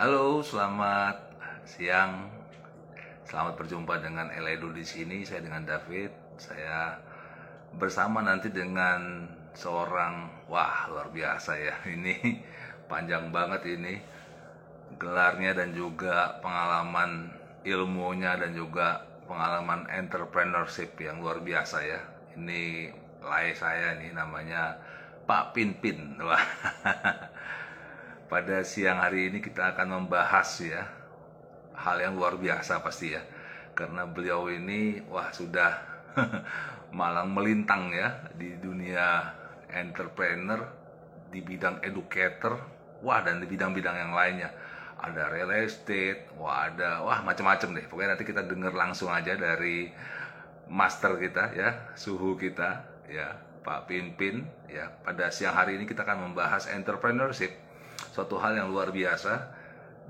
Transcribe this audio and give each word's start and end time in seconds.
Halo, 0.00 0.40
selamat 0.40 1.20
siang. 1.68 2.32
Selamat 3.28 3.60
berjumpa 3.60 4.00
dengan 4.00 4.32
Eledu 4.32 4.72
di 4.72 4.80
sini. 4.80 5.28
Saya 5.28 5.44
dengan 5.44 5.60
David. 5.68 6.08
Saya 6.40 6.96
bersama 7.76 8.24
nanti 8.24 8.48
dengan 8.48 9.28
seorang 9.52 10.48
wah 10.48 10.88
luar 10.88 11.12
biasa 11.12 11.52
ya. 11.60 11.76
Ini 12.00 12.16
panjang 12.88 13.28
banget 13.28 13.76
ini 13.76 14.00
gelarnya 14.96 15.52
dan 15.52 15.76
juga 15.76 16.40
pengalaman 16.40 17.36
ilmunya 17.68 18.40
dan 18.40 18.56
juga 18.56 19.04
pengalaman 19.28 19.84
entrepreneurship 19.92 20.96
yang 20.96 21.20
luar 21.20 21.44
biasa 21.44 21.76
ya. 21.84 22.00
Ini 22.40 22.88
lay 23.20 23.52
saya 23.52 24.00
nih 24.00 24.16
namanya 24.16 24.80
Pak 25.28 25.52
Pinpin. 25.52 26.16
Wah. 26.24 26.40
Pada 28.30 28.62
siang 28.62 29.02
hari 29.02 29.26
ini 29.26 29.42
kita 29.42 29.74
akan 29.74 30.06
membahas 30.06 30.62
ya 30.62 30.86
hal 31.74 31.98
yang 31.98 32.14
luar 32.14 32.38
biasa 32.38 32.78
pasti 32.78 33.10
ya. 33.10 33.26
Karena 33.74 34.06
beliau 34.06 34.46
ini 34.46 35.02
wah 35.10 35.34
sudah 35.34 35.74
malang 36.98 37.34
melintang 37.34 37.90
ya 37.90 38.30
di 38.38 38.54
dunia 38.62 39.34
entrepreneur, 39.66 40.62
di 41.26 41.42
bidang 41.42 41.82
educator, 41.82 42.54
wah 43.02 43.18
dan 43.26 43.42
di 43.42 43.50
bidang-bidang 43.50 43.98
yang 43.98 44.14
lainnya. 44.14 44.54
Ada 45.02 45.26
real 45.34 45.50
estate, 45.66 46.30
wah 46.38 46.70
ada 46.70 47.02
wah 47.02 47.26
macam-macam 47.26 47.82
deh. 47.82 47.86
Pokoknya 47.90 48.14
nanti 48.14 48.30
kita 48.30 48.46
dengar 48.46 48.70
langsung 48.78 49.10
aja 49.10 49.34
dari 49.34 49.90
master 50.70 51.18
kita 51.18 51.50
ya, 51.58 51.98
suhu 51.98 52.38
kita 52.38 52.86
ya, 53.10 53.34
Pak 53.66 53.90
Pinpin 53.90 54.46
ya. 54.70 54.86
Pada 55.02 55.34
siang 55.34 55.58
hari 55.58 55.82
ini 55.82 55.88
kita 55.88 56.06
akan 56.06 56.30
membahas 56.30 56.70
entrepreneurship 56.70 57.69
suatu 58.20 58.36
hal 58.36 58.52
yang 58.52 58.68
luar 58.68 58.92
biasa 58.92 59.48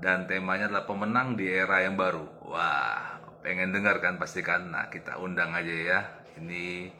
dan 0.03 0.27
temanya 0.27 0.67
adalah 0.67 0.83
pemenang 0.83 1.39
di 1.39 1.47
era 1.47 1.79
yang 1.79 1.95
baru. 1.95 2.27
Wah, 2.43 3.23
pengen 3.39 3.71
dengar 3.71 4.03
kan 4.03 4.19
pastikan. 4.19 4.67
Nah, 4.67 4.91
kita 4.91 5.15
undang 5.15 5.55
aja 5.55 5.71
ya. 5.71 5.99
Ini 6.35 6.91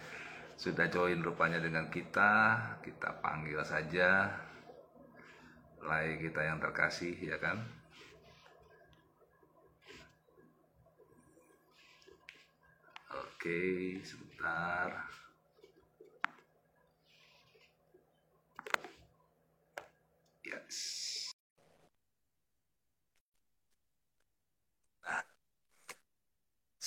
sudah 0.55 0.87
join 0.87 1.19
rupanya 1.19 1.59
dengan 1.59 1.91
kita. 1.91 2.63
Kita 2.79 3.19
panggil 3.19 3.59
saja 3.67 4.31
lay 5.83 6.15
kita 6.15 6.47
yang 6.47 6.63
terkasih 6.63 7.11
ya 7.19 7.35
kan. 7.43 7.59
Oke, 13.11 13.99
sebentar. 14.07 15.11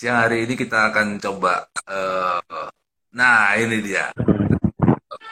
Siang 0.05 0.21
hari 0.21 0.45
ini 0.45 0.53
kita 0.53 0.93
akan 0.93 1.17
coba 1.17 1.65
uh, 1.89 2.69
nah 3.17 3.57
ini 3.57 3.81
dia. 3.81 4.13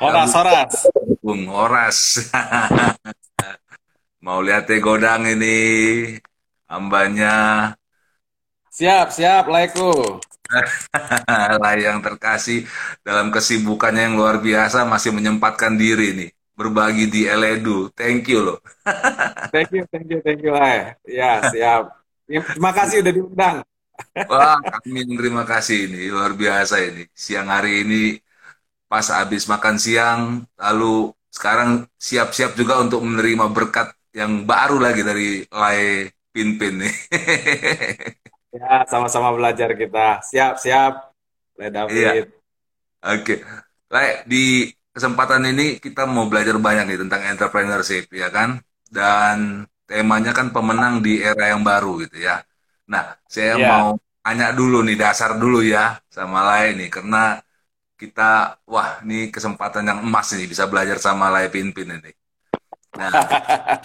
Horas 0.00 0.32
Horas. 0.32 0.88
Bung 1.20 1.44
Horas. 1.44 2.24
Mau 4.24 4.40
lihat 4.40 4.64
teh 4.64 4.80
godang 4.80 5.28
ini 5.28 5.60
hambanya. 6.72 7.68
Siap 8.72 9.12
siap 9.12 9.44
laiku. 9.52 9.92
Lah 11.60 11.76
yang 11.76 12.00
terkasih 12.00 12.64
dalam 13.04 13.28
kesibukannya 13.28 14.08
yang 14.08 14.16
luar 14.16 14.40
biasa 14.40 14.88
masih 14.88 15.12
menyempatkan 15.12 15.76
diri 15.76 16.16
nih 16.16 16.30
berbagi 16.56 17.12
di 17.12 17.28
Eledu 17.28 17.92
thank 17.92 18.24
you 18.24 18.40
loh. 18.40 18.58
Thank 19.52 19.68
you 19.76 19.84
thank 19.92 20.08
you 20.08 20.24
thank 20.24 20.40
you 20.40 20.56
Lai 20.56 20.96
ya 21.04 21.44
siap. 21.52 21.92
Terima 22.24 22.72
kasih 22.72 23.04
udah 23.04 23.12
diundang 23.12 23.56
Wah, 24.30 24.58
kami 24.60 25.04
terima 25.16 25.44
kasih 25.48 25.88
ini 25.88 26.08
luar 26.12 26.32
biasa 26.36 26.80
ini. 26.84 27.08
Siang 27.12 27.48
hari 27.48 27.84
ini 27.84 28.02
pas 28.92 29.08
habis 29.08 29.48
makan 29.48 29.76
siang, 29.80 30.44
lalu 30.60 31.16
sekarang 31.32 31.88
siap-siap 31.96 32.52
juga 32.52 32.76
untuk 32.84 33.00
menerima 33.00 33.48
berkat 33.48 33.88
yang 34.12 34.44
baru 34.44 34.76
lagi 34.76 35.00
dari 35.00 35.28
Lai 35.48 36.12
Pinpin 36.28 36.84
nih. 36.84 36.94
ya, 38.60 38.84
sama-sama 38.84 39.32
belajar 39.32 39.72
kita. 39.72 40.20
Siap-siap, 40.20 40.92
Lai 41.56 41.72
David. 41.72 41.96
Iya. 41.96 42.12
Oke. 43.16 43.40
Lai, 43.88 44.20
di 44.28 44.68
kesempatan 44.92 45.48
ini 45.56 45.80
kita 45.80 46.04
mau 46.04 46.28
belajar 46.28 46.60
banyak 46.60 46.92
nih 46.92 47.00
tentang 47.08 47.22
entrepreneurship, 47.32 48.12
ya 48.12 48.28
kan? 48.28 48.60
Dan 48.92 49.64
temanya 49.88 50.36
kan 50.36 50.52
pemenang 50.52 51.00
di 51.00 51.24
era 51.24 51.48
yang 51.48 51.64
baru 51.64 52.04
gitu 52.04 52.28
ya. 52.28 52.44
Nah, 52.92 53.16
saya 53.24 53.56
yeah. 53.56 53.68
mau 53.72 53.96
tanya 54.20 54.52
dulu 54.52 54.84
nih 54.84 55.00
dasar 55.00 55.40
dulu 55.40 55.64
ya 55.64 55.96
sama 56.12 56.44
lain 56.44 56.84
nih 56.84 56.90
karena 56.92 57.40
kita 57.96 58.60
wah 58.68 59.00
ini 59.02 59.32
kesempatan 59.32 59.88
yang 59.88 59.98
emas 60.04 60.36
nih 60.36 60.44
bisa 60.44 60.68
belajar 60.68 61.00
sama 61.00 61.32
Lai 61.32 61.48
Pinpin 61.48 61.88
ini. 61.88 62.12
Nah, 63.00 63.10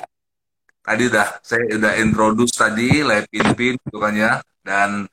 tadi 0.88 1.04
udah 1.08 1.40
saya 1.40 1.64
udah 1.72 1.94
introduce 2.04 2.60
tadi 2.60 3.00
Lai 3.00 3.24
Pinpin 3.32 3.80
gitu 3.80 3.98
kan 3.98 4.12
ya 4.12 4.44
dan 4.60 5.08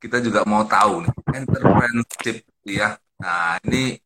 kita 0.00 0.24
juga 0.24 0.40
mau 0.48 0.64
tahu 0.64 1.04
nih 1.04 1.12
entrepreneurship 1.36 2.36
ya. 2.64 2.96
Nah, 3.20 3.60
ini 3.68 4.00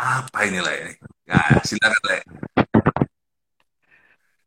apa 0.00 0.38
ini 0.48 0.58
lah 0.64 0.74
ini? 0.80 0.94
Nah, 1.28 1.60
silakan 1.60 2.02
Lai. 2.08 2.20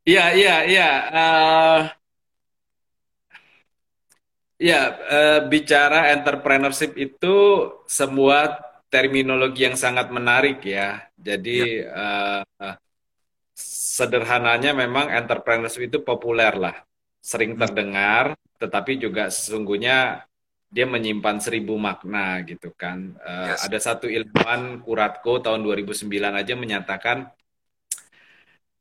Iya, 0.04 0.24
iya, 0.36 0.56
iya. 0.68 0.88
Uh, 1.08 1.80
Ya, 4.54 4.94
uh, 4.94 5.40
bicara 5.50 6.14
entrepreneurship 6.14 6.94
itu 6.94 7.36
semua 7.90 8.54
terminologi 8.86 9.66
yang 9.66 9.74
sangat 9.74 10.14
menarik 10.14 10.62
ya. 10.62 11.02
Jadi 11.18 11.82
ya. 11.82 12.42
Uh, 12.62 12.74
sederhananya 13.94 14.74
memang 14.74 15.10
entrepreneurship 15.10 15.90
itu 15.90 15.98
populer 16.02 16.54
lah, 16.54 16.74
sering 17.22 17.54
hmm. 17.54 17.60
terdengar, 17.66 18.24
tetapi 18.58 18.98
juga 18.98 19.30
sesungguhnya 19.30 20.26
dia 20.74 20.86
menyimpan 20.90 21.38
seribu 21.38 21.78
makna 21.78 22.42
gitu 22.42 22.74
kan. 22.74 23.14
Uh, 23.22 23.54
yes. 23.54 23.62
Ada 23.66 23.78
satu 23.94 24.06
ilmuwan 24.10 24.82
Kuratko 24.82 25.38
tahun 25.38 25.62
2009 25.62 26.10
aja 26.34 26.54
menyatakan 26.58 27.30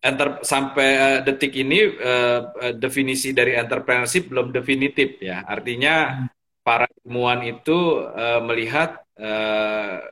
enter 0.04 0.44
sampai 0.44 0.90
uh, 1.00 1.20
detik 1.24 1.56
ini 1.56 1.88
uh, 1.88 2.76
definisi 2.76 3.32
dari 3.32 3.56
entrepreneurship 3.56 4.28
belum 4.28 4.52
definitif 4.52 5.16
ya. 5.24 5.48
Artinya 5.48 6.28
para 6.60 6.84
ilmuwan 7.08 7.40
itu 7.48 8.04
uh, 8.04 8.44
melihat 8.44 9.00
uh, 9.16 10.04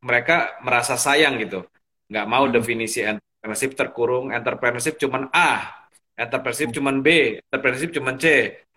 mereka 0.00 0.56
merasa 0.64 0.96
sayang 0.96 1.36
gitu, 1.36 1.68
nggak 2.08 2.26
mau 2.26 2.48
hmm. 2.48 2.54
definisi 2.56 3.04
entrepreneurship 3.04 3.76
terkurung 3.76 4.32
entrepreneurship 4.32 4.96
cuman 4.96 5.28
A, 5.36 5.68
entrepreneurship 6.16 6.72
cuman 6.72 7.04
B, 7.04 7.36
entrepreneurship 7.44 7.92
cuman 7.96 8.16
C, 8.16 8.24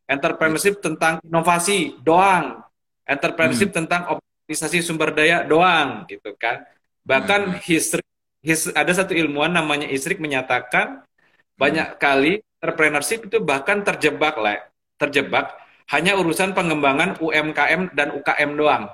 entrepreneurship 0.08 0.84
tentang 0.84 1.24
inovasi 1.24 2.04
doang, 2.04 2.60
entrepreneurship 3.08 3.72
hmm. 3.72 3.78
tentang 3.84 4.02
optimalisasi 4.20 4.80
sumber 4.84 5.16
daya 5.16 5.48
doang 5.48 6.04
gitu 6.08 6.36
kan. 6.36 6.68
Bahkan 7.04 7.42
hmm. 7.48 7.60
history 7.64 8.04
his, 8.44 8.70
ada 8.76 8.92
satu 8.92 9.16
ilmuwan 9.16 9.56
namanya 9.56 9.88
Isrik 9.88 10.20
menyatakan 10.20 11.02
hmm. 11.02 11.58
banyak 11.58 11.88
kali 11.98 12.44
entrepreneurship 12.59 13.31
itu 13.31 13.40
bahkan 13.40 13.81
terjebak 13.81 14.36
lah, 14.38 14.59
terjebak 15.00 15.56
hanya 15.92 16.16
urusan 16.16 16.56
pengembangan 16.56 17.20
UMKM 17.20 17.92
dan 17.92 18.16
UKM 18.16 18.52
doang. 18.56 18.88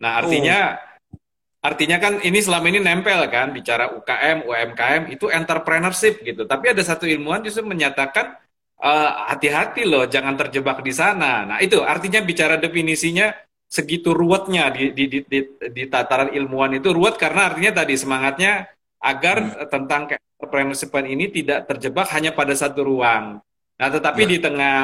Nah, 0.00 0.20
artinya 0.20 0.76
oh. 0.76 1.64
artinya 1.64 1.96
kan 1.96 2.20
ini 2.20 2.40
selama 2.40 2.66
ini 2.72 2.80
nempel 2.80 3.24
kan 3.32 3.52
bicara 3.52 3.92
UKM, 3.96 4.44
UMKM 4.44 5.02
itu 5.12 5.32
entrepreneurship 5.32 6.20
gitu. 6.24 6.44
Tapi 6.44 6.76
ada 6.76 6.82
satu 6.84 7.08
ilmuwan 7.08 7.40
justru 7.40 7.64
menyatakan 7.64 8.36
eh, 8.80 9.10
hati-hati 9.32 9.84
uh, 9.84 9.88
loh 9.88 10.04
jangan 10.08 10.36
terjebak 10.36 10.84
di 10.84 10.92
sana. 10.92 11.48
Nah, 11.48 11.58
itu 11.64 11.80
artinya 11.80 12.20
bicara 12.20 12.60
definisinya 12.60 13.32
segitu 13.70 14.10
ruwetnya 14.10 14.74
di, 14.74 14.90
di, 14.90 15.06
di, 15.06 15.18
di, 15.22 15.40
di 15.70 15.84
tataran 15.86 16.34
ilmuwan 16.34 16.74
itu 16.74 16.90
ruwet 16.90 17.14
karena 17.14 17.54
artinya 17.54 17.80
tadi 17.80 17.94
semangatnya 17.94 18.66
agar 18.98 19.36
hmm. 19.38 19.70
tentang 19.70 20.02
entrepreneurship 20.10 20.90
ini 21.06 21.30
tidak 21.30 21.70
terjebak 21.70 22.10
hanya 22.10 22.34
pada 22.34 22.52
satu 22.52 22.82
ruang. 22.82 23.38
Nah, 23.78 23.88
tetapi 23.88 24.26
ya. 24.26 24.30
di 24.36 24.38
tengah 24.42 24.78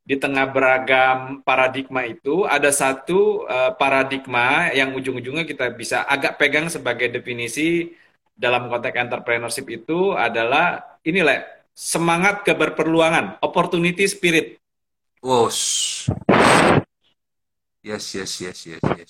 di 0.00 0.16
tengah 0.16 0.48
beragam 0.48 1.44
paradigma 1.44 2.02
itu 2.08 2.48
ada 2.48 2.72
satu 2.72 3.44
uh, 3.44 3.76
paradigma 3.76 4.72
yang 4.72 4.96
ujung-ujungnya 4.96 5.44
kita 5.44 5.70
bisa 5.76 6.08
agak 6.08 6.40
pegang 6.40 6.72
sebagai 6.72 7.12
definisi 7.12 7.92
dalam 8.32 8.72
konteks 8.72 8.96
entrepreneurship 8.96 9.68
itu 9.68 10.16
adalah 10.16 10.96
inilah 11.04 11.44
semangat 11.76 12.42
keberperluangan, 12.48 13.38
opportunity 13.44 14.08
spirit. 14.08 14.56
Wow. 15.20 15.52
Yes, 17.80 18.12
yes, 18.12 18.32
yes, 18.44 18.58
yes, 18.68 18.82
yes. 18.82 19.08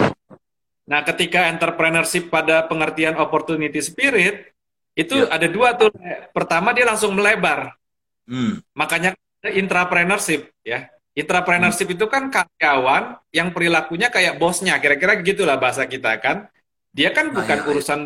Nah, 0.87 1.07
ketika 1.07 1.51
entrepreneurship 1.51 2.31
pada 2.31 2.67
pengertian 2.67 3.19
opportunity 3.19 3.79
spirit, 3.79 4.55
itu 4.99 5.27
ya. 5.27 5.31
ada 5.31 5.47
dua 5.47 5.79
tuh. 5.79 5.91
Pertama 6.35 6.75
dia 6.75 6.87
langsung 6.87 7.15
melebar. 7.15 7.79
Hmm. 8.27 8.63
Makanya 8.75 9.15
intrapreneurship 9.43 10.51
ya. 10.67 10.91
Intrapreneurship 11.15 11.91
hmm. 11.91 11.97
itu 11.99 12.07
kan 12.07 12.31
karyawan 12.31 13.19
yang 13.35 13.51
perilakunya 13.51 14.11
kayak 14.11 14.39
bosnya, 14.39 14.79
kira-kira 14.79 15.19
gitulah 15.23 15.59
bahasa 15.59 15.87
kita 15.87 16.19
kan. 16.23 16.47
Dia 16.91 17.15
kan 17.15 17.31
bukan 17.31 17.59
nah, 17.59 17.67
ya, 17.67 17.71
urusan 17.71 18.01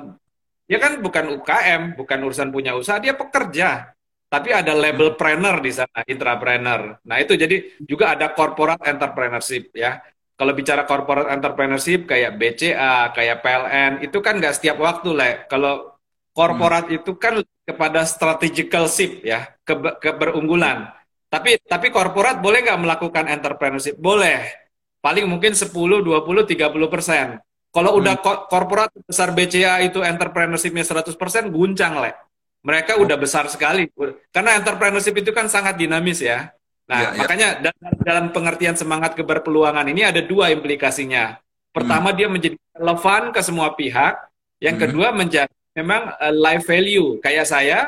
dia 0.65 0.81
kan 0.81 0.97
bukan 1.05 1.41
UKM, 1.41 1.83
bukan 1.97 2.19
urusan 2.25 2.49
punya 2.49 2.73
usaha, 2.73 2.97
dia 2.97 3.13
pekerja. 3.13 3.93
Tapi 4.33 4.51
ada 4.51 4.73
label 4.73 5.15
planner 5.15 5.61
di 5.61 5.71
sana, 5.71 6.01
intrapreneur. 6.09 7.05
Nah, 7.05 7.17
itu 7.21 7.37
jadi 7.37 7.79
juga 7.85 8.17
ada 8.17 8.33
corporate 8.33 8.83
entrepreneurship 8.89 9.71
ya. 9.77 10.01
Kalau 10.35 10.51
bicara 10.51 10.83
corporate 10.83 11.31
entrepreneurship 11.31 12.11
kayak 12.11 12.35
BCA, 12.35 13.15
kayak 13.15 13.39
PLN, 13.39 13.93
itu 14.03 14.19
kan 14.19 14.43
nggak 14.43 14.59
setiap 14.59 14.83
waktu, 14.83 15.15
Le. 15.15 15.31
Kalau 15.47 15.95
corporate 16.35 16.91
hmm. 16.91 16.99
itu 16.99 17.13
kan 17.15 17.39
kepada 17.63 18.03
strategical 18.03 18.91
ship 18.91 19.23
ya, 19.23 19.47
ke 19.63 19.79
keberunggulan. 20.03 20.91
Tapi 21.31 21.63
tapi 21.63 21.95
korporat 21.95 22.43
boleh 22.43 22.67
nggak 22.67 22.83
melakukan 22.83 23.31
entrepreneurship? 23.31 23.95
Boleh. 23.95 24.51
Paling 24.99 25.31
mungkin 25.31 25.55
10, 25.55 25.71
20, 25.71 26.03
30 26.03 26.95
persen. 26.95 27.39
Kalau 27.71 27.91
hmm. 27.95 28.01
udah 28.03 28.15
korporat 28.51 28.91
besar 29.07 29.31
BCA 29.31 29.87
itu 29.87 30.03
entrepreneurshipnya 30.03 30.83
100 30.83 31.15
persen, 31.15 31.51
guncang, 31.55 32.03
Le. 32.03 32.11
Mereka 32.67 32.97
udah 32.99 33.15
besar 33.21 33.47
sekali. 33.47 33.87
Karena 34.35 34.59
entrepreneurship 34.59 35.15
itu 35.15 35.31
kan 35.31 35.47
sangat 35.47 35.79
dinamis 35.79 36.25
ya. 36.25 36.51
Nah, 36.85 37.01
ya, 37.01 37.09
ya. 37.09 37.19
makanya 37.25 37.49
dalam 38.05 38.29
pengertian 38.29 38.77
semangat 38.77 39.17
keberpeluangan 39.17 39.89
ini 39.89 40.05
ada 40.05 40.21
dua 40.21 40.53
implikasinya. 40.53 41.41
Pertama, 41.75 42.13
hmm. 42.13 42.17
dia 42.17 42.29
menjadi 42.29 42.57
relevan 42.77 43.33
ke 43.33 43.41
semua 43.41 43.73
pihak. 43.73 44.15
Yang 44.61 44.77
hmm. 44.77 44.85
kedua, 44.85 45.09
menjadi 45.11 45.55
memang 45.75 46.13
uh, 46.21 46.35
life 46.35 46.65
value. 46.69 47.19
Kayak 47.25 47.47
saya, 47.49 47.79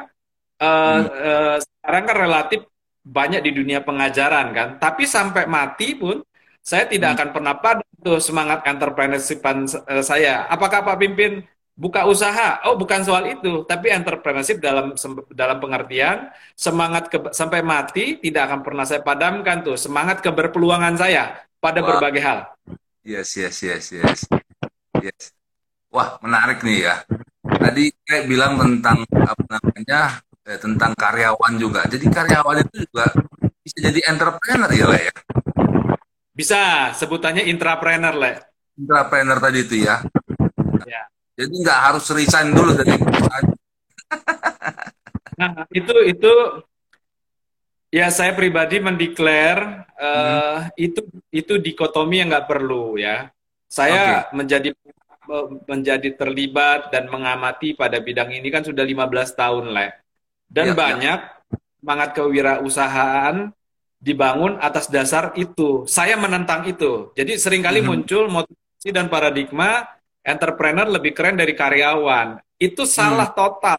uh, 0.58 0.98
hmm. 1.00 1.06
uh, 1.12 1.56
sekarang 1.60 2.02
kan 2.08 2.16
relatif 2.16 2.60
banyak 3.06 3.40
di 3.44 3.50
dunia 3.54 3.84
pengajaran 3.84 4.50
kan. 4.50 4.68
Tapi 4.82 5.06
sampai 5.06 5.46
mati 5.46 5.94
pun 5.94 6.18
saya 6.66 6.90
tidak 6.90 7.14
hmm. 7.14 7.16
akan 7.20 7.28
pernah 7.30 7.54
padam 7.62 7.90
tuh 8.02 8.18
semangat 8.18 8.66
entrepreneurship 8.66 9.38
eh, 9.42 10.02
saya. 10.02 10.50
Apakah 10.50 10.82
Pak 10.82 10.98
Pimpin 10.98 11.46
buka 11.76 12.08
usaha? 12.08 12.64
Oh, 12.64 12.74
bukan 12.74 13.04
soal 13.04 13.36
itu, 13.36 13.62
tapi 13.68 13.92
entrepreneurship 13.92 14.58
dalam 14.58 14.96
dalam 15.30 15.58
pengertian 15.60 16.32
semangat 16.56 17.12
ke, 17.12 17.30
sampai 17.30 17.60
mati 17.60 18.16
tidak 18.18 18.48
akan 18.50 18.60
pernah 18.64 18.84
saya 18.88 19.04
padamkan 19.04 19.60
tuh 19.62 19.76
semangat 19.76 20.24
keberpeluangan 20.24 20.96
saya 20.96 21.36
pada 21.60 21.84
Wah. 21.84 21.94
berbagai 21.94 22.22
hal. 22.24 22.38
Yes, 23.06 23.36
yes, 23.38 23.62
yes, 23.62 23.92
yes. 23.94 24.20
Yes. 24.98 25.30
Wah, 25.92 26.18
menarik 26.24 26.64
nih 26.64 26.90
ya. 26.90 27.04
Tadi 27.46 27.92
kayak 28.02 28.26
bilang 28.26 28.58
tentang 28.58 29.06
apa 29.06 29.44
namanya 29.46 30.18
eh, 30.42 30.58
tentang 30.58 30.92
karyawan 30.98 31.54
juga. 31.60 31.86
Jadi 31.86 32.10
karyawan 32.10 32.66
itu 32.66 32.88
juga 32.90 33.06
bisa 33.62 33.78
jadi 33.78 34.00
entrepreneur 34.10 34.70
ya 34.74 34.86
lah 34.90 35.00
ya. 35.00 35.14
Bisa, 36.36 36.92
sebutannya 36.92 37.48
intrapreneur 37.48 38.12
lah. 38.12 38.34
Intrapreneur 38.76 39.38
tadi 39.40 39.58
itu 39.64 39.86
ya. 39.86 40.04
ya. 40.84 41.02
Jadi 41.36 41.54
nggak 41.60 41.80
harus 41.92 42.04
resign 42.16 42.48
dulu 42.56 42.72
dari 42.72 42.96
perusahaan. 42.96 43.46
nah 45.40 45.68
itu 45.68 45.94
itu 46.08 46.32
ya 47.92 48.08
saya 48.08 48.32
pribadi 48.32 48.80
mendeklar 48.80 49.84
uh, 50.00 50.64
hmm. 50.64 50.80
itu 50.80 51.00
itu 51.28 51.54
dikotomi 51.60 52.24
yang 52.24 52.32
nggak 52.32 52.48
perlu 52.48 52.96
ya. 52.96 53.28
Saya 53.68 54.24
okay. 54.24 54.36
menjadi 54.36 54.70
menjadi 55.66 56.14
terlibat 56.14 56.94
dan 56.94 57.10
mengamati 57.10 57.74
pada 57.74 57.98
bidang 57.98 58.30
ini 58.30 58.48
kan 58.48 58.62
sudah 58.62 58.86
15 58.86 59.36
tahun 59.36 59.66
lah. 59.74 59.90
Dan 60.46 60.70
ya, 60.70 60.72
ya. 60.72 60.78
banyak 60.78 61.20
ya. 61.20 61.58
semangat 61.82 62.08
kewirausahaan 62.14 63.36
dibangun 63.98 64.56
atas 64.62 64.86
dasar 64.86 65.34
itu. 65.34 65.84
Saya 65.90 66.14
menentang 66.14 66.64
itu. 66.70 67.10
Jadi 67.18 67.36
sering 67.36 67.60
kali 67.60 67.82
hmm. 67.82 67.88
muncul 67.90 68.30
motivasi 68.30 68.88
dan 68.94 69.10
paradigma 69.10 69.95
entrepreneur 70.26 70.90
lebih 70.90 71.14
keren 71.14 71.38
dari 71.38 71.54
karyawan. 71.54 72.42
Itu 72.58 72.82
salah 72.84 73.30
hmm. 73.30 73.38
total. 73.38 73.78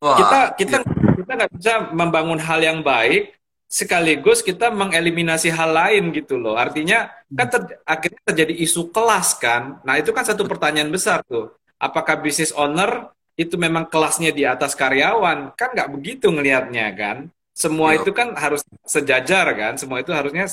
Wah, 0.00 0.16
kita 0.16 0.38
kita 0.56 0.76
ya. 0.80 1.12
kita 1.18 1.32
nggak 1.36 1.52
bisa 1.58 1.74
membangun 1.92 2.40
hal 2.40 2.62
yang 2.62 2.80
baik 2.80 3.36
sekaligus 3.70 4.42
kita 4.42 4.72
mengeliminasi 4.74 5.52
hal 5.52 5.70
lain 5.74 6.10
gitu 6.14 6.40
loh. 6.40 6.58
Artinya 6.58 7.10
kan 7.30 7.46
ter, 7.46 7.60
akhirnya 7.86 8.22
terjadi 8.26 8.54
isu 8.64 8.90
kelas 8.90 9.36
kan. 9.38 9.78
Nah 9.86 9.94
itu 10.00 10.10
kan 10.10 10.24
satu 10.24 10.46
pertanyaan 10.48 10.90
besar 10.90 11.22
tuh. 11.26 11.54
Apakah 11.76 12.18
bisnis 12.18 12.50
owner 12.56 13.12
itu 13.40 13.56
memang 13.56 13.88
kelasnya 13.88 14.34
di 14.36 14.44
atas 14.44 14.76
karyawan 14.76 15.56
kan 15.56 15.72
nggak 15.72 15.90
begitu 15.96 16.28
ngelihatnya 16.28 16.92
kan 16.92 17.16
semua 17.56 17.96
Yo. 17.96 18.04
itu 18.04 18.10
kan 18.12 18.36
harus 18.36 18.60
sejajar 18.84 19.48
kan 19.56 19.80
semua 19.80 20.04
itu 20.04 20.12
harusnya 20.12 20.44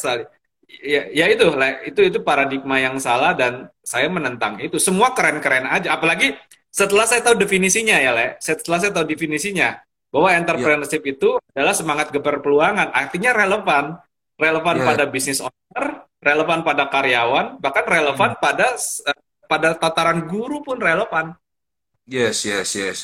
ya, 0.68 1.08
ya 1.10 1.26
itu 1.32 1.48
itu 1.88 2.00
itu 2.14 2.20
paradigma 2.22 2.78
yang 2.78 3.00
salah 3.00 3.34
dan 3.34 3.72
saya 3.82 4.12
menentang 4.12 4.60
itu 4.60 4.78
semua 4.78 5.16
keren-keren 5.16 5.66
aja 5.68 5.96
apalagi 5.96 6.36
setelah 6.70 7.10
saya 7.10 7.24
tahu 7.24 7.40
definisinya 7.40 7.98
ya 7.98 8.12
le 8.14 8.38
setelah 8.44 8.78
saya 8.78 8.92
tahu 8.94 9.08
definisinya 9.08 9.80
bahwa 10.12 10.30
entrepreneurship 10.36 11.04
yeah. 11.04 11.14
itu 11.18 11.30
adalah 11.56 11.74
semangat 11.74 12.14
keberpeluangan 12.14 12.94
artinya 12.94 13.34
relevan 13.34 13.98
relevan 14.38 14.76
yeah. 14.80 14.88
pada 14.88 15.04
bisnis 15.10 15.40
owner 15.42 16.06
relevan 16.22 16.62
pada 16.62 16.86
karyawan 16.92 17.58
bahkan 17.58 17.86
relevan 17.88 18.36
hmm. 18.36 18.42
pada 18.44 18.68
pada 19.48 19.70
tataran 19.80 20.28
guru 20.28 20.62
pun 20.62 20.78
relevan 20.78 21.34
Yes, 22.08 22.48
yes, 22.48 22.72
yes. 22.72 23.00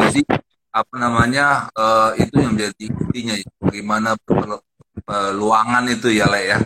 Jadi 0.00 0.24
apa 0.72 0.94
namanya 0.96 1.68
uh, 1.76 2.16
itu 2.16 2.40
yang 2.40 2.56
menjadi 2.56 2.88
intinya 2.88 3.36
ya. 3.36 3.44
bagaimana 3.60 4.10
peluangan 5.04 5.84
itu 5.92 6.08
ya 6.08 6.24
Le 6.24 6.40
ya. 6.48 6.58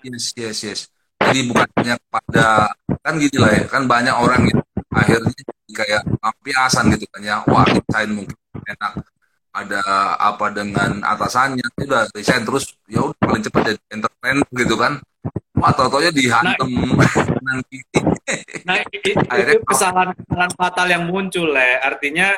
Yes, 0.00 0.32
yes, 0.32 0.58
yes. 0.64 0.80
Jadi 1.20 1.40
bukan 1.52 1.68
hanya 1.76 1.96
pada 2.08 2.72
kan 3.04 3.14
gini 3.20 3.36
lah 3.36 3.52
ya, 3.52 3.64
kan 3.68 3.84
banyak 3.84 4.14
orang 4.16 4.48
gitu 4.48 4.62
akhirnya 4.90 5.32
kayak 5.70 6.02
lampiasan 6.18 6.90
gitu 6.96 7.06
kan 7.12 7.20
ya. 7.22 7.36
Wah, 7.46 7.64
resign 7.68 8.10
mungkin 8.16 8.36
enak. 8.66 8.92
Ada 9.50 9.82
apa 10.16 10.46
dengan 10.54 11.02
atasannya? 11.04 11.62
Itu 11.76 11.86
udah 11.86 12.08
resign 12.16 12.42
terus 12.48 12.74
ya 12.88 13.04
udah 13.04 13.20
paling 13.20 13.42
cepat 13.44 13.62
jadi 13.70 13.80
entrepreneur 13.92 14.48
gitu 14.56 14.74
kan. 14.80 14.92
Atau 15.60 15.92
taunya 15.92 16.10
dihantam. 16.10 16.68
Nah, 17.44 17.60
nah 18.68 18.76
itu, 18.88 19.12
itu 19.12 19.60
kesalahan-kesalahan 19.68 20.52
fatal 20.56 20.86
yang 20.88 21.04
muncul 21.04 21.52
ya 21.52 21.84
artinya 21.84 22.32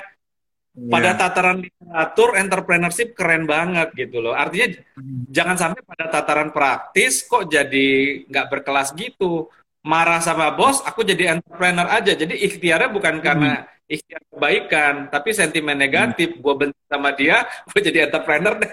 yeah. 0.77 0.91
pada 0.93 1.11
tataran 1.17 1.59
literatur 1.61 2.29
entrepreneurship 2.37 3.09
keren 3.13 3.45
banget 3.45 3.93
gitu 3.97 4.25
loh 4.25 4.33
artinya 4.33 4.77
hmm. 4.97 5.29
jangan 5.29 5.57
sampai 5.57 5.81
pada 5.85 6.09
tataran 6.09 6.51
praktis 6.51 7.25
kok 7.29 7.49
jadi 7.49 8.23
nggak 8.29 8.49
berkelas 8.49 8.97
gitu 8.97 9.49
marah 9.83 10.23
sama 10.23 10.55
bos 10.55 10.81
aku 10.87 11.03
jadi 11.03 11.39
entrepreneur 11.39 11.89
aja 11.91 12.15
jadi 12.15 12.33
ikhtiarnya 12.33 12.91
bukan 12.95 13.19
hmm. 13.19 13.25
karena 13.25 13.53
ikhtiar 13.91 14.23
kebaikan 14.31 14.95
tapi 15.13 15.31
sentimen 15.35 15.77
negatif 15.77 16.33
hmm. 16.33 16.41
gue 16.41 16.55
benci 16.57 16.83
sama 16.89 17.11
dia 17.13 17.45
gue 17.69 17.81
jadi 17.83 18.09
entrepreneur 18.09 18.55
deh 18.57 18.73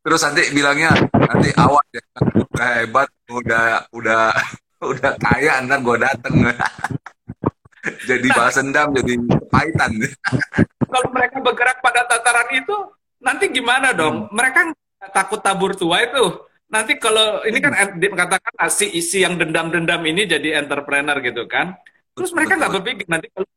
terus 0.00 0.20
nanti 0.24 0.42
bilangnya 0.52 0.90
nanti 1.12 1.48
awas 1.60 1.86
ya 1.92 2.04
udah 2.40 2.68
hebat 2.80 3.08
udah 3.28 3.64
udah 3.92 4.24
udah 4.92 5.12
kaya 5.20 5.60
ntar 5.64 5.80
gue 5.80 5.96
dateng 6.00 6.34
jadi 8.08 8.26
balas 8.32 8.56
dendam 8.56 8.88
jadi 8.96 9.14
pahitan 9.52 9.90
kalau 10.94 11.10
mereka 11.10 11.36
bergerak 11.42 11.78
pada 11.82 12.06
tataran 12.06 12.48
itu 12.54 12.76
nanti 13.18 13.50
gimana 13.50 13.90
dong? 13.90 14.28
Hmm. 14.28 14.30
mereka 14.30 14.70
takut 15.10 15.42
tabur 15.42 15.74
tua 15.74 16.06
itu. 16.06 16.46
Nanti 16.70 16.96
kalau 17.02 17.42
ini 17.46 17.58
kan 17.58 17.74
katakan 17.98 18.52
si 18.70 18.86
isi 18.94 19.26
yang 19.26 19.34
dendam-dendam 19.34 20.00
ini 20.06 20.26
jadi 20.26 20.62
entrepreneur 20.62 21.18
gitu 21.18 21.50
kan. 21.50 21.74
Terus 22.14 22.30
mereka 22.30 22.54
nggak 22.58 22.72
berpikir 22.78 23.06
nanti 23.10 23.26
kalau 23.34 23.48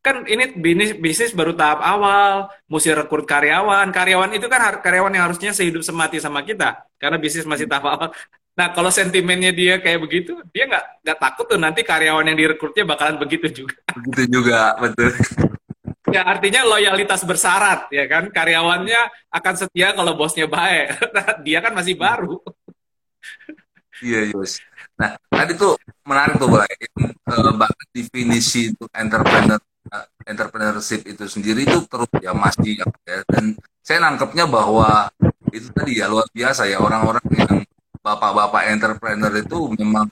kan 0.00 0.22
ini 0.22 0.54
bisnis 0.54 0.94
bisnis 0.96 1.32
baru 1.34 1.52
tahap 1.52 1.82
awal, 1.82 2.48
mesti 2.70 2.94
rekrut 2.96 3.26
karyawan. 3.28 3.90
Karyawan 3.92 4.32
itu 4.38 4.46
kan 4.46 4.80
karyawan 4.80 5.12
yang 5.12 5.24
harusnya 5.28 5.50
sehidup 5.52 5.82
semati 5.82 6.22
sama 6.22 6.46
kita, 6.46 6.86
karena 6.96 7.18
bisnis 7.18 7.44
masih 7.44 7.66
tahap 7.66 7.84
awal. 7.90 8.08
Nah, 8.56 8.72
kalau 8.72 8.88
sentimennya 8.88 9.52
dia 9.52 9.76
kayak 9.76 10.00
begitu, 10.00 10.40
dia 10.48 10.64
nggak 10.64 11.04
nggak 11.04 11.18
takut 11.20 11.44
tuh 11.44 11.60
nanti 11.60 11.84
karyawan 11.84 12.24
yang 12.24 12.40
direkrutnya 12.40 12.88
bakalan 12.88 13.20
begitu 13.20 13.52
juga. 13.52 13.76
Begitu 13.96 14.40
juga, 14.40 14.72
betul. 14.80 15.12
Ya 16.08 16.22
artinya 16.24 16.64
loyalitas 16.64 17.26
bersyarat 17.26 17.90
ya 17.90 18.06
kan 18.08 18.30
karyawannya 18.30 19.28
akan 19.28 19.54
setia 19.60 19.92
kalau 19.92 20.16
bosnya 20.16 20.48
baik. 20.48 20.96
Nah, 21.12 21.26
dia 21.46 21.58
kan 21.60 21.76
masih 21.76 22.00
baru. 22.00 22.40
Iya, 24.00 24.32
Yus. 24.32 24.60
Nah, 24.96 25.20
tadi 25.28 25.52
tuh 25.56 25.76
menarik 26.08 26.40
tuh, 26.40 26.48
Mbak. 26.48 26.68
Uh, 27.26 27.72
definisi 27.92 28.72
untuk 28.72 28.88
entrepreneur 28.96 29.60
entrepreneurship 30.26 31.06
itu 31.06 31.24
sendiri 31.30 31.62
itu 31.62 31.86
terus 31.86 32.10
ya 32.18 32.34
masih 32.34 32.82
ya, 32.82 33.22
dan 33.30 33.54
saya 33.86 34.02
nangkepnya 34.02 34.50
bahwa 34.50 35.06
itu 35.54 35.70
tadi 35.70 36.02
ya 36.02 36.10
luar 36.10 36.26
biasa 36.34 36.66
ya 36.66 36.82
orang-orang 36.82 37.22
yang 37.38 37.62
bapak-bapak 38.06 38.70
entrepreneur 38.70 39.34
itu 39.34 39.58
memang 39.74 40.06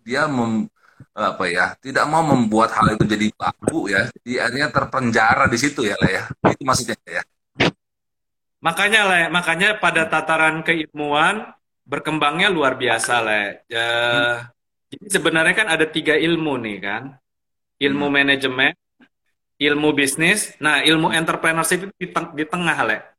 dia 0.00 0.24
mem, 0.24 0.64
apa 1.12 1.44
ya 1.44 1.76
tidak 1.76 2.08
mau 2.08 2.24
membuat 2.24 2.72
hal 2.72 2.96
itu 2.96 3.04
jadi 3.04 3.28
baku 3.36 3.92
ya. 3.92 4.08
Jadi 4.08 4.32
akhirnya 4.40 4.68
terpenjara 4.72 5.44
di 5.52 5.58
situ 5.60 5.84
ya 5.84 5.96
lah 6.00 6.08
ya 6.08 6.22
itu 6.48 6.64
maksudnya 6.64 6.96
ya 7.04 7.22
makanya 8.64 9.00
lah 9.04 9.20
makanya 9.28 9.76
pada 9.76 10.08
tataran 10.08 10.64
keilmuan 10.64 11.52
berkembangnya 11.84 12.48
luar 12.48 12.80
biasa 12.80 13.20
lah 13.20 13.60
ya, 13.68 13.88
hmm. 13.92 14.36
jadi 14.88 15.06
sebenarnya 15.20 15.52
kan 15.52 15.68
ada 15.68 15.84
tiga 15.84 16.16
ilmu 16.16 16.56
nih 16.64 16.78
kan? 16.80 17.12
Ilmu 17.76 18.08
hmm. 18.08 18.14
manajemen 18.16 18.72
ilmu 19.60 19.92
bisnis. 19.92 20.56
Nah 20.64 20.80
ilmu 20.80 21.12
entrepreneurship 21.12 21.92
itu 21.92 21.94
di, 22.00 22.08
teng 22.08 22.32
di 22.32 22.48
tengah 22.48 22.78
lah 22.88 23.13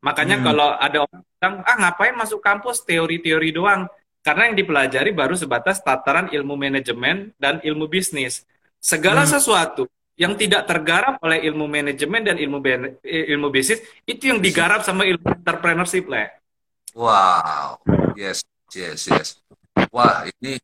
makanya 0.00 0.40
hmm. 0.40 0.44
kalau 0.44 0.68
ada 0.76 0.98
orang 1.04 1.22
bilang 1.24 1.54
ah 1.64 1.76
ngapain 1.80 2.14
masuk 2.16 2.40
kampus 2.40 2.84
teori-teori 2.84 3.48
doang 3.52 3.88
karena 4.20 4.52
yang 4.52 4.56
dipelajari 4.56 5.10
baru 5.16 5.32
sebatas 5.32 5.80
tataran 5.80 6.28
ilmu 6.28 6.52
manajemen 6.56 7.32
dan 7.40 7.60
ilmu 7.64 7.88
bisnis. 7.88 8.44
Segala 8.80 9.24
hmm. 9.24 9.32
sesuatu 9.32 9.84
yang 10.20 10.36
tidak 10.36 10.68
tergarap 10.68 11.16
oleh 11.24 11.40
ilmu 11.48 11.64
manajemen 11.64 12.20
dan 12.20 12.36
ilmu 12.36 12.60
ilmu 13.08 13.48
bisnis 13.48 13.80
itu 14.04 14.28
yang 14.28 14.40
digarap 14.44 14.84
sama 14.84 15.08
ilmu 15.08 15.24
entrepreneurship 15.24 16.04
lah. 16.12 16.28
Wow, 16.92 17.80
yes, 18.20 18.44
yes, 18.76 19.08
yes. 19.08 19.40
Wah, 19.88 20.28
ini 20.28 20.60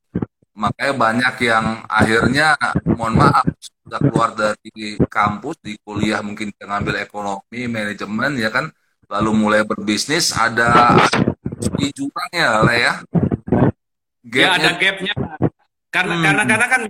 makanya 0.53 0.93
banyak 0.93 1.35
yang 1.49 1.67
akhirnya 1.89 2.57
mohon 2.85 3.17
maaf 3.17 3.49
sudah 3.61 4.01
keluar 4.03 4.31
dari 4.37 4.97
kampus 5.09 5.57
di 5.65 5.77
kuliah 5.81 6.21
mungkin 6.25 6.53
ngambil 6.57 7.01
ekonomi 7.01 7.69
manajemen 7.69 8.35
ya 8.41 8.49
kan 8.49 8.73
lalu 9.07 9.31
mulai 9.35 9.63
berbisnis 9.63 10.35
ada 10.35 10.99
di 11.79 11.89
jurangnya 11.95 12.63
lah 12.63 12.77
ya 12.77 12.95
Ya 14.27 14.59
ada 14.59 14.75
gapnya. 14.75 15.15
Karena 15.95 16.15
hmm. 16.19 16.25
karena 16.27 16.43
karena 16.45 16.67
kan 16.67 16.83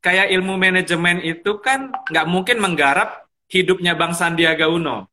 kayak 0.00 0.26
ilmu 0.32 0.54
manajemen 0.56 1.20
itu 1.20 1.60
kan 1.60 1.92
nggak 2.08 2.26
mungkin 2.26 2.56
menggarap 2.64 3.28
hidupnya 3.52 3.92
Bang 3.92 4.16
Sandiaga 4.16 4.72
Uno. 4.72 5.12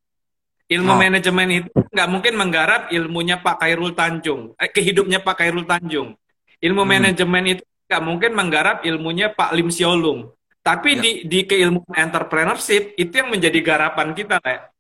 Ilmu 0.71 0.95
oh. 0.95 0.97
manajemen 0.97 1.47
itu 1.51 1.69
nggak 1.91 2.09
mungkin 2.09 2.33
menggarap 2.39 2.81
ilmunya 2.95 3.43
Pak 3.43 3.59
Kairul 3.59 3.91
Tanjung, 3.93 4.55
eh, 4.55 4.71
kehidupnya 4.71 5.19
Pak 5.19 5.43
Kairul 5.43 5.67
Tanjung. 5.67 6.15
Ilmu 6.63 6.83
hmm. 6.87 6.89
manajemen 6.89 7.43
itu 7.59 7.63
nggak 7.91 8.03
mungkin 8.07 8.31
menggarap 8.31 8.77
ilmunya 8.87 9.27
Pak 9.35 9.51
Lim 9.53 9.69
Siolung. 9.69 10.31
Tapi 10.63 10.95
ya. 10.95 11.01
di 11.03 11.11
di 11.27 11.39
keilmuan 11.43 11.91
entrepreneurship 11.91 12.95
itu 12.95 13.11
yang 13.11 13.27
menjadi 13.27 13.59
garapan 13.59 14.15
kita, 14.15 14.39
Lek. 14.39 14.71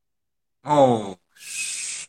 Oh, 0.63 1.19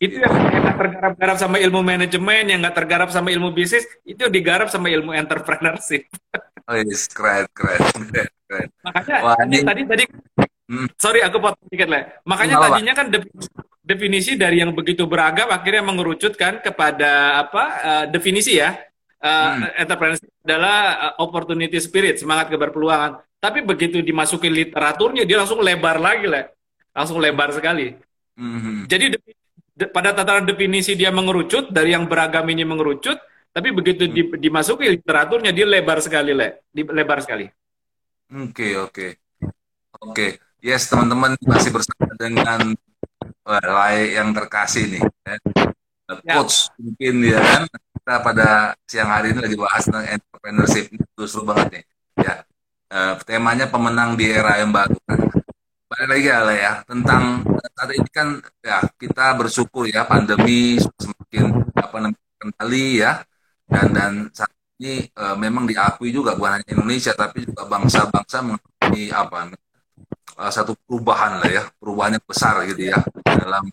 itu 0.04 0.20
yang 0.20 0.32
nggak 0.32 0.76
tergarap-garap 0.76 1.36
sama 1.40 1.56
ilmu 1.56 1.80
manajemen, 1.80 2.44
yang 2.52 2.60
nggak 2.60 2.76
tergarap 2.76 3.08
sama 3.08 3.32
ilmu 3.32 3.56
bisnis, 3.56 3.88
itu 4.04 4.28
digarap 4.28 4.68
sama 4.68 4.92
ilmu 4.92 5.16
entrepreneurship. 5.16 6.04
Oh, 6.64 6.80
yes, 6.80 7.12
keren, 7.12 7.44
keren, 7.52 7.76
keren, 7.76 8.30
keren. 8.48 8.68
Makanya 8.80 9.16
Wah, 9.20 9.36
tadi, 9.36 9.60
tadi, 9.60 9.82
tadi, 9.84 10.04
hmm. 10.72 10.96
sorry 10.96 11.20
aku 11.20 11.36
potong 11.36 11.60
sedikit 11.68 11.92
lah. 11.92 12.08
Makanya 12.24 12.56
Malah. 12.56 12.68
tadinya 12.72 12.94
kan 12.96 13.06
definisi 13.84 14.32
dari 14.32 14.64
yang 14.64 14.72
begitu 14.72 15.04
beragam 15.04 15.52
akhirnya 15.52 15.84
mengerucutkan 15.84 16.64
kepada 16.64 17.44
apa 17.44 17.64
uh, 17.84 18.04
definisi 18.08 18.56
ya. 18.56 18.80
Uh, 19.20 19.60
hmm. 19.60 19.84
Entrepreneurship 19.84 20.32
adalah 20.40 20.78
uh, 20.96 21.14
opportunity 21.20 21.76
spirit, 21.76 22.16
semangat 22.16 22.48
keberpeluangan. 22.48 23.20
Tapi 23.44 23.60
begitu 23.60 24.00
dimasukin 24.00 24.56
literaturnya, 24.56 25.28
dia 25.28 25.44
langsung 25.44 25.60
lebar 25.60 26.00
lagi 26.00 26.32
lah, 26.32 26.48
langsung 26.96 27.20
lebar 27.20 27.52
sekali. 27.52 27.92
-hmm. 28.40 28.88
Jadi 28.88 29.20
pada 29.74 30.14
tataran 30.14 30.46
definisi 30.46 30.94
dia 30.94 31.10
mengerucut 31.10 31.74
dari 31.74 31.90
yang 31.94 32.06
beragam 32.06 32.46
ini 32.46 32.62
mengerucut 32.62 33.18
tapi 33.54 33.70
begitu 33.74 34.06
di, 34.06 34.22
hmm. 34.26 34.38
dimasuki 34.38 34.86
literaturnya 34.86 35.50
dia 35.50 35.66
lebar 35.66 35.98
sekali 35.98 36.30
le 36.34 36.66
lebar 36.74 37.18
sekali 37.22 37.46
oke 38.30 38.54
okay, 38.54 38.72
oke 38.78 38.90
okay. 38.90 39.10
oke 39.98 40.12
okay. 40.14 40.30
yes 40.62 40.86
teman-teman 40.86 41.34
masih 41.42 41.74
bersama 41.74 42.10
dengan 42.14 42.74
uh, 43.46 43.90
yang 43.98 44.30
terkasih 44.30 44.98
nih 44.98 45.02
ya. 45.02 45.36
coach 46.38 46.70
ya. 46.70 46.78
mungkin 46.78 47.14
ya 47.26 47.38
kan 47.42 47.62
kita 47.70 48.14
pada 48.20 48.48
siang 48.86 49.10
hari 49.10 49.34
ini 49.34 49.40
lagi 49.42 49.56
bahas 49.58 49.82
tentang 49.86 50.06
entrepreneurship 50.06 50.86
itu 50.94 51.22
seru 51.26 51.42
banget 51.46 51.68
nih 51.78 51.84
ya 52.22 52.34
uh, 52.94 53.12
temanya 53.26 53.66
pemenang 53.66 54.14
di 54.14 54.30
era 54.30 54.62
yang 54.62 54.70
baru 54.70 54.93
lagi 56.08 56.28
ya, 56.28 56.38
ya 56.52 56.72
tentang 56.86 57.44
saat 57.74 57.90
ini 57.90 58.10
kan 58.10 58.28
ya 58.62 58.78
kita 58.96 59.34
bersyukur 59.36 59.84
ya 59.90 60.06
pandemi 60.06 60.78
semakin 60.78 61.64
apa 61.74 61.96
namanya 62.00 62.34
kendali 62.38 63.02
ya 63.02 63.12
dan 63.66 63.86
dan 63.90 64.12
saat 64.30 64.52
ini 64.80 65.08
e, 65.08 65.24
memang 65.40 65.64
diakui 65.66 66.14
juga 66.14 66.36
bukan 66.38 66.60
hanya 66.60 66.68
Indonesia 66.70 67.12
tapi 67.16 67.46
juga 67.48 67.66
bangsa-bangsa 67.66 68.36
mengalami 68.44 69.04
apa 69.10 69.38
e, 70.38 70.42
satu 70.52 70.72
perubahan 70.86 71.42
lah 71.42 71.50
ya 71.50 71.64
perubahan 71.76 72.16
yang 72.20 72.26
besar 72.26 72.54
gitu 72.68 72.82
ya 72.92 72.98
dalam 73.24 73.64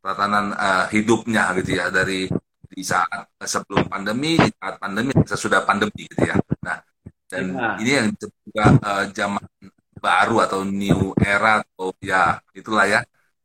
tatanan 0.00 0.54
e, 0.54 0.68
hidupnya 0.94 1.52
gitu 1.60 1.78
ya 1.78 1.90
dari 1.90 2.30
di 2.66 2.82
saat 2.82 3.30
sebelum 3.40 3.86
pandemi 3.86 4.36
di 4.36 4.50
saat 4.52 4.76
pandemi 4.76 5.14
sesudah 5.24 5.62
pandemi 5.62 6.04
gitu 6.06 6.28
ya 6.28 6.36
nah 6.60 6.78
dan 7.26 7.54
ya. 7.54 7.70
ini 7.82 7.90
yang 7.90 8.08
juga 8.14 8.64
uh, 8.86 9.04
zaman 9.10 9.42
baru 10.06 10.36
atau 10.46 10.62
new 10.62 11.10
era 11.18 11.66
atau 11.66 11.90
ya 11.98 12.38
itulah 12.54 12.86
ya 12.86 13.00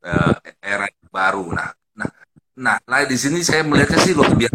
uh, 0.06 0.34
era 0.62 0.86
baru. 1.10 1.50
Nah, 1.50 1.74
nah, 1.98 2.10
nah, 2.54 2.76
nah 2.86 2.98
di 3.02 3.18
sini 3.18 3.42
saya 3.42 3.66
melihatnya 3.66 3.98
sih 3.98 4.14
luar 4.14 4.30
biasa 4.38 4.54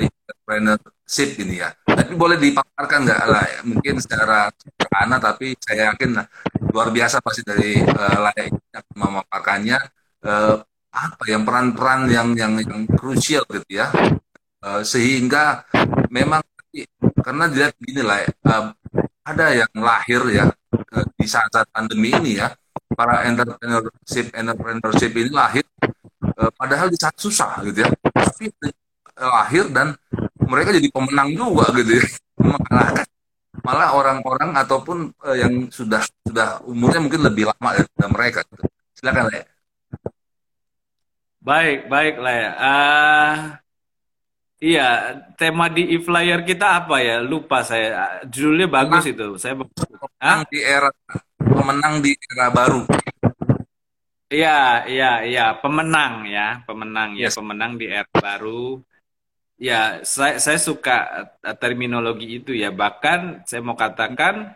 entrepreneurship 0.00 1.30
ini 1.44 1.60
ya. 1.60 1.70
Tapi 1.84 2.12
boleh 2.16 2.40
dipaparkan 2.40 3.00
nggak 3.04 3.22
lah? 3.28 3.44
Ya? 3.44 3.60
Mungkin 3.68 4.00
secara 4.00 4.48
sederhana, 4.56 5.16
tapi 5.20 5.52
saya 5.60 5.92
yakin 5.92 6.10
lah 6.16 6.26
luar 6.72 6.88
biasa 6.90 7.20
pasti 7.20 7.44
dari 7.44 7.84
uh, 7.84 8.18
layak 8.24 8.56
memaparkannya. 8.96 9.78
Uh, 10.24 10.56
apa 10.94 11.24
yang 11.26 11.42
peran-peran 11.42 12.06
yang 12.06 12.28
yang 12.38 12.54
yang 12.62 12.86
krusial 12.86 13.42
gitu 13.50 13.82
ya 13.82 13.90
uh, 14.62 14.80
sehingga 14.86 15.66
memang 16.06 16.38
karena 17.18 17.50
dilihat 17.50 17.74
gini 17.82 18.02
lah 18.06 18.22
uh, 18.46 18.70
ada 19.26 19.46
yang 19.58 19.72
lahir 19.74 20.22
ya 20.30 20.46
di 21.18 21.26
saat-saat 21.26 21.68
pandemi 21.70 22.10
ini 22.14 22.38
ya 22.38 22.52
para 22.94 23.26
entrepreneurship 23.26 24.30
entrepreneurship 24.34 25.12
ini 25.14 25.30
lahir 25.34 25.64
eh, 26.24 26.50
padahal 26.54 26.88
di 26.90 26.98
saat 26.98 27.16
susah 27.18 27.62
gitu 27.66 27.84
ya. 27.84 27.90
Tapi 28.12 28.50
lahir 29.14 29.70
dan 29.70 29.94
mereka 30.44 30.74
jadi 30.74 30.88
pemenang 30.90 31.32
juga 31.34 31.70
gitu 31.78 31.98
ya. 31.98 32.04
Mengalahkan 32.44 33.06
malah 33.64 33.96
orang-orang 33.96 34.52
ataupun 34.60 35.08
eh, 35.24 35.36
yang 35.40 35.72
sudah 35.72 36.04
sudah 36.26 36.60
umurnya 36.68 37.00
mungkin 37.00 37.22
lebih 37.24 37.48
lama 37.48 37.70
dari 37.78 38.10
mereka 38.12 38.44
gitu. 38.44 38.68
silakan 38.92 39.32
ya 39.32 39.44
baik 41.40 41.80
baik 41.88 42.14
lah 42.20 42.34
ya 42.34 42.50
uh, 42.56 43.36
Iya, 44.62 45.18
tema 45.34 45.66
di 45.66 45.98
e-flyer 45.98 46.46
kita 46.46 46.84
apa 46.84 47.02
ya? 47.02 47.18
Lupa 47.20 47.66
saya. 47.66 48.22
Judulnya 48.30 48.70
bagus 48.70 49.04
itu. 49.04 49.34
Saya 49.36 49.58
pemenang 49.58 50.40
di 50.46 50.58
era 50.62 50.90
pemenang 51.36 51.94
di 52.00 52.12
era 52.14 52.46
baru. 52.54 52.82
Iya, 54.32 54.88
iya, 54.88 55.10
iya, 55.22 55.46
pemenang 55.58 56.26
ya, 56.26 56.58
pemenang 56.66 57.14
ya, 57.14 57.28
yes. 57.28 57.36
pemenang 57.38 57.78
di 57.78 57.86
era 57.86 58.08
baru. 58.08 58.82
Ya, 59.54 60.02
saya 60.02 60.42
saya 60.42 60.58
suka 60.58 61.28
terminologi 61.62 62.42
itu 62.42 62.50
ya. 62.50 62.74
Bahkan 62.74 63.46
saya 63.46 63.60
mau 63.62 63.78
katakan 63.78 64.54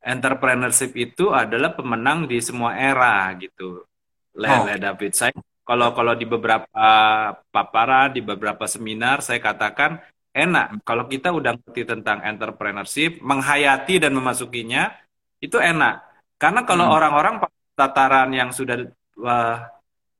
entrepreneurship 0.00 0.94
itu 0.94 1.34
adalah 1.34 1.74
pemenang 1.74 2.30
di 2.30 2.38
semua 2.38 2.78
era 2.78 3.28
gitu. 3.36 3.84
Le, 4.38 4.48
oh. 4.48 4.64
Le 4.64 4.78
David. 4.78 5.12
Saya 5.12 5.34
kalau 5.66 5.90
kalau 5.98 6.14
di 6.14 6.22
beberapa 6.22 6.70
paparan, 7.50 8.14
di 8.14 8.22
beberapa 8.22 8.70
seminar 8.70 9.18
saya 9.18 9.42
katakan 9.42 9.98
enak 10.30 10.86
kalau 10.86 11.10
kita 11.10 11.34
udah 11.34 11.58
ngerti 11.58 11.82
tentang 11.82 12.22
entrepreneurship, 12.22 13.18
menghayati 13.18 13.98
dan 13.98 14.14
memasukinya 14.14 14.94
itu 15.42 15.58
enak. 15.58 16.06
Karena 16.38 16.62
kalau 16.62 16.86
hmm. 16.86 16.94
orang-orang 16.94 17.34
hmm. 17.42 17.50
tataran 17.74 18.30
yang 18.30 18.54
sudah 18.54 18.86
uh, 19.18 19.58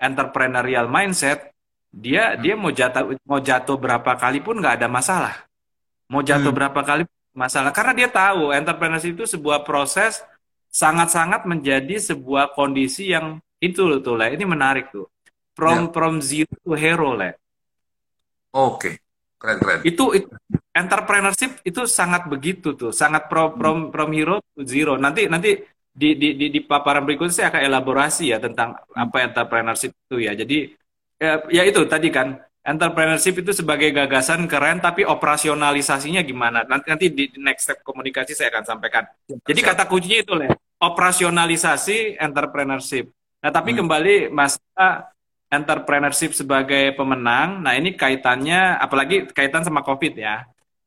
entrepreneurial 0.03 0.91
mindset, 0.91 1.55
dia 1.95 2.35
hmm. 2.35 2.43
dia 2.43 2.55
mau 2.59 2.75
jatuh 2.75 3.15
mau 3.23 3.39
jatuh 3.39 3.79
berapa 3.79 4.19
kali 4.19 4.43
pun 4.43 4.59
nggak 4.59 4.83
ada 4.83 4.89
masalah. 4.91 5.47
Mau 6.11 6.27
jatuh 6.27 6.51
hmm. 6.51 6.59
berapa 6.59 6.81
kali 6.83 7.03
masalah 7.31 7.71
karena 7.71 7.95
dia 7.95 8.09
tahu 8.11 8.51
entrepreneurship 8.51 9.15
itu 9.15 9.39
sebuah 9.39 9.63
proses 9.63 10.27
sangat-sangat 10.75 11.47
menjadi 11.47 12.03
sebuah 12.03 12.57
kondisi 12.59 13.15
yang 13.15 13.39
itu 13.63 14.01
tuh 14.03 14.17
lah 14.19 14.33
ini 14.33 14.43
menarik 14.43 14.91
tuh 14.91 15.07
from 15.57 15.89
yeah. 15.89 15.93
from 15.97 16.13
zero 16.21 16.53
to 16.61 16.77
hero 16.77 17.17
lah. 17.17 17.33
Oke, 18.53 18.77
okay. 18.77 18.95
keren 19.41 19.59
keren. 19.59 19.81
Itu, 19.83 20.13
itu 20.13 20.29
entrepreneurship 20.77 21.65
itu 21.65 21.89
sangat 21.89 22.29
begitu 22.29 22.77
tuh, 22.77 22.93
sangat 22.93 23.33
from 23.33 23.57
from 23.57 23.79
from 23.89 24.09
hero 24.13 24.45
to 24.53 24.63
zero. 24.69 25.01
Nanti 25.01 25.27
nanti 25.27 25.57
di 25.97 26.13
di 26.13 26.37
di, 26.37 26.47
di 26.53 26.61
paparan 26.61 27.09
berikutnya 27.09 27.33
saya 27.33 27.49
akan 27.49 27.63
elaborasi 27.73 28.29
ya 28.29 28.39
tentang 28.39 28.77
apa 28.93 29.17
entrepreneurship 29.25 29.97
itu 29.97 30.17
ya. 30.21 30.37
Jadi 30.37 30.77
ya, 31.17 31.41
ya 31.49 31.63
itu 31.65 31.81
tadi 31.89 32.13
kan 32.13 32.37
entrepreneurship 32.67 33.41
itu 33.41 33.57
sebagai 33.57 33.95
gagasan 33.95 34.45
keren, 34.51 34.83
tapi 34.83 35.07
operasionalisasinya 35.09 36.21
gimana? 36.27 36.67
Nanti 36.69 36.87
nanti 36.93 37.07
di 37.09 37.25
next 37.41 37.71
step 37.71 37.79
komunikasi 37.81 38.37
saya 38.37 38.53
akan 38.53 38.77
sampaikan. 38.77 39.09
Jadi 39.25 39.61
kata 39.63 39.87
kuncinya 39.87 40.19
itu 40.21 40.35
lah, 40.35 40.51
operasionalisasi 40.83 42.19
entrepreneurship. 42.19 43.09
Nah, 43.41 43.55
tapi 43.55 43.71
hmm. 43.73 43.79
kembali 43.85 44.17
masalah 44.35 45.15
entrepreneurship 45.51 46.35
sebagai 46.35 46.95
pemenang. 46.99 47.63
Nah, 47.63 47.79
ini 47.79 47.95
kaitannya 47.95 48.79
apalagi 48.79 49.31
kaitan 49.31 49.63
sama 49.63 49.83
Covid 49.87 50.19
ya. 50.19 50.47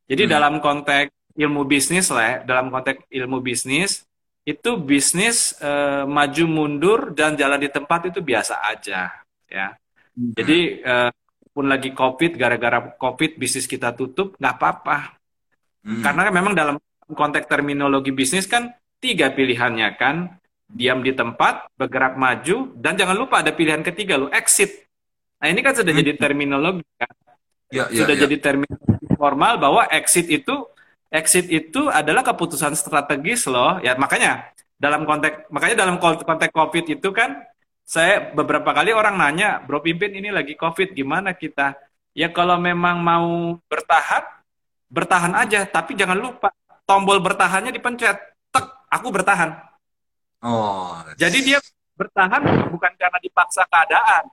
Jadi 0.09 0.27
hmm. 0.27 0.31
dalam 0.31 0.53
konteks 0.59 1.13
ilmu 1.39 1.63
bisnis 1.63 2.11
lah, 2.11 2.25
ya, 2.25 2.35
dalam 2.43 2.67
konteks 2.73 3.07
ilmu 3.07 3.39
bisnis 3.39 4.03
itu 4.43 4.71
bisnis 4.81 5.53
eh, 5.61 6.03
maju 6.09 6.45
mundur 6.49 6.99
dan 7.13 7.37
jalan 7.37 7.61
di 7.61 7.69
tempat 7.69 8.09
itu 8.09 8.19
biasa 8.19 8.57
aja 8.65 9.13
ya. 9.45 9.67
Hmm. 10.17 10.33
Jadi 10.33 10.59
eh, 10.81 11.11
pun 11.53 11.65
lagi 11.69 11.91
covid 11.93 12.39
gara-gara 12.39 12.95
covid 12.97 13.37
bisnis 13.37 13.69
kita 13.69 13.93
tutup 13.93 14.33
nggak 14.41 14.55
apa-apa. 14.57 14.97
Hmm. 15.85 16.01
Karena 16.01 16.33
memang 16.33 16.53
dalam 16.57 16.75
konteks 17.09 17.45
terminologi 17.45 18.09
bisnis 18.09 18.49
kan 18.49 18.73
tiga 18.99 19.31
pilihannya 19.31 19.95
kan 19.95 20.39
diam 20.69 21.01
di 21.01 21.11
tempat, 21.17 21.65
bergerak 21.73 22.13
maju, 22.13 22.77
dan 22.77 22.93
jangan 22.93 23.17
lupa 23.17 23.41
ada 23.41 23.49
pilihan 23.49 23.81
ketiga 23.81 24.21
lo 24.21 24.29
exit. 24.29 24.85
Nah 25.41 25.49
ini 25.49 25.65
kan 25.65 25.73
sudah 25.73 25.89
hmm. 25.89 26.01
jadi 26.05 26.11
terminologi 26.15 26.85
kan. 26.93 27.13
Ya, 27.69 27.85
ya, 27.89 28.05
sudah 28.05 28.15
ya. 28.17 28.21
jadi 28.25 28.37
terminologi 28.37 29.07
formal 29.17 29.57
bahwa 29.61 29.85
exit 29.89 30.29
itu 30.29 30.65
exit 31.09 31.49
itu 31.49 31.89
adalah 31.89 32.21
keputusan 32.21 32.77
strategis 32.77 33.49
loh. 33.49 33.81
Ya 33.81 33.97
makanya 33.97 34.53
dalam 34.77 35.09
konteks 35.09 35.49
makanya 35.49 35.75
dalam 35.85 35.97
konteks 35.99 36.53
Covid 36.53 36.85
itu 36.85 37.09
kan 37.09 37.41
saya 37.89 38.29
beberapa 38.37 38.69
kali 38.69 38.93
orang 38.93 39.17
nanya, 39.17 39.65
Bro 39.65 39.81
Pimpin 39.81 40.13
ini 40.13 40.29
lagi 40.29 40.53
Covid 40.53 40.93
gimana 40.93 41.33
kita? 41.33 41.73
Ya 42.13 42.29
kalau 42.29 42.61
memang 42.61 43.01
mau 43.01 43.57
bertahan, 43.65 44.21
bertahan 44.93 45.33
aja, 45.33 45.65
tapi 45.65 45.97
jangan 45.97 46.21
lupa 46.21 46.53
tombol 46.85 47.17
bertahannya 47.17 47.73
dipencet. 47.73 48.17
Tek, 48.53 48.65
aku 48.93 49.09
bertahan. 49.09 49.68
Oh. 50.43 50.95
Jadi 51.19 51.43
dia 51.43 51.59
bertahan 51.99 52.71
bukan 52.71 52.91
karena 52.95 53.19
dipaksa 53.19 53.67
keadaan. 53.67 54.23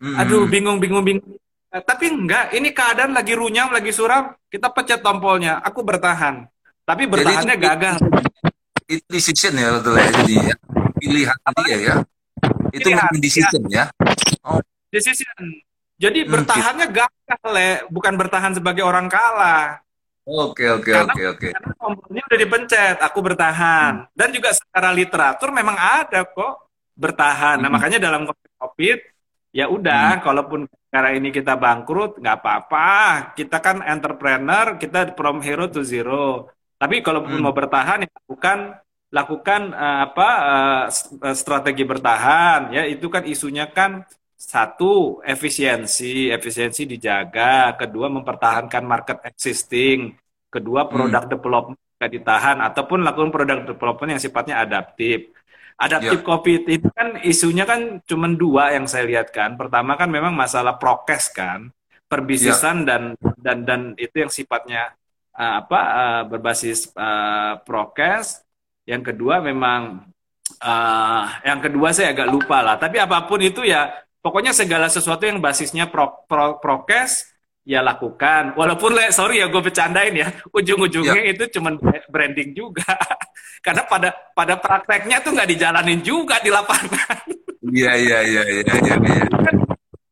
Hmm. 0.00 0.16
Aduh, 0.20 0.48
bingung, 0.48 0.80
bingung, 0.80 1.04
bingung. 1.04 1.36
Eh, 1.72 1.82
tapi 1.84 2.08
enggak, 2.08 2.56
ini 2.56 2.72
keadaan 2.72 3.12
lagi 3.12 3.36
runyam, 3.36 3.68
lagi 3.68 3.92
suram, 3.92 4.32
kita 4.48 4.72
pencet 4.72 5.04
tombolnya, 5.04 5.60
aku 5.60 5.84
bertahan. 5.84 6.48
Tapi 6.86 7.02
bertahannya 7.04 7.56
Jadi, 7.58 7.66
gagal. 7.66 7.96
Itu 8.86 9.04
decision 9.10 9.58
ya, 9.58 9.76
betul 9.76 9.98
ya, 9.98 10.08
jadi 10.22 10.34
ya. 10.52 10.56
Pilihan 10.96 11.36
dia 11.66 11.78
ya. 11.80 11.94
Itu 12.72 12.88
bukan 12.92 13.20
decision 13.20 13.62
ya. 13.68 13.84
Oh. 14.46 14.62
Decision. 14.88 15.42
Jadi 15.96 16.24
hmm, 16.24 16.32
bertahannya 16.32 16.86
gitu. 16.92 16.96
gagal, 17.00 17.40
le. 17.50 17.70
bukan 17.88 18.14
bertahan 18.20 18.52
sebagai 18.52 18.84
orang 18.84 19.08
kalah. 19.08 19.80
Oke, 20.26 20.66
oke, 20.66 20.90
oke, 20.90 21.22
oke. 21.38 21.48
Karena 21.54 21.72
tombolnya 21.78 22.22
udah 22.26 22.38
dipencet, 22.42 22.96
aku 22.98 23.18
bertahan. 23.22 23.92
Hmm. 24.02 24.10
Dan 24.10 24.34
juga 24.34 24.50
secara 24.50 24.90
literatur 24.90 25.54
memang 25.54 25.78
ada 25.78 26.26
kok 26.26 26.66
bertahan. 26.98 27.62
Nah, 27.62 27.70
hmm. 27.70 27.70
Nah, 27.70 27.70
makanya 27.70 27.98
dalam 28.02 28.26
COVID, 28.58 28.98
ya 29.54 29.70
udah, 29.70 30.18
hmm. 30.18 30.22
kalaupun 30.26 30.60
karena 30.90 31.10
ini 31.14 31.30
kita 31.30 31.54
bangkrut, 31.54 32.18
nggak 32.18 32.36
apa-apa. 32.42 32.90
Kita 33.38 33.62
kan 33.62 33.86
entrepreneur, 33.86 34.74
kita 34.74 35.14
from 35.14 35.38
hero 35.46 35.70
to 35.70 35.86
zero. 35.86 36.50
Tapi 36.74 37.06
kalau 37.06 37.22
hmm. 37.22 37.46
mau 37.46 37.54
bertahan, 37.54 38.02
ya 38.02 38.10
lakukan 38.10 38.82
lakukan 39.14 39.70
uh, 39.78 40.10
apa 40.10 40.28
uh, 41.22 41.34
strategi 41.38 41.86
bertahan. 41.86 42.74
Ya 42.74 42.82
itu 42.82 43.06
kan 43.06 43.22
isunya 43.22 43.70
kan 43.70 44.02
satu 44.36 45.24
efisiensi, 45.24 46.28
efisiensi 46.28 46.84
dijaga. 46.84 47.72
Kedua 47.80 48.12
mempertahankan 48.12 48.84
market 48.84 49.24
existing. 49.24 50.12
Kedua 50.52 50.86
produk 50.86 51.24
hmm. 51.24 51.32
development 51.32 51.80
ditahan 51.96 52.60
ataupun 52.60 53.00
lakukan 53.00 53.32
produk 53.32 53.58
development 53.64 54.16
yang 54.16 54.22
sifatnya 54.22 54.60
adaptif. 54.60 55.32
Adaptif 55.76 56.20
yeah. 56.20 56.28
COVID 56.28 56.62
itu 56.68 56.88
kan 56.92 57.20
isunya 57.24 57.64
kan 57.64 58.00
cuma 58.04 58.28
dua 58.28 58.76
yang 58.76 58.84
saya 58.84 59.08
lihat 59.08 59.32
kan. 59.32 59.56
Pertama 59.56 59.96
kan 59.96 60.08
memang 60.08 60.32
masalah 60.32 60.76
prokes 60.76 61.32
kan, 61.32 61.72
perbisnisan 62.08 62.84
yeah. 62.84 62.88
dan 62.88 63.02
dan 63.40 63.58
dan 63.64 63.80
itu 63.96 64.24
yang 64.24 64.32
sifatnya 64.32 64.92
uh, 65.36 65.64
apa 65.64 65.80
uh, 65.80 66.22
berbasis 66.28 66.92
uh, 66.96 67.60
prokes. 67.64 68.40
Yang 68.88 69.12
kedua 69.12 69.44
memang 69.44 70.08
uh, 70.64 71.24
yang 71.44 71.60
kedua 71.60 71.92
saya 71.92 72.16
agak 72.16 72.28
lupa 72.28 72.64
lah. 72.64 72.76
Tapi 72.80 72.96
apa 72.96 73.24
pun 73.28 73.40
itu 73.44 73.60
ya 73.64 74.05
pokoknya 74.26 74.50
segala 74.50 74.90
sesuatu 74.90 75.22
yang 75.22 75.38
basisnya 75.38 75.86
pro, 75.86 76.26
pro, 76.26 76.58
prokes 76.58 77.30
ya 77.62 77.78
lakukan. 77.78 78.58
Walaupun 78.58 78.90
le, 78.98 79.14
sorry 79.14 79.38
ya 79.38 79.46
gue 79.46 79.62
bercandain 79.62 80.10
ya, 80.10 80.34
ujung-ujungnya 80.50 81.22
ya. 81.22 81.30
itu 81.30 81.46
cuma 81.54 81.78
branding 82.10 82.50
juga. 82.50 82.90
Karena 83.66 83.86
pada 83.86 84.10
pada 84.34 84.58
prakteknya 84.58 85.22
tuh 85.22 85.30
nggak 85.34 85.50
dijalanin 85.54 86.02
juga 86.02 86.42
di 86.42 86.50
lapangan. 86.50 87.22
Iya 87.66 87.92
iya 87.98 88.18
iya 88.22 88.42
iya 88.46 88.62
iya. 88.62 88.94
Ya. 88.94 89.26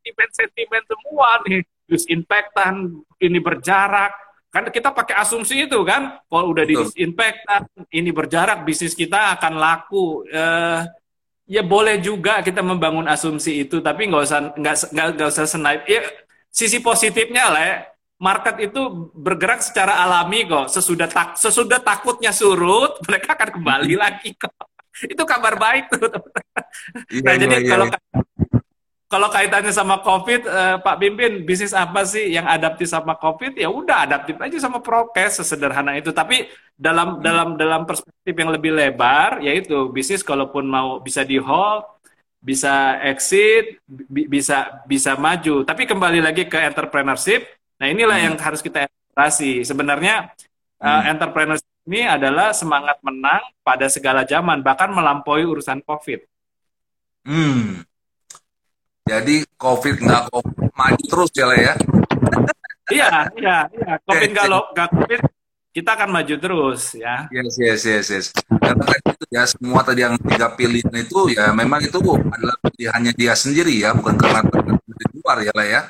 Sentimen 0.03 0.29
sentimen 0.31 0.83
semua 0.87 1.29
nih, 1.47 1.63
disinfektan, 1.87 2.75
ini 3.19 3.39
berjarak. 3.39 4.11
Kan 4.51 4.71
kita 4.71 4.95
pakai 4.95 5.19
asumsi 5.19 5.67
itu 5.67 5.83
kan, 5.83 6.23
kalau 6.31 6.55
udah 6.55 6.63
disinfektan, 6.63 7.67
ini 7.91 8.11
berjarak, 8.15 8.63
bisnis 8.63 8.95
kita 8.95 9.39
akan 9.39 9.59
laku. 9.59 10.23
Eh, 10.31 10.83
ya 11.45 11.63
boleh 11.65 12.01
juga 12.01 12.41
kita 12.41 12.65
membangun 12.65 13.05
asumsi 13.09 13.65
itu, 13.65 13.81
tapi 13.85 14.09
nggak 14.09 14.23
usah 14.25 14.39
nggak 14.57 14.77
nggak 15.17 15.29
usah 15.29 15.45
senaip. 15.45 15.85
Ya, 15.85 16.05
sisi 16.49 16.81
positifnya 16.81 17.51
lah 17.53 17.63
ya, 17.63 17.77
market 18.21 18.57
itu 18.63 19.13
bergerak 19.13 19.61
secara 19.61 20.01
alami 20.01 20.49
kok. 20.49 20.73
Sesudah 20.73 21.09
tak 21.11 21.37
sesudah 21.37 21.81
takutnya 21.81 22.33
surut, 22.33 22.99
mereka 23.09 23.37
akan 23.37 23.61
kembali 23.61 23.95
lagi 23.99 24.33
kok. 24.35 24.55
Itu 25.05 25.27
kabar 25.27 25.59
baik 25.59 25.91
tuh. 25.91 26.07
Iya, 27.11 27.23
nah, 27.27 27.35
iya, 27.35 27.41
jadi 27.43 27.57
iya, 27.59 27.71
kalau 27.71 27.87
iya. 27.91 27.99
Kalau 29.15 29.31
kaitannya 29.31 29.71
sama 29.71 30.03
COVID, 30.03 30.43
eh, 30.43 30.77
Pak 30.83 30.97
Pimpin, 30.99 31.47
bisnis 31.47 31.71
apa 31.71 32.03
sih 32.03 32.35
yang 32.35 32.51
adaptif 32.51 32.91
sama 32.91 33.15
COVID? 33.15 33.55
Ya 33.55 33.71
udah 33.71 34.11
adaptif 34.11 34.35
aja 34.43 34.59
sama 34.59 34.83
prokes 34.83 35.39
sesederhana 35.39 35.95
itu. 35.95 36.11
Tapi 36.11 36.51
dalam 36.75 37.17
hmm. 37.17 37.23
dalam 37.23 37.49
dalam 37.55 37.83
perspektif 37.87 38.35
yang 38.35 38.51
lebih 38.51 38.75
lebar, 38.75 39.39
yaitu 39.39 39.87
bisnis 39.95 40.27
kalaupun 40.27 40.67
mau 40.67 40.99
bisa 40.99 41.23
di 41.23 41.39
hold, 41.39 41.87
bisa 42.43 42.99
exit, 43.07 43.79
bi 43.87 44.27
bisa 44.27 44.83
bisa 44.83 45.15
maju. 45.15 45.63
Tapi 45.63 45.87
kembali 45.87 46.19
lagi 46.19 46.51
ke 46.51 46.59
entrepreneurship. 46.59 47.47
Nah 47.79 47.87
inilah 47.87 48.19
hmm. 48.19 48.27
yang 48.27 48.35
harus 48.43 48.59
kita 48.67 48.91
evaluasi. 48.91 49.63
Sebenarnya 49.63 50.35
uh, 50.83 50.87
hmm. 50.91 50.91
uh, 50.91 51.03
entrepreneurship 51.15 51.75
ini 51.87 52.03
adalah 52.03 52.51
semangat 52.51 52.99
menang 53.07 53.47
pada 53.63 53.87
segala 53.87 54.27
zaman, 54.27 54.59
bahkan 54.59 54.91
melampaui 54.91 55.47
urusan 55.47 55.87
COVID. 55.87 56.19
Hmm. 57.31 57.87
Jadi 59.05 59.45
COVID 59.61 59.95
nggak 60.01 60.23
COVID 60.33 60.57
maju 60.73 61.05
terus 61.05 61.31
ya 61.37 61.45
lah 61.45 61.59
ya. 61.61 61.75
iya, 62.89 63.09
iya, 63.37 63.59
iya. 63.69 63.95
COVID 64.01 64.29
nggak 64.33 64.47
nggak 64.49 64.89
COVID 64.97 65.21
kita 65.77 65.91
akan 65.93 66.09
maju 66.09 66.35
terus 66.41 66.83
ya. 66.97 67.29
Yes, 67.29 67.53
yes, 67.61 67.81
yes, 67.85 68.07
yes. 68.09 68.27
Karena 68.49 68.81
kan 68.81 69.01
itu 69.05 69.25
ya 69.29 69.43
semua 69.45 69.85
tadi 69.85 70.09
yang 70.09 70.17
tiga 70.17 70.57
pilihan 70.57 70.95
itu 70.97 71.35
ya 71.37 71.53
memang 71.53 71.85
itu 71.85 72.01
adalah 72.01 72.57
pilihannya 72.65 73.13
dia 73.13 73.37
sendiri 73.37 73.83
ya, 73.83 73.93
bukan 73.93 74.17
karena 74.17 74.41
di 74.89 75.05
luar 75.21 75.43
ya 75.45 75.53
lah 75.53 75.67
ya. 75.69 75.83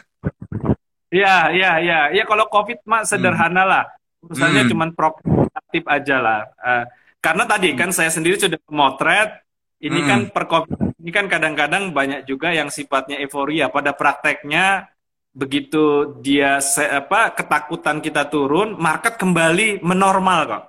Iya, 1.15 1.37
iya, 1.55 1.71
iya. 1.79 2.01
Ya 2.11 2.25
kalau 2.27 2.51
COVID 2.51 2.83
mah 2.83 3.07
sederhana 3.07 3.63
hmm. 3.63 3.71
lah. 3.71 3.85
Urusannya 4.27 4.63
hmm. 4.67 4.71
cuma 4.75 4.85
proaktif 4.91 5.85
aja 5.87 6.17
lah. 6.19 6.41
Uh, 6.59 6.85
karena 7.23 7.45
tadi 7.47 7.69
kan 7.79 7.95
saya 7.95 8.11
sendiri 8.11 8.41
sudah 8.41 8.59
memotret 8.67 9.45
ini 9.79 10.01
hmm. 10.03 10.09
kan 10.09 10.21
per 10.33 10.45
COVID 10.51 10.94
ini 11.05 11.13
kan 11.13 11.29
kadang-kadang 11.29 11.93
banyak 11.93 12.25
juga 12.25 12.49
yang 12.57 12.73
sifatnya 12.73 13.21
euforia 13.21 13.69
pada 13.69 13.93
prakteknya 13.93 14.89
begitu 15.37 16.17
dia 16.25 16.65
se 16.65 16.81
apa 16.81 17.37
ketakutan 17.37 18.01
kita 18.01 18.25
turun, 18.33 18.73
market 18.81 19.21
kembali 19.21 19.85
menormal 19.85 20.41
kok. 20.49 20.65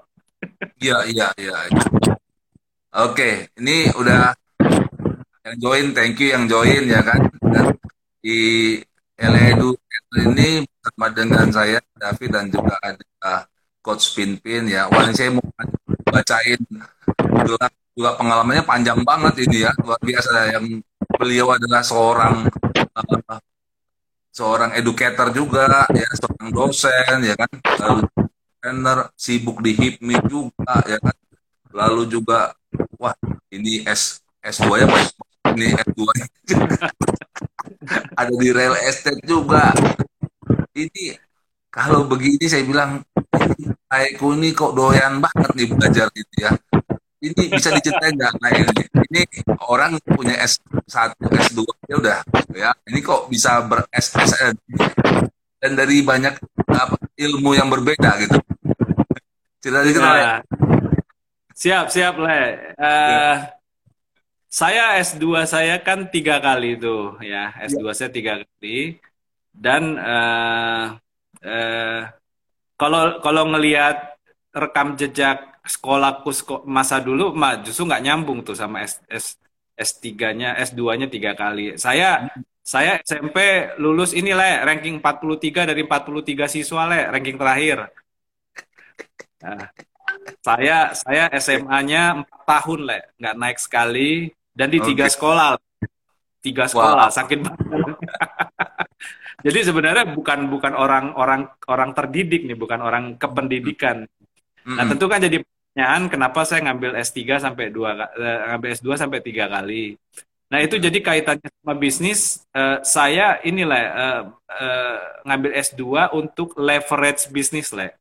Iya, 0.83 1.07
iya, 1.07 1.31
iya. 1.39 1.55
Oke, 2.99 3.47
ini 3.63 3.87
udah 3.95 4.35
yang 5.47 5.55
join, 5.55 5.85
thank 5.95 6.19
you 6.19 6.35
yang 6.35 6.51
join 6.51 6.83
ya 6.83 6.99
kan. 6.99 7.31
Dan 7.39 7.65
di 8.19 8.75
Eledu 9.15 9.71
ini 10.19 10.67
bersama 10.67 11.07
dengan 11.15 11.47
saya 11.47 11.79
David 11.95 12.29
dan 12.35 12.45
juga 12.51 12.75
ada 12.83 13.47
Coach 13.79 14.11
Pinpin 14.11 14.67
ya. 14.67 14.91
Wah, 14.91 15.07
saya 15.15 15.31
mau 15.31 15.47
bacain 16.11 16.59
juga 17.95 18.19
pengalamannya 18.19 18.63
panjang 18.67 18.99
banget 19.01 19.47
ini 19.47 19.63
ya, 19.65 19.71
luar 19.79 19.99
biasa 20.03 20.31
yang 20.51 20.65
beliau 21.15 21.47
adalah 21.55 21.81
seorang 21.81 22.45
uh, 22.75 23.39
seorang 24.35 24.75
educator 24.75 25.31
juga 25.31 25.87
ya 25.95 26.07
seorang 26.19 26.51
dosen 26.51 27.17
ya 27.23 27.35
kan 27.39 27.51
lalu 27.79 28.03
trainer 28.59 28.99
sibuk 29.15 29.63
di 29.63 29.71
HIPMI 29.71 30.15
juga 30.27 30.75
ya 30.83 30.99
kan 30.99 31.15
lalu 31.71 32.03
juga 32.11 32.51
wah 32.99 33.15
ini 33.47 33.87
S 33.87 34.19
S2 34.43 34.83
ya 34.83 34.87
ini 35.55 35.71
S2 35.71 36.03
ada 38.19 38.33
di 38.33 38.49
real 38.51 38.75
estate 38.85 39.21
juga. 39.23 39.71
Ini 40.75 41.15
kalau 41.71 42.07
begini 42.07 42.45
saya 42.47 42.63
bilang, 42.63 43.03
Aiku 43.91 44.35
ini 44.35 44.51
kok 44.51 44.75
doyan 44.75 45.21
banget 45.21 45.51
nih 45.55 45.67
belajar 45.71 46.07
gitu 46.15 46.35
ya. 46.39 46.51
Ini 47.25 47.41
bisa 47.49 47.73
diceritain 47.73 48.13
nggak? 48.13 48.33
Nah 48.37 48.49
ini, 48.53 48.83
ini 49.09 49.21
orang 49.65 49.97
punya 50.05 50.37
S1, 50.45 51.17
S2 51.17 51.65
ya 51.89 51.95
udah 51.97 52.19
ya. 52.53 52.69
Ini 52.85 52.99
kok 53.01 53.25
bisa 53.33 53.65
ber 53.65 53.89
SSN 53.89 54.53
dan 55.65 55.71
dari 55.73 56.05
banyak 56.05 56.37
apa, 56.69 56.95
ilmu 57.17 57.57
yang 57.57 57.65
berbeda 57.73 58.21
gitu. 58.21 58.37
Cerita 59.57 59.81
dikit 59.81 60.01
ya. 60.05 60.37
Siap, 61.55 61.85
siap, 61.89 62.19
Le. 62.21 62.29
Uh, 62.29 62.45
ya. 62.77 63.33
Saya 64.45 64.83
S2 65.01 65.47
saya 65.49 65.81
kan 65.81 66.11
tiga 66.13 66.37
kali 66.37 66.77
itu, 66.77 67.17
ya. 67.25 67.49
S2 67.65 67.81
ya. 67.89 67.93
saya 67.97 68.09
tiga 68.13 68.33
kali. 68.45 69.01
Dan 69.55 69.97
uh, 69.97 70.99
uh, 71.41 72.01
kalau 72.75 73.23
kalau 73.23 73.43
ngelihat 73.55 74.19
rekam 74.51 74.99
jejak 74.99 75.54
sekolahku 75.65 76.29
masa 76.69 77.01
dulu, 77.01 77.33
mah 77.33 77.65
justru 77.65 77.89
nggak 77.89 78.03
nyambung 78.05 78.45
tuh 78.45 78.53
sama 78.53 78.85
S, 78.85 79.01
S 79.09 79.41
S3-nya, 79.75 80.55
S2-nya 80.61 81.11
tiga 81.11 81.35
kali. 81.35 81.75
Saya 81.75 82.31
saya 82.65 82.97
SMP 83.03 83.69
lulus 83.77 84.15
ini 84.15 84.31
le, 84.31 84.63
ranking 84.63 84.97
43 85.03 85.69
dari 85.69 85.81
43 85.83 86.47
siswa 86.49 86.87
le, 86.87 87.01
ranking 87.11 87.37
terakhir. 87.37 87.77
Nah, 89.43 89.69
saya 90.41 90.95
saya 90.95 91.29
SMA-nya 91.37 92.23
empat 92.23 92.41
tahun 92.45 92.79
le, 92.87 92.99
nggak 93.19 93.35
naik 93.35 93.59
sekali 93.59 94.31
dan 94.55 94.71
di 94.71 94.79
tiga 94.79 95.11
sekolah, 95.11 95.59
tiga 96.39 96.65
sekolah, 96.65 97.09
wow. 97.09 97.13
sakit 97.13 97.39
banget. 97.43 97.97
Jadi 99.45 99.59
sebenarnya 99.61 100.09
bukan 100.09 100.49
bukan 100.49 100.73
orang 100.73 101.13
orang 101.13 101.41
orang 101.69 101.93
terdidik 101.93 102.49
nih, 102.49 102.57
bukan 102.57 102.81
orang 102.81 103.19
kependidikan. 103.21 104.09
Nah 104.65 104.83
tentu 104.89 105.05
kan 105.05 105.21
jadi 105.21 105.37
pertanyaan 105.75 106.07
kenapa 106.07 106.47
saya 106.47 106.63
ngambil 106.71 106.95
S3 107.03 107.19
sampai 107.43 107.67
dua 107.67 108.07
eh, 108.15 108.39
ngambil 108.47 108.69
S2 108.79 108.87
sampai 108.95 109.19
tiga 109.19 109.51
kali. 109.51 109.99
Nah 110.47 110.63
itu 110.63 110.79
jadi 110.79 111.03
kaitannya 111.03 111.51
sama 111.51 111.75
bisnis. 111.75 112.47
Uh, 112.55 112.79
saya 112.79 113.43
inilah 113.43 113.81
uh, 113.91 114.21
uh, 114.55 114.97
ngambil 115.27 115.51
S2 115.51 115.83
untuk 116.15 116.55
leverage 116.55 117.27
bisnis 117.27 117.75
lah. 117.75 117.91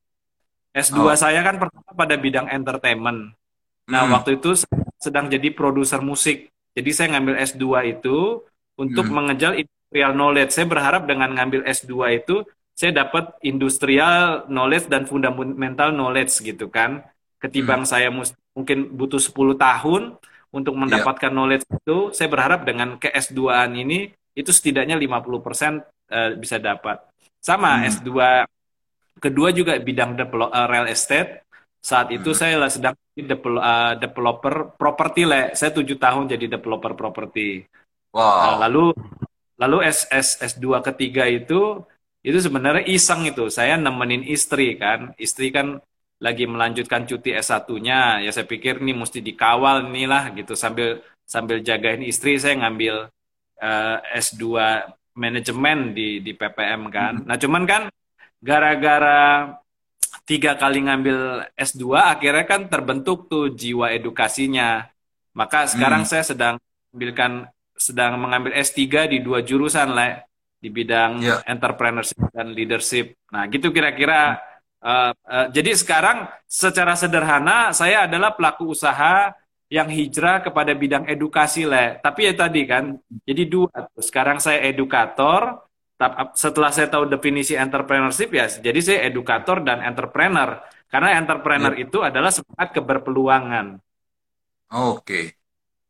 S2 0.70 1.02
oh. 1.02 1.10
saya 1.18 1.42
kan 1.42 1.58
pertama 1.58 1.90
pada 1.98 2.14
bidang 2.14 2.46
entertainment. 2.46 3.34
Nah, 3.90 4.06
hmm. 4.06 4.12
waktu 4.14 4.30
itu 4.38 4.54
sedang 5.02 5.26
jadi 5.26 5.50
produser 5.50 5.98
musik. 5.98 6.54
Jadi 6.78 6.90
saya 6.94 7.18
ngambil 7.18 7.42
S2 7.42 7.64
itu 7.90 8.38
untuk 8.78 9.06
hmm. 9.06 9.14
mengejar 9.18 9.52
industrial 9.58 10.12
knowledge. 10.14 10.52
Saya 10.54 10.66
berharap 10.70 11.10
dengan 11.10 11.34
ngambil 11.34 11.66
S2 11.66 12.22
itu 12.22 12.46
saya 12.74 13.02
dapat 13.02 13.34
industrial 13.42 14.46
knowledge 14.46 14.86
dan 14.86 15.10
fundamental 15.10 15.90
knowledge 15.90 16.38
gitu 16.38 16.70
kan. 16.70 17.02
Ketimbang 17.44 17.84
hmm. 17.84 17.90
saya 17.92 18.08
mungkin 18.56 18.78
butuh 18.96 19.20
10 19.20 19.60
tahun 19.60 20.02
untuk 20.48 20.72
iya. 20.72 20.80
mendapatkan 20.80 21.28
yeah. 21.28 21.36
knowledge 21.36 21.64
itu, 21.68 21.96
saya 22.16 22.32
berharap 22.32 22.64
dengan 22.64 22.96
ke 22.96 23.12
S2-an 23.12 23.76
ini 23.76 24.08
itu 24.32 24.48
setidaknya 24.48 24.96
50% 24.96 25.28
uh, 25.28 26.30
bisa 26.40 26.56
dapat. 26.56 27.04
Sama 27.44 27.84
hmm. 27.84 27.92
S2 27.92 28.10
Kedua 29.24 29.54
juga 29.54 29.78
bidang 29.78 30.18
develop, 30.18 30.50
uh, 30.50 30.66
real 30.66 30.90
estate. 30.90 31.46
Saat 31.78 32.10
itu 32.10 32.34
hmm. 32.34 32.38
saya 32.38 32.56
sedang 32.66 32.96
devel, 33.14 33.60
uh, 33.60 33.94
developer 33.94 34.74
properti 34.74 35.22
le. 35.28 35.54
Saya 35.54 35.70
tujuh 35.70 36.00
tahun 36.00 36.26
jadi 36.28 36.58
developer 36.58 36.92
properti. 36.98 37.62
Wow. 38.10 38.20
Uh, 38.20 38.56
lalu 38.66 38.84
lalu 39.56 39.78
S 39.86 40.10
S 40.10 40.28
S2 40.42 40.82
ketiga 40.82 41.24
itu 41.30 41.80
itu 42.24 42.38
sebenarnya 42.40 42.88
iseng 42.88 43.28
itu. 43.28 43.46
Saya 43.52 43.78
nemenin 43.78 44.26
istri 44.26 44.74
kan. 44.80 45.14
Istri 45.14 45.46
kan 45.54 45.78
lagi 46.22 46.44
melanjutkan 46.46 47.06
cuti 47.08 47.34
S1-nya. 47.34 48.22
Ya 48.22 48.30
saya 48.30 48.46
pikir 48.46 48.78
ini 48.80 48.94
mesti 48.94 49.18
dikawal 49.18 49.90
nih 49.90 50.06
lah 50.06 50.30
gitu 50.34 50.54
sambil 50.54 51.02
sambil 51.24 51.60
jagain 51.64 52.04
istri 52.04 52.36
saya 52.36 52.60
ngambil 52.60 53.08
uh, 53.60 53.98
S2 54.14 54.44
manajemen 55.16 55.94
di 55.94 56.20
di 56.20 56.32
PPM 56.34 56.90
kan. 56.90 57.22
Hmm. 57.22 57.26
Nah, 57.26 57.36
cuman 57.38 57.62
kan 57.64 57.82
gara-gara 58.44 59.56
tiga 60.24 60.56
kali 60.56 60.84
ngambil 60.84 61.48
S2 61.56 61.84
akhirnya 61.96 62.44
kan 62.44 62.68
terbentuk 62.68 63.30
tuh 63.30 63.52
jiwa 63.52 63.90
edukasinya. 63.94 64.86
Maka 65.34 65.66
sekarang 65.66 66.06
hmm. 66.06 66.10
saya 66.10 66.24
sedang 66.24 66.54
ambilkan 66.94 67.50
sedang 67.74 68.14
mengambil 68.22 68.54
S3 68.54 69.10
di 69.10 69.18
dua 69.18 69.42
jurusan 69.42 69.90
lah 69.98 70.22
di 70.62 70.70
bidang 70.70 71.20
yeah. 71.20 71.42
entrepreneurship 71.44 72.30
dan 72.30 72.54
leadership. 72.54 73.18
Nah, 73.34 73.50
gitu 73.50 73.74
kira-kira 73.74 74.38
uh, 74.84 75.12
uh, 75.16 75.46
jadi 75.48 75.72
sekarang 75.72 76.28
secara 76.44 76.94
sederhana 76.94 77.72
saya 77.72 78.04
adalah 78.04 78.36
pelaku 78.36 78.76
usaha 78.76 79.32
yang 79.72 79.88
hijrah 79.90 80.44
kepada 80.44 80.70
bidang 80.76 81.08
edukasi 81.10 81.64
lah. 81.66 81.98
Tapi 81.98 82.30
ya 82.30 82.32
tadi 82.36 82.62
kan, 82.68 82.94
jadi 83.26 83.42
dua. 83.48 83.90
Sekarang 83.98 84.38
saya 84.38 84.62
edukator, 84.70 85.66
setelah 86.36 86.70
saya 86.70 86.86
tahu 86.86 87.08
definisi 87.08 87.58
entrepreneurship 87.58 88.30
ya, 88.30 88.46
jadi 88.46 88.78
saya 88.78 88.98
edukator 89.08 89.64
dan 89.64 89.82
entrepreneur. 89.82 90.62
Karena 90.86 91.18
entrepreneur 91.18 91.74
ya. 91.74 91.90
itu 91.90 91.98
adalah 92.06 92.30
semangat 92.30 92.70
keberpeluangan. 92.70 93.82
Oke, 94.70 95.34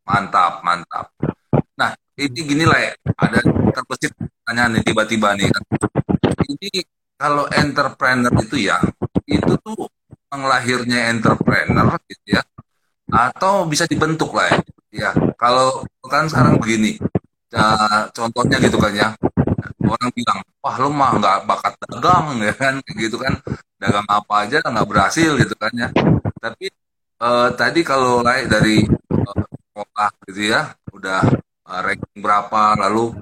mantap, 0.09 0.65
mantap. 0.65 1.13
Nah, 1.77 1.93
ini 2.17 2.41
gini 2.41 2.65
lah 2.65 2.81
ya, 2.81 2.93
ada 3.21 3.39
terbesit 3.75 4.17
pertanyaan 4.17 4.81
nih 4.81 4.83
tiba-tiba 4.87 5.29
nih. 5.37 5.53
Ini 6.45 6.73
kalau 7.17 7.45
entrepreneur 7.51 8.35
itu 8.43 8.69
ya, 8.71 8.79
itu 9.27 9.55
tuh 9.63 9.89
lahirnya 10.35 11.15
entrepreneur 11.15 11.95
gitu 12.11 12.39
ya, 12.39 12.43
atau 13.11 13.67
bisa 13.71 13.87
dibentuk 13.87 14.35
lah 14.35 14.51
ya. 14.51 14.59
Ya, 14.95 15.11
kalau 15.35 15.83
kan 16.07 16.31
sekarang 16.31 16.63
begini, 16.63 16.99
ya, 17.51 17.67
contohnya 18.15 18.63
gitu 18.63 18.79
kan 18.79 18.95
ya, 18.95 19.09
orang 19.83 20.11
bilang 20.15 20.39
wah 20.63 20.77
lu 20.79 20.91
mah 20.95 21.19
nggak 21.19 21.39
bakat 21.51 21.75
dagang 21.83 22.39
ya 22.39 22.55
kan 22.55 22.75
gitu 22.95 23.19
kan. 23.19 23.35
Dagang 23.75 24.07
apa 24.09 24.47
aja 24.47 24.63
nggak 24.63 24.89
berhasil 24.89 25.35
gitu 25.37 25.55
kan 25.59 25.75
ya. 25.75 25.91
Tapi 26.41 26.71
uh, 27.21 27.53
tadi 27.53 27.81
kalau 27.83 28.23
lain 28.23 28.47
dari 28.49 28.87
uh, 29.13 29.45
sekolah 29.45 30.11
gitu 30.31 30.55
ya 30.55 30.73
udah 30.95 31.21
uh, 31.69 31.81
ranking 31.83 32.23
berapa 32.23 32.79
lalu 32.87 33.19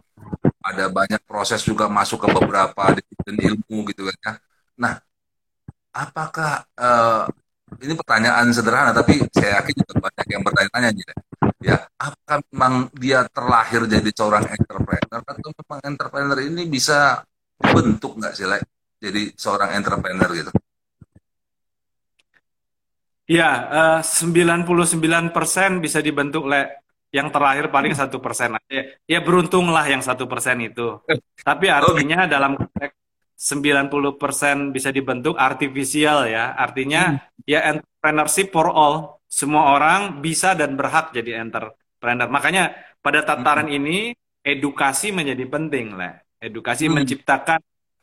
ada 0.73 0.89
banyak 0.89 1.21
proses 1.29 1.61
juga 1.63 1.87
masuk 1.87 2.25
ke 2.25 2.29
beberapa 2.33 2.97
disiplin 2.97 3.37
ilmu 3.53 3.87
gitu 3.93 4.09
kan 4.09 4.17
ya. 4.25 4.33
Nah 4.81 4.95
apakah 5.93 6.65
uh, 6.81 7.29
ini 7.85 7.93
pertanyaan 7.93 8.49
sederhana 8.51 8.97
tapi 8.97 9.21
saya 9.33 9.61
yakin 9.61 9.75
juga 9.85 9.95
banyak 10.09 10.27
yang 10.33 10.43
bertanya-tanya 10.45 10.89
gitu 10.97 11.13
ya 11.63 11.79
apakah 11.95 12.43
memang 12.51 12.91
dia 12.99 13.23
terlahir 13.31 13.87
jadi 13.87 14.11
seorang 14.11 14.45
entrepreneur 14.51 15.21
atau 15.23 15.51
memang 15.55 15.81
entrepreneur 15.87 16.39
ini 16.43 16.67
bisa 16.67 17.23
bentuk 17.63 18.19
nggak 18.19 18.35
sih 18.35 18.47
like, 18.51 18.67
jadi 18.99 19.31
seorang 19.39 19.79
entrepreneur 19.79 20.31
gitu? 20.35 20.51
Ya 23.31 23.51
uh, 23.71 24.01
99% 24.03 25.31
bisa 25.79 26.03
dibentuk 26.03 26.51
le 26.51 26.83
yang 27.13 27.29
terakhir 27.29 27.69
paling 27.69 27.93
satu 27.93 28.19
persen 28.19 28.57
aja 28.57 28.97
ya 29.05 29.21
beruntunglah 29.21 29.85
yang 29.85 30.01
satu 30.01 30.25
persen 30.25 30.65
itu 30.65 30.99
tapi 31.45 31.69
artinya 31.69 32.25
dalam 32.25 32.57
konteks 32.57 32.97
90% 33.37 34.73
bisa 34.73 34.89
dibentuk 34.95 35.37
artifisial 35.37 36.31
ya 36.31 36.57
artinya 36.57 37.21
hmm. 37.21 37.45
ya 37.45 37.61
entrepreneurship 37.75 38.49
for 38.49 38.73
all 38.73 39.23
semua 39.33 39.73
orang 39.73 40.21
bisa 40.21 40.53
dan 40.53 40.77
berhak 40.77 41.17
jadi 41.17 41.41
entrepreneur. 41.41 42.29
Makanya 42.29 42.77
pada 43.01 43.25
tataran 43.25 43.73
hmm. 43.73 43.79
ini 43.81 43.99
edukasi 44.45 45.09
menjadi 45.09 45.49
penting 45.49 45.97
lah. 45.97 46.21
Edukasi 46.37 46.93
hmm. 46.93 47.01
menciptakan 47.01 47.61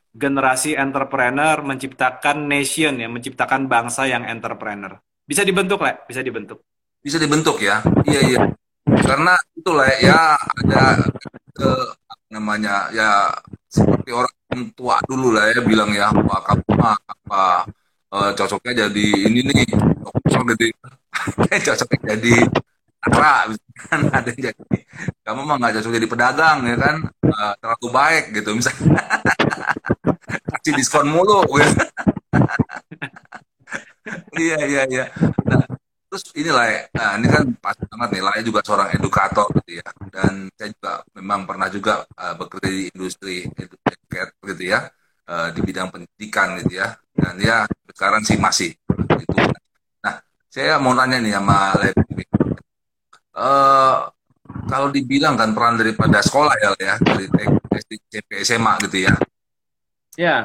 generasi 0.09 0.73
entrepreneur, 0.73 1.61
menciptakan 1.61 2.49
nation 2.49 2.97
ya, 2.97 3.05
menciptakan 3.05 3.69
bangsa 3.69 4.09
yang 4.09 4.25
entrepreneur. 4.25 4.97
Bisa 5.21 5.45
dibentuk 5.45 5.85
lah, 5.85 6.01
bisa 6.09 6.25
dibentuk. 6.25 6.65
Bisa 6.97 7.21
dibentuk 7.21 7.61
ya. 7.61 7.85
Iya 8.09 8.21
iya. 8.25 8.41
Karena 8.97 9.33
itulah 9.57 9.89
ya 10.01 10.33
ada 10.37 10.83
ke 11.53 11.71
namanya 12.29 12.89
ya 12.93 13.33
seperti 13.69 14.09
orang 14.13 14.33
tua 14.73 14.97
dulu 15.05 15.33
lah 15.33 15.49
ya 15.49 15.61
bilang 15.61 15.93
ya 15.93 16.09
apa 16.09 16.57
apa, 16.57 16.89
apa 16.97 17.43
uh, 18.13 18.31
cocoknya 18.33 18.87
jadi 18.87 19.07
ini 19.29 19.41
nih 19.45 19.65
cocok 20.05 20.43
jadi 20.53 20.67
cocok 21.65 21.89
jadi 22.05 22.35
Ara, 22.99 23.47
kan 23.87 24.11
ada 24.11 24.27
jadi 24.27 24.77
kamu 25.23 25.41
mah 25.47 25.55
nggak 25.55 25.79
cocok 25.79 25.91
jadi 25.95 26.07
pedagang 26.11 26.67
ya 26.67 26.75
kan 26.75 26.95
uh, 27.31 27.53
terlalu 27.63 27.87
baik 27.95 28.23
gitu 28.35 28.51
misalnya 28.51 28.99
kasih 30.51 30.73
diskon 30.75 31.07
mulu 31.07 31.47
gitu. 31.55 31.83
iya 34.43 34.57
iya 34.67 34.81
iya. 34.91 35.05
Nah, 35.47 35.63
Terus 36.09 36.25
ini 36.33 36.49
lah, 36.49 36.65
nah 36.89 37.21
ini 37.21 37.29
kan 37.29 37.45
pas 37.61 37.77
banget 37.77 38.09
nih, 38.17 38.23
Lai 38.25 38.41
juga 38.41 38.65
seorang 38.65 38.89
edukator 38.97 39.45
gitu 39.61 39.77
ya. 39.77 39.89
Dan 40.09 40.49
saya 40.57 40.73
juga 40.73 40.93
memang 41.13 41.45
pernah 41.45 41.69
juga 41.69 42.01
uh, 42.17 42.33
bekerja 42.33 42.69
di 42.73 42.83
industri 42.89 43.45
eduket 43.45 44.33
gitu 44.41 44.63
ya, 44.73 44.89
uh, 45.29 45.53
di 45.53 45.61
bidang 45.61 45.93
pendidikan 45.93 46.57
gitu 46.65 46.81
ya. 46.81 46.97
Dan 47.13 47.37
ya 47.37 47.69
sekarang 47.93 48.25
sih 48.25 48.41
masih 48.41 48.73
itu. 49.21 49.37
Nah, 50.01 50.17
saya 50.49 50.81
mau 50.81 50.97
nanya 50.97 51.21
nih 51.21 51.37
sama 51.37 51.77
Lai. 51.77 51.93
Uh, 53.37 54.09
kalau 54.65 54.89
dibilang 54.89 55.37
kan 55.37 55.53
peran 55.53 55.77
daripada 55.77 56.25
sekolah 56.25 56.57
ya, 56.57 56.69
ya 56.81 56.95
dari 57.05 57.29
SMP, 58.09 58.31
SMA 58.41 58.73
gitu 58.89 58.97
ya. 59.05 59.13
Ya. 60.17 60.35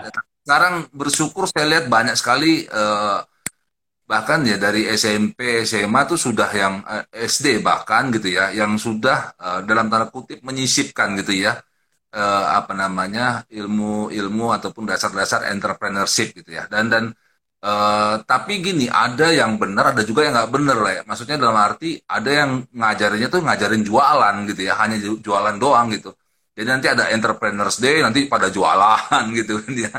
Sekarang 0.44 0.92
bersyukur 0.92 1.48
saya 1.48 1.64
lihat 1.72 1.88
banyak 1.88 2.20
sekali 2.20 2.68
uh, 2.68 3.24
bahkan 4.11 4.40
ya 4.51 4.57
dari 4.64 4.81
SMP 5.01 5.64
SMA 5.64 6.01
tuh 6.11 6.19
sudah 6.27 6.49
yang 6.53 6.75
eh, 6.85 7.05
SD 7.31 7.47
bahkan 7.64 8.12
gitu 8.14 8.29
ya 8.37 8.53
yang 8.53 8.73
sudah 8.77 9.33
uh, 9.40 9.61
dalam 9.69 9.87
tanda 9.90 10.07
kutip 10.12 10.38
menyisipkan 10.45 11.09
gitu 11.21 11.33
ya 11.45 11.53
uh, 12.17 12.45
apa 12.59 12.73
namanya 12.77 13.49
ilmu 13.49 14.12
ilmu 14.12 14.47
ataupun 14.57 14.85
dasar-dasar 14.90 15.40
entrepreneurship 15.53 16.37
gitu 16.38 16.51
ya. 16.59 16.64
Dan 16.73 16.85
dan 16.93 17.05
uh, 17.64 18.21
tapi 18.29 18.53
gini 18.61 18.87
ada 18.93 19.33
yang 19.33 19.57
benar 19.62 19.97
ada 19.97 20.03
juga 20.09 20.21
yang 20.27 20.35
nggak 20.37 20.53
benar 20.57 20.77
lah 20.85 20.93
ya. 21.01 21.03
Maksudnya 21.09 21.37
dalam 21.40 21.57
arti 21.57 21.97
ada 22.05 22.31
yang 22.31 22.51
ngajarinnya 22.81 23.29
tuh 23.35 23.40
ngajarin 23.47 23.83
jualan 23.88 24.37
gitu 24.53 24.61
ya 24.69 24.75
hanya 24.81 24.97
jualan 25.01 25.57
doang 25.57 25.88
gitu 25.97 26.12
jadi 26.55 26.69
nanti 26.71 26.87
ada 26.87 27.11
Entrepreneurs 27.11 27.83
Day, 27.83 27.99
nanti 27.99 28.31
pada 28.31 28.47
jualan 28.47 29.27
gitu 29.38 29.59
kan 29.59 29.75
ya. 29.75 29.93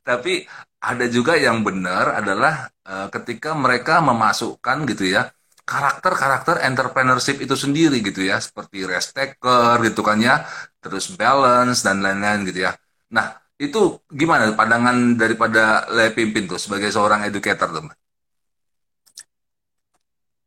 Tapi 0.00 0.48
ada 0.80 1.04
juga 1.12 1.36
yang 1.36 1.60
benar 1.60 2.24
adalah 2.24 2.72
uh, 2.88 3.12
ketika 3.12 3.52
mereka 3.52 4.00
memasukkan 4.00 4.88
gitu 4.88 5.12
ya 5.12 5.28
karakter-karakter 5.62 6.64
entrepreneurship 6.66 7.38
itu 7.38 7.54
sendiri 7.54 8.02
gitu 8.02 8.26
ya, 8.26 8.40
seperti 8.42 8.82
risk 8.82 9.14
taker 9.14 9.78
gitu 9.86 10.02
kan 10.02 10.18
ya, 10.18 10.42
terus 10.82 11.14
balance 11.14 11.86
dan 11.86 12.02
lain-lain 12.02 12.42
gitu 12.50 12.66
ya. 12.66 12.74
Nah, 13.14 13.38
itu 13.60 14.02
gimana 14.10 14.50
pandangan 14.58 15.14
daripada 15.14 15.86
Le 15.94 16.10
Pimpin 16.10 16.50
tuh 16.50 16.58
sebagai 16.58 16.90
seorang 16.90 17.22
educator 17.30 17.70
tuh? 17.70 17.84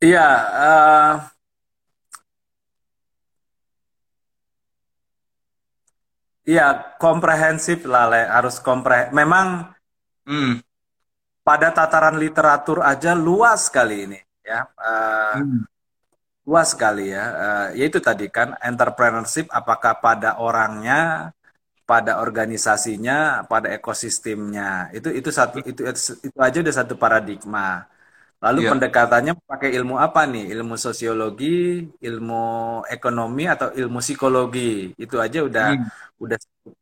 Iya, 0.03 0.27
uh, 0.51 1.13
Iya, 6.45 6.93
komprehensif 7.01 7.89
lah, 7.89 8.05
Le. 8.05 8.21
harus 8.29 8.61
kompre. 8.61 9.09
Memang 9.09 9.73
hmm. 10.29 10.61
pada 11.41 11.73
tataran 11.73 12.21
literatur 12.21 12.85
aja 12.85 13.17
luas 13.17 13.65
sekali 13.65 14.05
ini, 14.05 14.19
ya. 14.45 14.69
Uh, 14.77 15.41
hmm. 15.41 15.61
Luas 16.45 16.77
sekali 16.77 17.09
ya. 17.09 17.25
Uh, 17.33 17.67
ya 17.73 17.83
itu 17.89 17.97
tadi 17.97 18.29
kan 18.29 18.53
entrepreneurship 18.61 19.49
apakah 19.49 19.97
pada 19.97 20.37
orangnya, 20.37 21.33
pada 21.89 22.21
organisasinya, 22.21 23.49
pada 23.49 23.73
ekosistemnya. 23.73 24.93
Itu 24.93 25.09
itu 25.09 25.33
satu 25.33 25.65
itu 25.65 25.81
itu 25.81 26.37
aja 26.37 26.57
udah 26.61 26.75
satu 26.77 26.93
paradigma. 26.93 27.89
Lalu 28.43 28.59
yeah. 28.67 28.71
pendekatannya 28.75 29.33
pakai 29.47 29.69
ilmu 29.79 29.95
apa 29.95 30.27
nih? 30.27 30.51
Ilmu 30.51 30.75
sosiologi, 30.75 31.87
ilmu 32.03 32.43
ekonomi 32.91 33.47
atau 33.47 33.71
ilmu 33.71 33.99
psikologi? 34.03 34.91
Itu 34.99 35.23
aja 35.23 35.41
udah 35.41 35.67
hmm. 35.73 36.19
udah 36.19 36.37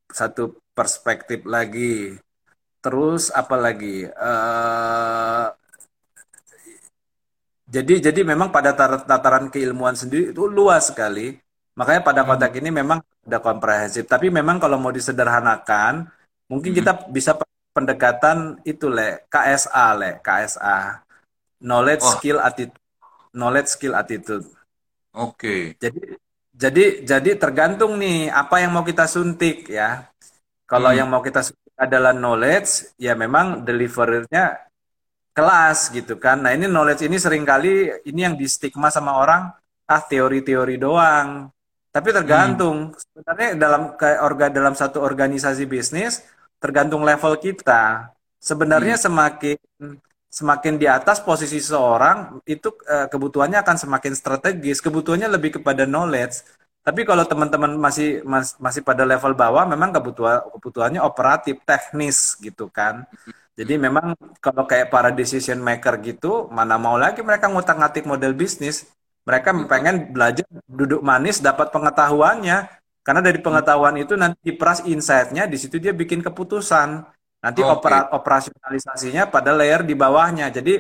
satu 0.10 0.58
perspektif 0.74 1.46
lagi. 1.46 2.18
Terus 2.84 3.30
apa 3.32 3.56
lagi? 3.56 4.04
Uh, 4.12 5.48
jadi 7.70 8.12
jadi 8.12 8.22
memang 8.26 8.52
pada 8.52 8.76
tataran 8.78 9.48
keilmuan 9.54 9.96
sendiri 9.96 10.34
itu 10.34 10.50
luas 10.50 10.90
sekali. 10.90 11.38
Makanya 11.78 12.02
pada 12.06 12.22
hmm. 12.26 12.30
kotak 12.34 12.54
ini 12.60 12.70
memang 12.70 13.00
ada 13.02 13.40
komprehensif. 13.40 14.06
Tapi 14.10 14.30
memang 14.30 14.58
kalau 14.60 14.78
mau 14.82 14.92
disederhanakan, 14.92 16.10
mungkin 16.50 16.76
hmm. 16.76 16.78
kita 16.82 16.92
bisa 17.10 17.32
pendekatan 17.74 18.62
itu 18.64 18.86
le 18.86 19.26
KSA 19.34 19.88
le 19.98 20.22
KSA 20.22 21.03
knowledge 21.64 22.04
oh. 22.04 22.14
skill 22.20 22.38
attitude 22.44 22.76
knowledge 23.32 23.70
skill 23.72 23.96
attitude 23.96 24.46
oke 25.16 25.40
okay. 25.40 25.74
jadi 25.80 26.20
jadi 26.54 26.84
jadi 27.02 27.32
tergantung 27.40 27.98
nih 27.98 28.30
apa 28.30 28.62
yang 28.62 28.76
mau 28.76 28.86
kita 28.86 29.10
suntik 29.10 29.72
ya 29.72 30.06
kalau 30.70 30.94
hmm. 30.94 30.98
yang 31.02 31.08
mau 31.10 31.24
kita 31.24 31.42
suntik 31.42 31.74
adalah 31.80 32.14
knowledge 32.14 32.94
ya 33.02 33.18
memang 33.18 33.66
delivernya 33.66 34.62
kelas 35.34 35.90
gitu 35.90 36.22
kan 36.22 36.46
nah 36.46 36.54
ini 36.54 36.70
knowledge 36.70 37.10
ini 37.10 37.18
sering 37.18 37.42
kali 37.42 37.90
ini 38.06 38.20
yang 38.22 38.36
di 38.38 38.46
stigma 38.46 38.94
sama 38.94 39.18
orang 39.18 39.50
ah 39.90 40.02
teori-teori 40.04 40.78
doang 40.78 41.50
tapi 41.90 42.10
tergantung 42.14 42.94
hmm. 42.94 42.98
sebenarnya 43.02 43.50
dalam 43.58 43.82
kayak 43.98 44.20
orga 44.22 44.46
dalam 44.54 44.78
satu 44.78 45.02
organisasi 45.02 45.66
bisnis 45.66 46.22
tergantung 46.62 47.02
level 47.02 47.34
kita 47.42 48.14
sebenarnya 48.38 48.96
hmm. 48.96 49.04
semakin 49.10 49.58
semakin 50.34 50.82
di 50.82 50.90
atas 50.90 51.22
posisi 51.22 51.62
seseorang 51.62 52.42
itu 52.50 52.74
uh, 52.90 53.06
kebutuhannya 53.06 53.62
akan 53.62 53.78
semakin 53.78 54.14
strategis. 54.18 54.82
Kebutuhannya 54.82 55.30
lebih 55.30 55.62
kepada 55.62 55.86
knowledge. 55.86 56.42
Tapi 56.82 57.06
kalau 57.06 57.24
teman-teman 57.24 57.78
masih 57.78 58.26
mas, 58.26 58.58
masih 58.58 58.82
pada 58.82 59.06
level 59.06 59.38
bawah 59.38 59.64
memang 59.64 59.94
kebutuhan 59.94 60.42
kebutuhannya 60.58 61.00
operatif 61.06 61.62
teknis 61.64 62.34
gitu 62.42 62.68
kan. 62.68 63.06
Jadi 63.54 63.78
memang 63.78 64.18
kalau 64.42 64.66
kayak 64.66 64.90
para 64.90 65.14
decision 65.14 65.62
maker 65.62 66.02
gitu 66.02 66.50
mana 66.50 66.82
mau 66.82 66.98
lagi 66.98 67.22
mereka 67.22 67.46
ngutak-ngatik 67.48 68.10
model 68.10 68.34
bisnis. 68.34 68.90
Mereka 69.24 69.56
pengen 69.72 70.12
belajar 70.12 70.44
duduk 70.68 71.00
manis 71.06 71.40
dapat 71.40 71.70
pengetahuannya. 71.70 72.82
Karena 73.04 73.20
dari 73.20 73.40
pengetahuan 73.40 73.96
itu 74.00 74.16
nanti 74.16 74.40
diperas 74.52 74.80
insight-nya 74.84 75.44
di 75.44 75.60
situ 75.60 75.76
dia 75.76 75.92
bikin 75.92 76.24
keputusan 76.24 77.04
Nanti 77.44 77.60
okay. 77.60 77.74
opera, 77.76 77.98
operasionalisasinya 78.16 79.28
pada 79.28 79.52
layer 79.52 79.84
di 79.84 79.94
bawahnya. 80.00 80.48
Jadi 80.48 80.80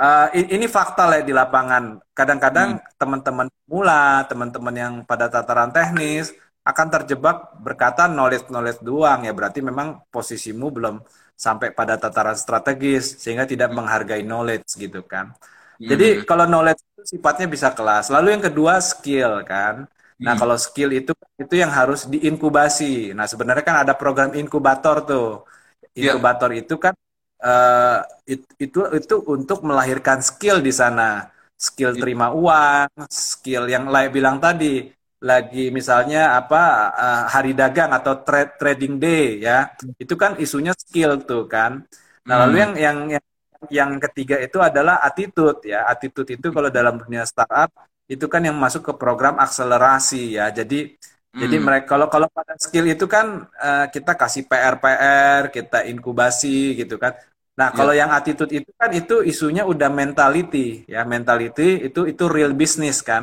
uh, 0.00 0.28
ini 0.32 0.64
fakta 0.64 1.04
lah 1.04 1.20
di 1.20 1.36
lapangan. 1.36 2.00
Kadang-kadang 2.16 2.80
hmm. 2.80 2.96
teman-teman 2.96 3.46
mula, 3.68 4.24
teman-teman 4.24 4.74
yang 4.74 4.94
pada 5.04 5.28
tataran 5.28 5.68
teknis 5.68 6.32
akan 6.60 6.86
terjebak 6.92 7.56
berkata 7.56 8.04
knowledge-knowledge 8.04 8.84
doang 8.84 9.24
ya 9.24 9.32
berarti 9.32 9.64
memang 9.64 10.04
posisimu 10.12 10.68
belum 10.68 11.00
sampai 11.32 11.72
pada 11.72 11.96
tataran 11.96 12.36
strategis 12.36 13.16
sehingga 13.16 13.48
tidak 13.48 13.72
hmm. 13.72 13.76
menghargai 13.80 14.24
knowledge 14.24 14.68
gitu 14.76 15.00
kan. 15.04 15.32
Hmm. 15.80 15.88
Jadi 15.88 16.28
kalau 16.28 16.44
knowledge 16.44 16.84
itu 16.84 17.16
sifatnya 17.16 17.48
bisa 17.48 17.72
kelas. 17.72 18.12
Lalu 18.12 18.36
yang 18.36 18.44
kedua 18.44 18.80
skill 18.84 19.40
kan. 19.48 19.88
Nah, 20.20 20.36
hmm. 20.36 20.40
kalau 20.44 20.56
skill 20.60 20.92
itu 20.92 21.16
itu 21.40 21.54
yang 21.56 21.72
harus 21.72 22.04
diinkubasi. 22.04 23.16
Nah, 23.16 23.24
sebenarnya 23.24 23.64
kan 23.64 23.76
ada 23.88 23.96
program 23.96 24.36
inkubator 24.36 25.00
tuh. 25.08 25.48
Iya. 25.94 26.14
inkubator 26.14 26.50
yeah. 26.54 26.62
itu 26.62 26.74
kan 26.78 26.94
uh, 27.42 27.98
it, 28.28 28.46
itu 28.62 28.80
itu 28.94 29.16
untuk 29.26 29.66
melahirkan 29.66 30.22
skill 30.22 30.62
di 30.62 30.70
sana 30.70 31.28
skill 31.58 31.92
yeah. 31.94 32.00
terima 32.00 32.30
uang 32.30 32.88
skill 33.10 33.66
yang 33.66 33.90
lain 33.90 34.10
bilang 34.14 34.38
tadi 34.38 34.86
lagi 35.20 35.68
misalnya 35.68 36.40
apa 36.40 36.62
uh, 36.96 37.24
hari 37.28 37.52
dagang 37.52 37.92
atau 37.92 38.24
trade 38.24 38.56
trading 38.56 38.96
day 38.96 39.44
ya 39.44 39.68
itu 40.00 40.14
kan 40.16 40.38
isunya 40.40 40.72
skill 40.72 41.20
tuh 41.20 41.44
kan 41.44 41.84
nah 42.24 42.34
hmm. 42.38 42.42
lalu 42.46 42.56
yang 42.56 42.72
yang 42.78 42.98
yang 43.18 43.26
yang 43.68 43.90
ketiga 44.00 44.40
itu 44.40 44.56
adalah 44.56 45.04
attitude 45.04 45.60
ya 45.68 45.84
attitude 45.84 46.32
itu 46.32 46.48
kalau 46.48 46.72
dalam 46.72 46.96
dunia 46.96 47.28
startup 47.28 47.68
itu 48.08 48.24
kan 48.32 48.40
yang 48.42 48.56
masuk 48.56 48.82
ke 48.88 48.92
program 48.96 49.36
akselerasi 49.36 50.40
ya 50.40 50.48
jadi 50.48 50.96
jadi 51.30 51.56
hmm. 51.62 51.64
mereka 51.64 51.86
kalau 51.94 52.10
kalau 52.10 52.26
pada 52.26 52.58
skill 52.58 52.90
itu 52.90 53.06
kan 53.06 53.46
uh, 53.54 53.86
kita 53.86 54.18
kasih 54.18 54.50
PR 54.50 54.82
PR, 54.82 55.54
kita 55.54 55.86
inkubasi 55.86 56.74
gitu 56.74 56.98
kan. 56.98 57.14
Nah, 57.54 57.70
yeah. 57.70 57.76
kalau 57.78 57.94
yang 57.94 58.10
attitude 58.10 58.50
itu 58.50 58.70
kan 58.74 58.90
itu 58.90 59.22
isunya 59.22 59.62
udah 59.62 59.94
mentality 59.94 60.82
ya, 60.90 61.06
mentality 61.06 61.86
itu 61.86 62.10
itu 62.10 62.24
real 62.26 62.50
business 62.50 62.98
kan. 62.98 63.22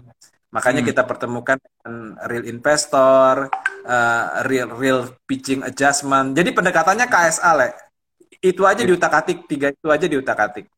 Makanya 0.55 0.87
hmm. 0.87 0.89
kita 0.95 1.03
pertemukan 1.03 1.59
dengan 1.59 2.15
real 2.31 2.47
investor, 2.47 3.51
uh, 3.83 4.25
real 4.47 4.71
real 4.79 5.11
pitching 5.27 5.67
adjustment. 5.67 6.31
Jadi 6.31 6.55
pendekatannya 6.55 7.11
KSA, 7.11 7.51
Le. 7.59 7.69
Itu 8.39 8.63
aja 8.63 8.87
yeah. 8.87 8.87
diutak-atik, 8.87 9.51
tiga 9.51 9.67
itu 9.75 9.87
aja 9.91 10.07
diutak-atik. 10.07 10.71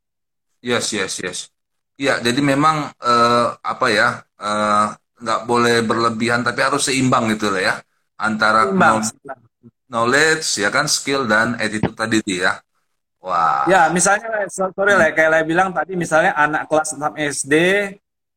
Yes, 0.65 0.89
yes, 0.97 1.21
yes. 1.21 1.39
Ya, 1.93 2.17
jadi 2.17 2.41
memang 2.41 2.89
uh, 2.97 3.47
apa 3.61 3.85
ya? 3.93 4.25
Uh, 4.39 4.97
nggak 5.19 5.41
boleh 5.45 5.83
berlebihan 5.83 6.41
tapi 6.41 6.59
harus 6.63 6.87
seimbang 6.87 7.31
gitu 7.35 7.51
lah 7.51 7.61
ya 7.61 7.75
antara 8.19 8.71
knowledge 9.89 10.45
ya 10.59 10.69
kan 10.71 10.87
skill 10.87 11.27
dan 11.27 11.59
attitude 11.59 11.95
tadi 11.95 12.23
itu 12.23 12.43
ya 12.43 12.59
wah 13.19 13.67
ya 13.67 13.91
misalnya 13.91 14.47
sorry 14.49 14.95
hmm. 14.95 14.99
lah 14.99 15.09
kayak 15.11 15.29
saya 15.35 15.45
bilang 15.45 15.69
tadi 15.75 15.93
misalnya 15.95 16.31
anak 16.35 16.71
kelas 16.71 16.95
6 16.95 17.15
SD 17.43 17.53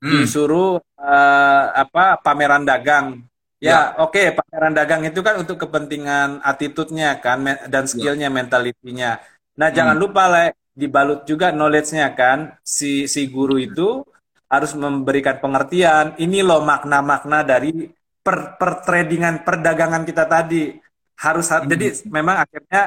hmm. 0.02 0.10
disuruh 0.26 0.82
uh, 0.98 1.64
apa 1.72 2.18
pameran 2.20 2.66
dagang 2.66 3.22
ya, 3.62 3.70
ya. 3.70 3.80
oke 4.02 4.14
okay, 4.14 4.34
pameran 4.34 4.74
dagang 4.74 5.02
itu 5.06 5.22
kan 5.22 5.38
untuk 5.38 5.58
kepentingan 5.62 6.42
attitude-nya 6.42 7.22
kan 7.22 7.42
dan 7.70 7.84
ya. 7.86 7.90
skillnya 7.90 8.28
ya. 8.30 8.34
mentalitinya 8.34 9.10
nah 9.54 9.68
hmm. 9.70 9.76
jangan 9.76 9.96
lupa 9.98 10.24
lah 10.26 10.46
dibalut 10.72 11.28
juga 11.28 11.52
knowledge-nya 11.52 12.12
kan. 12.16 12.56
Si 12.64 13.06
si 13.06 13.28
guru 13.28 13.60
itu 13.60 14.04
harus 14.52 14.72
memberikan 14.76 15.40
pengertian. 15.40 16.12
Ini 16.20 16.44
loh 16.44 16.60
makna-makna 16.60 17.40
dari 17.40 17.88
per, 18.20 18.60
tradingan 18.84 19.40
perdagangan 19.40 20.04
kita 20.04 20.28
tadi. 20.28 20.76
Harus 21.24 21.48
hmm. 21.48 21.64
jadi 21.72 21.86
memang 22.12 22.44
akhirnya 22.44 22.82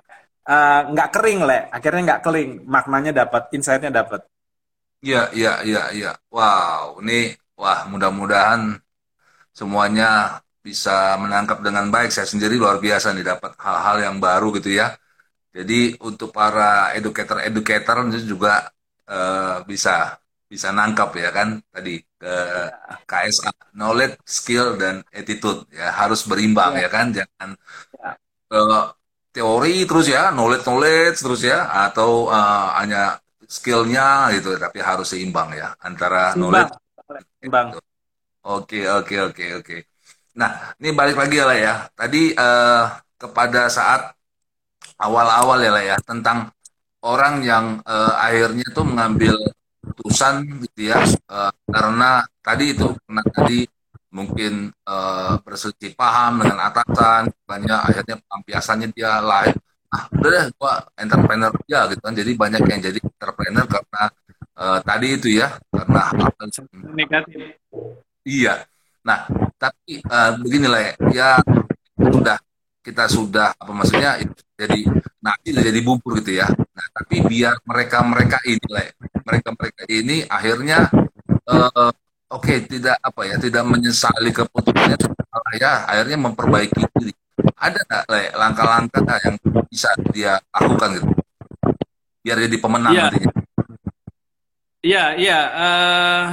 eh, 0.46 0.82
nggak 0.94 1.10
uh, 1.10 1.14
kering 1.14 1.40
le, 1.42 1.60
akhirnya 1.74 2.02
nggak 2.14 2.22
kering, 2.22 2.52
maknanya 2.70 3.12
dapat, 3.26 3.50
insight-nya 3.58 3.90
dapat. 3.90 4.22
Iya, 5.02 5.34
iya, 5.34 5.54
iya, 5.66 5.84
iya. 5.94 6.12
Wow, 6.30 7.02
ini 7.02 7.34
wah 7.58 7.90
mudah-mudahan 7.90 8.78
semuanya 9.54 10.42
bisa 10.62 11.18
menangkap 11.22 11.62
dengan 11.62 11.90
baik. 11.94 12.10
Saya 12.14 12.28
sendiri 12.30 12.58
luar 12.58 12.78
biasa 12.82 13.14
nih 13.14 13.26
dapat 13.26 13.54
hal-hal 13.58 13.98
yang 14.12 14.18
baru 14.18 14.54
gitu 14.58 14.70
ya. 14.74 14.98
Jadi 15.56 15.96
untuk 16.04 16.36
para 16.36 16.92
educator-educator 16.98 18.12
itu 18.12 18.36
juga 18.36 18.68
uh, 19.08 19.64
bisa 19.64 20.20
bisa 20.46 20.70
nangkap 20.70 21.10
ya 21.18 21.34
kan 21.34 21.58
tadi 21.74 22.00
ke 22.02 22.36
KSA 23.10 23.52
knowledge, 23.74 24.22
skill 24.24 24.78
dan 24.78 25.02
attitude 25.10 25.66
ya 25.74 25.90
harus 25.90 26.24
berimbang 26.30 26.78
ya, 26.78 26.86
ya 26.86 26.90
kan 26.90 27.06
jangan 27.12 27.50
uh, 28.54 28.86
teori 29.34 29.84
terus 29.90 30.08
ya 30.08 30.30
knowledge 30.32 30.64
knowledge 30.64 31.18
terus 31.20 31.42
ya 31.44 31.68
atau 31.90 32.30
uh, 32.30 32.78
hanya 32.78 33.18
skillnya 33.46 34.34
gitu 34.38 34.58
tapi 34.58 34.80
harus 34.82 35.12
seimbang 35.12 35.54
ya 35.54 35.74
antara 35.82 36.34
seimbang. 36.34 36.70
knowledge 36.70 36.72
seimbang. 37.42 37.68
Oke 38.46 38.86
oke 38.86 39.16
oke 39.34 39.46
oke. 39.60 39.78
Nah 40.38 40.78
ini 40.78 40.94
balik 40.94 41.18
lagi 41.18 41.38
lah 41.42 41.58
ya 41.58 41.74
tadi 41.98 42.32
uh, 42.38 42.86
kepada 43.18 43.68
saat 43.74 44.14
awal-awal 45.02 45.60
ya 45.60 45.72
lah 45.74 45.84
ya 45.84 45.98
tentang 46.06 46.54
orang 47.06 47.42
yang 47.42 47.66
uh, 47.86 48.14
akhirnya 48.18 48.66
tuh 48.74 48.86
mengambil 48.86 49.34
keputusan 49.86 50.34
gitu 50.66 50.90
ya 50.90 51.00
uh, 51.30 51.54
karena 51.70 52.26
tadi 52.42 52.74
itu 52.74 52.90
karena 53.06 53.24
tadi 53.30 53.60
mungkin 54.16 54.72
uh, 54.88 55.36
berselisih 55.44 55.92
paham 56.00 56.40
dengan 56.40 56.72
atasan 56.72 57.28
banyak 57.44 57.80
akhirnya 57.92 58.16
pelampiasannya 58.24 58.88
dia 58.96 59.20
lain. 59.20 59.52
Ah 59.92 60.08
udah 60.08 60.30
deh 60.32 60.46
gua 60.56 60.88
entrepreneur 60.96 61.52
ya 61.68 61.84
gitu 61.92 62.00
kan. 62.00 62.16
Jadi 62.16 62.32
banyak 62.40 62.64
yang 62.64 62.80
jadi 62.80 63.00
entrepreneur 63.04 63.68
karena 63.68 64.04
uh, 64.56 64.80
tadi 64.80 65.08
itu 65.20 65.28
ya 65.36 65.60
karena 65.68 66.04
negatif. 66.96 67.60
Iya. 68.24 68.64
Nah 69.04 69.28
tapi 69.60 70.00
uh, 70.08 70.32
beginilah 70.40 70.80
ya, 70.80 70.94
ya 71.12 71.30
sudah 72.00 72.40
kita 72.80 73.12
sudah 73.12 73.52
apa 73.52 73.72
maksudnya 73.76 74.16
jadi 74.56 74.80
nasi 75.20 75.52
jadi 75.52 75.80
bubur 75.84 76.24
gitu 76.24 76.40
ya. 76.40 76.48
Tapi 76.96 77.16
biar 77.28 77.60
mereka 77.68 78.00
mereka 78.08 78.40
ini 78.48 78.64
mereka 79.28 79.50
mereka 79.52 79.84
ini 79.92 80.24
akhirnya 80.32 80.88
uh, 81.52 81.92
oke 82.32 82.40
okay, 82.40 82.64
tidak 82.64 82.96
apa 83.04 83.22
ya 83.28 83.36
tidak 83.36 83.68
menyesali 83.68 84.32
keputusannya 84.32 84.96
ya 85.60 85.84
akhirnya 85.92 86.18
memperbaiki 86.24 86.82
diri. 86.96 87.12
Ada 87.60 87.80
nggak 87.84 88.06
langkah-langkah 88.40 89.18
yang 89.28 89.36
bisa 89.68 89.92
dia 90.16 90.40
lakukan 90.56 91.04
gitu 91.04 91.08
biar 92.26 92.42
jadi 92.42 92.58
pemenang 92.58 92.94
Iya, 92.96 93.08
iya. 94.82 95.06
iya 95.20 95.40
uh, 95.54 96.26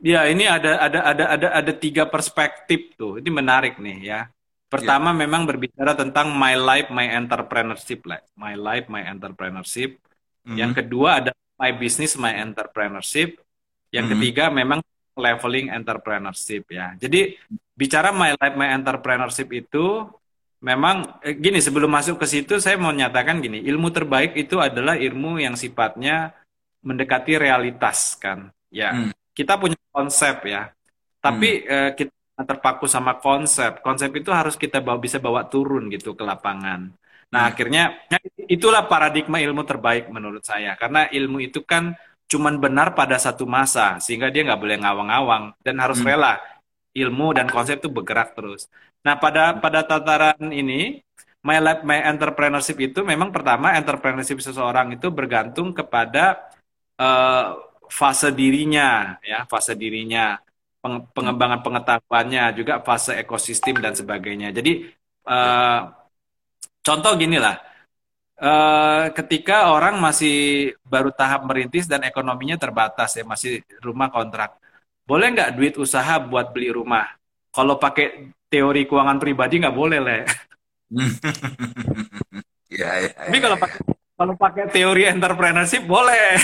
Ya, 0.00 0.24
ini 0.32 0.48
ada 0.48 0.80
ada 0.80 1.00
ada 1.12 1.24
ada 1.36 1.48
ada 1.60 1.72
tiga 1.76 2.08
perspektif 2.08 2.96
tuh. 2.96 3.20
Ini 3.20 3.28
menarik 3.28 3.76
nih 3.76 3.98
ya. 4.00 4.20
Pertama 4.70 5.10
yeah. 5.10 5.18
memang 5.26 5.42
berbicara 5.50 5.98
tentang 5.98 6.30
my 6.30 6.54
life, 6.54 6.88
my 6.94 7.10
entrepreneurship 7.10 8.06
lah. 8.06 8.22
My 8.38 8.54
life, 8.54 8.86
my 8.86 9.02
entrepreneurship. 9.02 9.98
Mm-hmm. 9.98 10.56
Yang 10.56 10.72
kedua 10.78 11.08
ada 11.18 11.30
my 11.58 11.70
business, 11.74 12.14
my 12.14 12.30
entrepreneurship. 12.38 13.42
Yang 13.90 14.04
mm-hmm. 14.06 14.20
ketiga 14.22 14.44
memang 14.54 14.78
leveling 15.18 15.74
entrepreneurship 15.74 16.70
ya. 16.70 16.94
Jadi 16.94 17.34
bicara 17.74 18.14
my 18.14 18.38
life, 18.38 18.54
my 18.54 18.70
entrepreneurship 18.70 19.50
itu 19.50 20.06
memang 20.62 21.18
eh, 21.26 21.34
gini 21.34 21.58
sebelum 21.58 21.90
masuk 21.90 22.22
ke 22.22 22.30
situ 22.30 22.62
saya 22.62 22.78
mau 22.78 22.94
nyatakan 22.94 23.42
gini, 23.42 23.58
ilmu 23.66 23.90
terbaik 23.90 24.38
itu 24.38 24.62
adalah 24.62 24.94
ilmu 24.94 25.42
yang 25.42 25.58
sifatnya 25.58 26.30
mendekati 26.86 27.34
realitas 27.36 28.14
kan. 28.16 28.54
Ya. 28.70 28.94
Mm 28.94 29.18
kita 29.40 29.56
punya 29.56 29.78
konsep 29.88 30.44
ya, 30.44 30.68
tapi 31.22 31.64
hmm. 31.64 31.72
eh, 31.72 31.90
kita 31.96 32.14
terpaku 32.46 32.86
sama 32.86 33.18
konsep. 33.18 33.80
Konsep 33.80 34.10
itu 34.16 34.30
harus 34.30 34.54
kita 34.54 34.78
bawa 34.82 34.98
bisa 35.00 35.18
bawa 35.18 35.46
turun 35.48 35.90
gitu 35.92 36.14
ke 36.18 36.24
lapangan. 36.24 36.92
Nah 37.30 37.40
hmm. 37.46 37.50
akhirnya 37.50 37.82
ya, 38.10 38.18
itulah 38.50 38.84
paradigma 38.90 39.38
ilmu 39.38 39.62
terbaik 39.62 40.10
menurut 40.10 40.42
saya, 40.42 40.74
karena 40.74 41.06
ilmu 41.10 41.38
itu 41.42 41.62
kan 41.62 41.94
cuman 42.30 42.58
benar 42.62 42.94
pada 42.94 43.18
satu 43.18 43.46
masa, 43.46 43.98
sehingga 44.02 44.30
dia 44.30 44.46
nggak 44.46 44.60
boleh 44.60 44.76
ngawang-ngawang 44.82 45.44
dan 45.62 45.76
harus 45.78 45.98
hmm. 46.02 46.06
rela 46.06 46.38
ilmu 46.94 47.34
dan 47.34 47.46
konsep 47.46 47.78
itu 47.78 47.90
bergerak 47.90 48.34
terus. 48.34 48.66
Nah 49.06 49.14
pada 49.16 49.56
pada 49.62 49.86
tataran 49.86 50.50
ini 50.50 51.02
my 51.46 51.58
life 51.62 51.82
my 51.86 52.02
entrepreneurship 52.04 52.76
itu 52.82 53.00
memang 53.06 53.30
pertama 53.32 53.78
entrepreneurship 53.78 54.42
seseorang 54.42 54.92
itu 54.98 55.08
bergantung 55.08 55.72
kepada 55.72 56.50
uh, 57.00 57.56
fase 57.88 58.30
dirinya 58.30 59.18
ya 59.24 59.48
fase 59.48 59.74
dirinya 59.74 60.38
pengembangan 60.82 61.60
pengetahuannya 61.60 62.56
juga 62.56 62.80
fase 62.80 63.16
ekosistem 63.20 63.76
dan 63.84 63.92
sebagainya. 63.92 64.48
Jadi 64.50 64.88
uh, 65.28 65.80
contoh 66.80 67.12
gini 67.16 67.36
lah. 67.40 67.56
Uh, 68.40 69.12
ketika 69.12 69.68
orang 69.68 70.00
masih 70.00 70.72
baru 70.88 71.12
tahap 71.12 71.44
merintis 71.44 71.84
dan 71.84 72.00
ekonominya 72.08 72.56
terbatas 72.56 73.12
ya 73.12 73.20
masih 73.20 73.60
rumah 73.84 74.08
kontrak 74.08 74.56
boleh 75.04 75.28
nggak 75.36 75.52
duit 75.60 75.74
usaha 75.76 76.16
buat 76.16 76.48
beli 76.48 76.72
rumah? 76.72 77.04
Kalau 77.52 77.76
pakai 77.76 78.32
teori 78.50 78.82
keuangan 78.84 79.22
pribadi 79.22 79.62
nggak 79.62 79.78
boleh 79.78 79.98
leh 80.02 80.22
ya, 82.66 82.90
ya, 82.98 83.06
ya, 83.06 83.10
tapi 83.14 83.38
kalau 83.38 83.54
ya, 83.54 83.62
pakai 83.62 83.78
kalau 84.20 84.36
pakai 84.36 84.68
teori 84.68 85.08
entrepreneurship 85.08 85.88
boleh. 85.88 86.36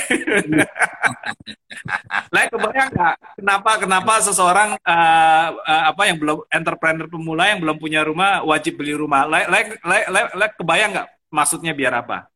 Lah 2.33 2.49
kebayang 2.49 2.89
nggak 2.89 3.15
kenapa 3.37 3.71
kenapa 3.77 4.13
seseorang 4.25 4.81
uh, 4.81 5.49
uh, 5.61 5.83
apa 5.93 6.09
yang 6.09 6.17
belum 6.17 6.41
entrepreneur 6.49 7.05
pemula 7.05 7.53
yang 7.53 7.61
belum 7.61 7.77
punya 7.77 8.01
rumah 8.01 8.41
wajib 8.49 8.81
beli 8.81 8.97
rumah? 8.97 9.29
Lah 9.29 9.45
lah 9.85 10.49
kebayang 10.57 10.97
nggak 10.97 11.09
maksudnya 11.29 11.77
biar 11.77 12.01
apa? 12.01 12.33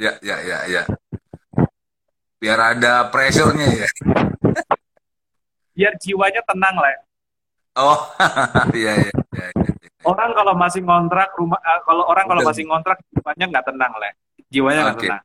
Ya 0.00 0.16
ya 0.24 0.40
ya 0.40 0.58
ya. 0.64 0.82
Biar 2.40 2.56
ada 2.56 3.12
pressure-nya 3.12 3.68
ya. 3.68 3.88
biar 5.76 5.94
jiwanya 6.00 6.40
tenang 6.48 6.74
lah. 6.80 6.96
Oh, 7.78 8.00
iya, 8.74 9.04
iya 9.04 9.12
iya 9.12 9.46
iya. 9.52 9.88
Orang 10.02 10.32
kalau 10.34 10.56
masih 10.56 10.80
ngontrak 10.80 11.30
rumah, 11.36 11.60
uh, 11.60 11.80
kalau 11.84 12.08
orang 12.08 12.24
kalau 12.24 12.40
masih 12.40 12.64
ngontrak 12.64 12.98
jiwanya 13.12 13.44
nggak 13.52 13.68
tenang 13.68 13.92
lah 14.00 14.10
jiwanya 14.52 14.92
okay. 14.92 15.08
tenang. 15.08 15.22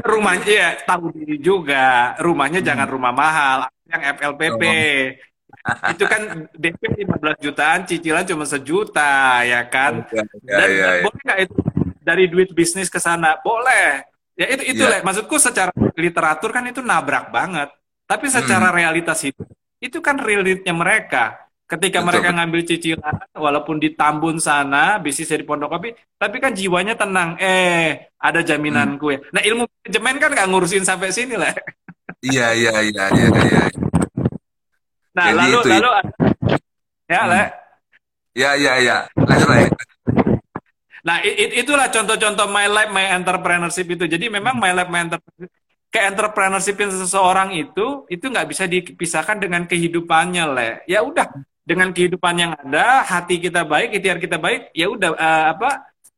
Rumahnya 0.00 0.52
ya 0.52 0.70
tahu 0.86 1.12
diri 1.12 1.36
juga, 1.36 2.16
rumahnya 2.22 2.64
hmm. 2.64 2.68
jangan 2.68 2.88
rumah 2.88 3.12
mahal, 3.12 3.58
yang 3.90 4.02
FLPP. 4.16 4.62
Oh. 4.62 5.28
itu 5.92 6.04
kan 6.06 6.46
DP 6.56 6.80
15 7.04 7.44
jutaan, 7.44 7.80
cicilan 7.84 8.24
cuma 8.24 8.46
sejuta, 8.46 9.42
ya 9.44 9.66
kan? 9.66 10.06
Ya, 10.08 10.22
Dan 10.46 10.68
ya, 10.70 10.88
ya. 10.96 11.02
boleh 11.04 11.20
nggak 11.26 11.40
itu 11.42 11.56
dari 12.00 12.24
duit 12.30 12.50
bisnis 12.54 12.88
ke 12.88 13.02
sana? 13.02 13.36
Boleh. 13.42 14.06
Ya 14.38 14.46
itu 14.48 14.62
itu 14.72 14.80
ya. 14.80 15.04
maksudku 15.04 15.36
secara 15.36 15.68
literatur 15.98 16.48
kan 16.54 16.64
itu 16.64 16.80
nabrak 16.80 17.28
banget. 17.28 17.68
Tapi 18.08 18.26
secara 18.32 18.72
hmm. 18.72 18.76
realitas 18.78 19.20
itu 19.26 19.44
itu 19.80 19.98
kan 20.00 20.16
realnya 20.16 20.72
mereka. 20.72 21.49
Ketika 21.70 22.02
Betul. 22.02 22.08
mereka 22.10 22.28
ngambil 22.34 22.60
cicilan, 22.66 23.16
walaupun 23.30 23.78
di 23.78 23.94
Tambun 23.94 24.42
sana, 24.42 24.98
bisnis 24.98 25.30
di 25.30 25.46
Pondok 25.46 25.70
Kopi, 25.70 25.94
tapi 26.18 26.42
kan 26.42 26.50
jiwanya 26.50 26.98
tenang. 26.98 27.38
Eh, 27.38 28.10
ada 28.18 28.42
jaminan 28.42 28.98
hmm. 28.98 28.98
gue. 28.98 29.14
Nah, 29.30 29.38
ilmu 29.38 29.70
manajemen 29.70 30.16
kan 30.18 30.30
nggak 30.34 30.48
ngurusin 30.50 30.82
sampai 30.82 31.14
sini 31.14 31.38
lah. 31.38 31.54
Iya, 32.26 32.58
iya, 32.58 32.74
iya, 32.82 33.04
iya, 33.14 33.28
iya. 33.30 33.62
Nah, 35.14 35.26
Jadi 35.30 35.38
lalu, 35.38 35.58
itu, 35.62 35.68
lalu, 35.70 35.90
ya, 37.06 37.20
hmm. 37.22 37.30
Le. 37.30 37.42
Ya, 38.34 38.50
ya, 38.58 38.74
ya. 38.82 38.96
Lanjut, 39.14 39.48
Le. 39.54 39.62
Nah, 41.06 41.16
it, 41.22 41.54
itulah 41.54 41.86
contoh-contoh 41.86 42.50
my 42.50 42.66
life, 42.66 42.90
my 42.90 43.14
entrepreneurship 43.14 43.86
itu. 43.86 44.10
Jadi 44.10 44.26
memang 44.26 44.58
my 44.58 44.74
life, 44.74 44.90
my 44.90 45.06
entrepreneurship 45.06 45.54
ke 45.90 45.98
entrepreneurship 45.98 46.78
seseorang 46.78 47.50
itu 47.50 48.06
itu 48.06 48.22
nggak 48.30 48.46
bisa 48.46 48.70
dipisahkan 48.70 49.42
dengan 49.42 49.66
kehidupannya 49.66 50.44
le 50.46 50.70
ya 50.86 51.02
udah 51.02 51.26
dengan 51.62 51.92
kehidupan 51.94 52.34
yang 52.34 52.52
ada, 52.56 53.04
hati 53.04 53.38
kita 53.38 53.62
baik, 53.62 53.94
ikhtiar 53.96 54.18
kita 54.18 54.36
baik, 54.40 54.72
ya 54.74 54.90
udah 54.90 55.10
uh, 55.14 55.46
apa 55.54 55.70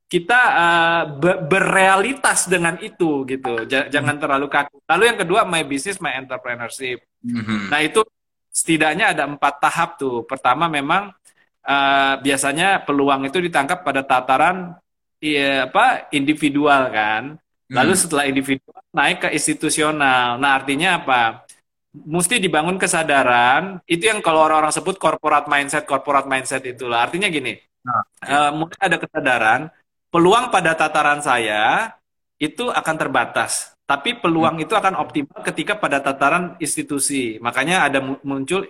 kita 0.06 0.40
uh, 0.40 1.02
be 1.16 1.32
berrealitas 1.48 2.44
dengan 2.44 2.76
itu 2.80 3.24
gitu. 3.24 3.64
J 3.64 3.88
jangan 3.88 4.20
terlalu 4.20 4.46
kaku. 4.52 4.80
Lalu 4.84 5.04
yang 5.08 5.18
kedua 5.24 5.40
my 5.48 5.64
business, 5.64 6.00
my 6.04 6.12
entrepreneurship. 6.16 7.00
Mm 7.24 7.42
-hmm. 7.42 7.60
Nah 7.72 7.80
itu 7.80 8.04
setidaknya 8.52 9.16
ada 9.16 9.24
empat 9.24 9.54
tahap 9.56 9.96
tuh. 9.96 10.28
Pertama 10.28 10.68
memang 10.68 11.16
uh, 11.64 12.14
biasanya 12.20 12.84
peluang 12.84 13.24
itu 13.24 13.40
ditangkap 13.40 13.80
pada 13.80 14.04
tataran 14.04 14.76
iya 15.16 15.64
apa 15.64 16.12
individual 16.12 16.92
kan. 16.92 17.40
Lalu 17.72 17.92
Hmm. 17.96 18.02
setelah 18.04 18.24
individual 18.28 18.82
naik 18.92 19.24
ke 19.24 19.28
institusional. 19.32 20.36
Nah, 20.36 20.60
artinya 20.60 21.00
apa? 21.00 21.48
Mesti 21.92 22.40
dibangun 22.40 22.80
kesadaran. 22.80 23.84
Itu 23.84 24.08
yang 24.08 24.24
kalau 24.24 24.48
orang-orang 24.48 24.72
sebut 24.72 24.96
corporate 24.96 25.46
mindset, 25.46 25.84
corporate 25.84 26.24
mindset 26.24 26.64
itulah. 26.64 27.04
Artinya 27.04 27.28
gini, 27.28 27.52
Nah, 27.82 28.50
mulai 28.54 28.78
ada 28.78 28.96
kesadaran, 28.98 29.60
peluang 30.06 30.54
pada 30.54 30.78
tataran 30.78 31.18
saya 31.18 31.90
itu 32.38 32.70
akan 32.70 32.94
terbatas. 32.94 33.74
Tapi 33.82 34.22
peluang 34.22 34.62
itu 34.62 34.72
akan 34.72 34.96
optimal 35.02 35.42
ketika 35.42 35.76
pada 35.76 35.98
tataran 35.98 36.54
institusi. 36.62 37.36
Makanya 37.42 37.90
ada 37.90 37.98
mu- 37.98 38.22
muncul 38.22 38.64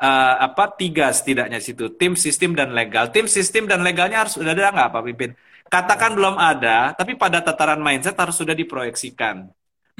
eh, 0.00 0.34
apa 0.40 0.72
tiga 0.74 1.12
setidaknya 1.12 1.60
situ, 1.60 1.92
tim, 1.94 2.16
sistem, 2.16 2.56
dan 2.56 2.72
legal. 2.72 3.12
Tim, 3.12 3.28
sistem, 3.28 3.68
dan 3.68 3.84
legalnya 3.84 4.24
harus 4.24 4.34
sudah 4.40 4.56
ada 4.56 4.72
nggak 4.72 4.90
Pak 4.90 5.02
Pimpin? 5.12 5.30
Katakan 5.68 6.16
belum 6.16 6.36
ada, 6.40 6.96
tapi 6.96 7.14
pada 7.14 7.44
tataran 7.44 7.78
mindset 7.78 8.16
harus 8.16 8.34
sudah 8.34 8.56
diproyeksikan. 8.56 9.46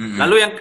Mm-mm. 0.01 0.19
Lalu 0.19 0.37
yang 0.41 0.53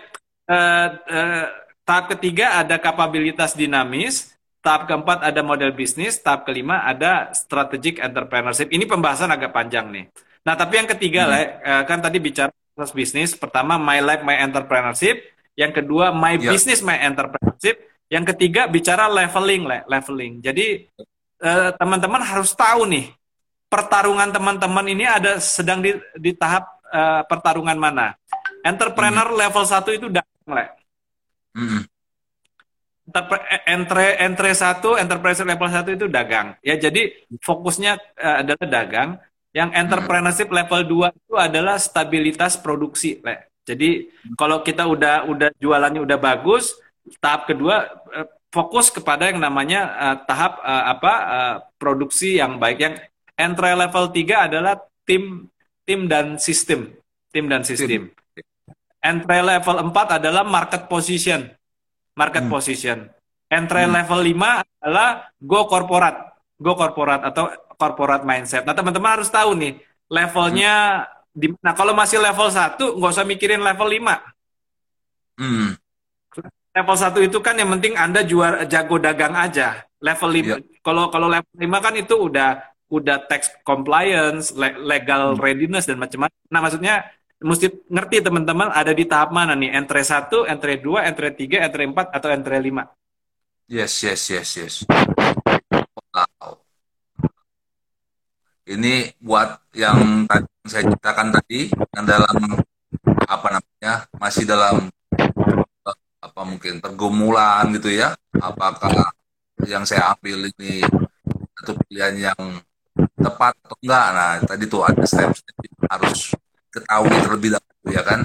eh, 0.51 0.89
eh, 1.09 1.45
tahap 1.83 2.15
ketiga 2.15 2.59
ada 2.63 2.79
kapabilitas 2.79 3.55
dinamis, 3.55 4.33
tahap 4.63 4.87
keempat 4.87 5.23
ada 5.23 5.41
model 5.43 5.75
bisnis, 5.75 6.19
tahap 6.19 6.47
kelima 6.47 6.83
ada 6.87 7.31
strategic 7.35 7.99
entrepreneurship. 7.99 8.71
Ini 8.71 8.87
pembahasan 8.87 9.29
agak 9.31 9.51
panjang 9.51 9.91
nih. 9.91 10.05
Nah, 10.43 10.55
tapi 10.59 10.79
yang 10.79 10.87
ketiga 10.87 11.27
Hmm. 11.27 11.31
Le, 11.31 11.41
eh, 11.63 11.83
kan 11.87 11.99
tadi 12.03 12.17
bicara 12.19 12.51
proses 12.75 12.95
bisnis, 12.95 13.31
pertama 13.35 13.79
my 13.79 13.99
life 14.03 14.23
my 14.23 14.39
entrepreneurship, 14.43 15.19
yang 15.55 15.71
kedua 15.71 16.11
my 16.11 16.35
Ya. 16.39 16.51
business 16.51 16.83
my 16.83 16.99
entrepreneurship, 16.99 17.79
yang 18.11 18.23
ketiga 18.27 18.67
bicara 18.67 19.07
leveling 19.07 19.63
Le, 19.67 19.79
leveling. 19.87 20.39
Jadi 20.43 20.87
eh, 21.43 21.69
teman-teman 21.75 22.23
harus 22.23 22.55
tahu 22.55 22.87
nih 22.87 23.11
pertarungan 23.67 24.31
teman-teman 24.31 24.85
ini 24.87 25.03
ada 25.03 25.43
sedang 25.43 25.83
di, 25.83 25.91
di 26.15 26.31
tahap 26.31 26.63
eh, 26.87 27.21
pertarungan 27.27 27.75
mana. 27.75 28.15
Entrepreneur 28.63 29.27
level 29.27 29.63
1 29.67 29.91
itu 29.91 30.07
dagang, 30.07 30.47
Le. 30.47 30.82
Eh, 31.57 31.85
Entre 33.67 34.15
entre 34.23 34.49
1, 34.55 34.95
entrepreneur 34.95 35.43
level 35.43 35.69
1 35.69 35.91
itu 35.91 36.07
dagang. 36.07 36.55
Ya, 36.63 36.79
jadi 36.79 37.11
fokusnya 37.43 37.99
eh, 38.15 38.35
adalah 38.41 38.67
dagang. 38.67 39.09
Yang 39.53 39.69
entrepreneurship 39.77 40.49
level 40.49 41.11
2 41.11 41.13
itu 41.13 41.35
adalah 41.37 41.77
stabilitas 41.77 42.57
produksi, 42.57 43.21
Le. 43.21 43.53
Jadi 43.63 44.11
kalau 44.35 44.59
kita 44.65 44.87
udah 44.89 45.29
udah 45.29 45.49
jualannya 45.61 46.01
udah 46.03 46.19
bagus, 46.19 46.73
tahap 47.19 47.45
kedua 47.47 47.91
eh, 48.15 48.27
fokus 48.49 48.87
kepada 48.87 49.29
yang 49.29 49.43
namanya 49.43 49.81
eh, 49.99 50.17
tahap 50.23 50.63
eh, 50.63 50.83
apa 50.95 51.13
eh, 51.13 51.55
produksi 51.75 52.39
yang 52.39 52.55
baik. 52.57 52.77
Yang 52.79 52.95
entry 53.35 53.73
level 53.75 54.05
3 54.15 54.47
adalah 54.47 54.75
tim 55.03 55.51
tim 55.83 56.07
dan 56.07 56.39
sistem, 56.39 56.95
tim 57.35 57.45
dan 57.51 57.67
sistem. 57.67 58.15
Entry 59.03 59.43
level 59.43 59.91
4 59.91 60.17
adalah 60.23 60.47
market 60.47 60.87
position. 60.87 61.51
Market 62.15 62.47
Hmm. 62.47 62.53
position. 62.55 62.97
Entry 63.51 63.83
Hmm. 63.83 63.99
level 63.99 64.19
5 64.23 64.63
adalah 64.79 65.27
go 65.43 65.67
corporate. 65.67 66.19
Go 66.55 66.79
corporate 66.79 67.27
atau 67.27 67.51
corporate 67.75 68.23
mindset. 68.23 68.63
Nah, 68.63 68.71
teman-teman 68.71 69.19
harus 69.19 69.27
tahu 69.27 69.59
nih, 69.59 69.75
levelnya 70.07 71.03
di 71.35 71.51
Nah, 71.59 71.73
kalau 71.75 71.91
masih 71.91 72.21
level 72.21 72.47
1, 72.47 72.95
nggak 72.95 73.11
usah 73.11 73.27
mikirin 73.27 73.59
level 73.59 73.89
5. 73.91 74.21
Mm. 75.35 75.75
Level 76.73 76.97
1 76.97 77.19
itu 77.21 77.37
kan 77.41 77.53
yang 77.57 77.69
penting 77.73 77.93
Anda 77.97 78.21
juara 78.25 78.65
jago 78.65 78.97
dagang 78.97 79.33
aja. 79.33 79.83
Level 80.01 80.29
5 80.29 80.57
kalau 80.81 81.09
kalau 81.09 81.27
level 81.29 81.53
5 81.57 81.77
kan 81.81 81.93
itu 81.97 82.15
udah 82.17 82.61
udah 82.93 83.25
tax 83.25 83.49
compliance, 83.65 84.53
le- 84.53 84.77
legal 84.77 85.33
readiness 85.33 85.89
dan 85.89 85.97
macam-macam. 85.97 86.37
Nah, 86.53 86.61
maksudnya 86.61 86.95
mesti 87.43 87.67
ngerti 87.91 88.23
teman-teman 88.23 88.71
ada 88.71 88.95
di 88.95 89.03
tahap 89.03 89.35
mana 89.35 89.53
nih? 89.53 89.75
Entry 89.75 90.01
1, 90.01 90.47
entry 90.47 90.79
2, 90.79 91.03
entry 91.03 91.29
3, 91.35 91.67
entry 91.67 91.83
4 91.91 92.15
atau 92.15 92.29
entry 92.31 92.57
5. 92.71 92.87
Yes, 93.67 93.93
yes, 94.03 94.21
yes, 94.31 94.49
yes. 94.57 94.75
Wow. 96.13 96.63
Ini 98.63 99.11
buat 99.19 99.59
yang 99.75 100.23
tadi 100.23 100.47
saya 100.63 100.87
ceritakan 100.87 101.35
tadi, 101.35 101.67
yang 101.67 102.05
dalam 102.07 102.37
apa 103.27 103.47
namanya, 103.59 104.07
masih 104.15 104.47
dalam 104.47 104.87
apa 106.23 106.41
mungkin 106.47 106.79
pergumulan 106.79 107.67
gitu 107.75 107.91
ya. 107.91 108.15
Apakah 108.39 109.11
yang 109.67 109.83
saya 109.83 110.15
ambil 110.15 110.47
ini 110.47 110.79
satu 111.59 111.75
pilihan 111.87 112.31
yang 112.31 112.39
tepat 113.19 113.51
atau 113.67 113.75
enggak? 113.83 114.07
Nah, 114.15 114.33
tadi 114.47 114.63
tuh 114.71 114.81
ada 114.87 115.03
step-step 115.03 115.55
harus 115.91 116.31
ketahui 116.73 117.13
terlebih 117.21 117.49
dahulu 117.53 117.87
ya 117.93 118.01
kan. 118.01 118.19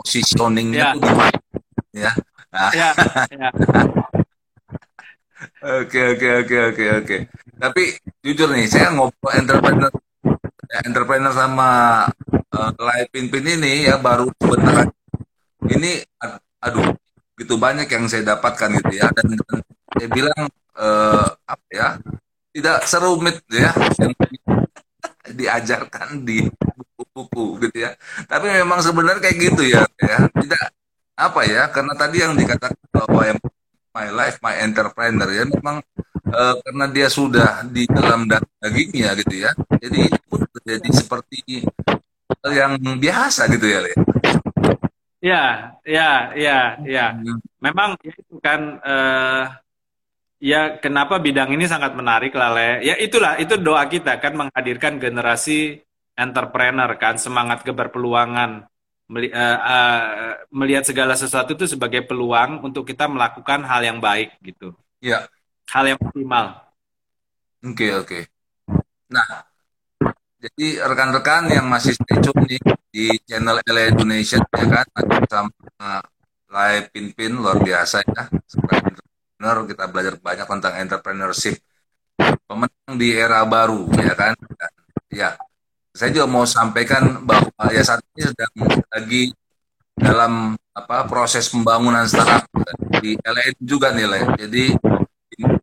Positioningnya 0.00 0.80
Ya. 0.80 0.88
tuh 0.96 1.00
di 1.04 1.12
mana 1.12 1.38
ya. 1.92 2.12
Nah, 2.50 2.70
Ya, 2.72 2.88
ya. 3.30 3.50
Oke 5.60 6.16
oke 6.16 6.28
oke 6.44 6.56
oke 6.72 6.84
oke. 7.00 7.16
Tapi 7.56 7.82
jujur 8.20 8.48
nih, 8.52 8.68
saya 8.68 8.92
ngobrol 8.92 9.32
entrepreneur 9.32 9.88
entrepreneur 10.84 11.32
sama 11.32 11.68
uh, 12.52 12.70
Lai 12.76 13.08
Pinpin 13.08 13.44
ini 13.44 13.88
ya 13.88 13.96
baru 13.96 14.28
sebentar. 14.36 14.88
Ini 15.64 16.00
ad- 16.20 16.44
aduh, 16.60 16.92
gitu 17.36 17.56
banyak 17.56 17.88
yang 17.88 18.04
saya 18.04 18.36
dapatkan 18.36 18.68
gitu 18.80 19.00
ya 19.00 19.08
dan, 19.12 19.32
dan 19.32 19.58
saya 19.96 20.08
bilang 20.12 20.40
eh, 20.76 21.26
apa 21.48 21.66
ya 21.72 21.88
tidak 22.52 22.84
serumit 22.84 23.40
ya 23.48 23.72
yang 23.96 24.12
diajarkan 25.24 26.20
di 26.20 26.44
buku-buku 27.20 27.68
gitu 27.68 27.76
ya. 27.84 27.92
Tapi 28.24 28.46
memang 28.64 28.80
sebenarnya 28.80 29.20
kayak 29.20 29.38
gitu 29.38 29.62
ya 29.68 29.84
ya. 30.00 30.18
Tidak 30.32 30.62
apa 31.20 31.40
ya 31.44 31.68
karena 31.68 31.92
tadi 31.92 32.16
yang 32.24 32.32
dikatakan 32.32 32.80
bahwa 32.88 33.22
yang 33.28 33.38
my 33.92 34.08
life 34.08 34.40
my 34.40 34.56
entrepreneur 34.64 35.28
ya 35.28 35.44
memang 35.44 35.84
eh, 36.32 36.54
karena 36.64 36.86
dia 36.88 37.08
sudah 37.12 37.66
di 37.68 37.84
dalam 37.84 38.24
da- 38.24 38.40
dagingnya 38.56 39.12
gitu 39.20 39.44
ya 39.44 39.52
jadi 39.76 40.08
itu 40.08 40.18
pun 40.24 40.40
terjadi 40.48 40.88
seperti 40.96 41.68
hal 42.40 42.52
yang 42.56 42.72
biasa 42.96 43.50
gitu 43.52 43.66
ya 43.68 43.84
Le. 43.84 43.92
Ya, 45.20 45.76
ya, 45.84 46.32
ya, 46.32 46.80
ya. 46.80 47.06
Memang 47.60 48.00
ya 48.00 48.14
itu 48.16 48.40
kan 48.40 48.80
eh, 48.80 49.42
ya 50.40 50.80
kenapa 50.80 51.20
bidang 51.20 51.52
ini 51.52 51.68
sangat 51.68 51.92
menarik 51.92 52.32
Lale. 52.32 52.80
Ya 52.80 52.96
itulah 52.96 53.36
itu 53.36 53.60
doa 53.60 53.84
kita 53.84 54.16
kan 54.16 54.32
menghadirkan 54.32 54.96
generasi 54.96 55.84
entrepreneur 56.20 56.90
kan 57.00 57.16
semangat 57.16 57.64
keberpeluangan 57.64 58.68
Meli- 59.10 59.34
eh, 59.34 59.58
eh, 59.58 60.32
melihat 60.54 60.86
segala 60.86 61.18
sesuatu 61.18 61.58
itu 61.58 61.66
sebagai 61.66 62.06
peluang 62.06 62.62
untuk 62.62 62.86
kita 62.86 63.10
melakukan 63.10 63.66
hal 63.66 63.82
yang 63.82 63.98
baik 63.98 64.38
gitu. 64.38 64.70
ya. 65.02 65.26
Hal 65.66 65.90
yang 65.90 65.98
optimal. 65.98 66.62
oke 67.66 67.86
oke. 68.06 68.18
Nah 69.10 69.50
jadi 70.38 70.78
rekan-rekan 70.86 71.50
yang 71.50 71.66
masih 71.66 71.98
stay 71.98 72.22
tune 72.22 72.46
nih 72.46 72.62
di 72.94 73.10
channel 73.26 73.58
LA 73.66 73.90
Donation 73.98 74.40
ya 74.54 74.66
kan? 74.78 74.86
Sama 75.26 75.50
Lai 76.46 76.86
Pinpin 76.94 77.34
luar 77.34 77.58
biasa 77.58 78.06
ya. 78.06 78.30
Sebagai 78.46 78.94
entrepreneur 78.94 79.56
kita 79.66 79.84
belajar 79.90 80.14
banyak 80.22 80.46
tentang 80.46 80.74
entrepreneurship. 80.78 81.58
Pemenang 82.46 82.94
di 82.94 83.10
era 83.10 83.42
baru 83.42 83.90
ya 83.98 84.14
kan? 84.14 84.38
Dan, 84.38 84.72
ya 85.10 85.30
saya 85.90 86.10
juga 86.14 86.26
mau 86.30 86.46
sampaikan 86.46 87.22
bahwa 87.22 87.50
ya 87.70 87.82
saat 87.82 88.00
ini 88.14 88.30
sedang 88.30 88.52
lagi 88.88 89.22
dalam 89.94 90.54
apa 90.72 91.04
proses 91.04 91.50
pembangunan 91.50 92.06
startup 92.06 92.46
di 93.02 93.18
LA 93.20 93.52
juga 93.60 93.92
nih 93.92 94.06
Le. 94.06 94.20
jadi 94.38 94.64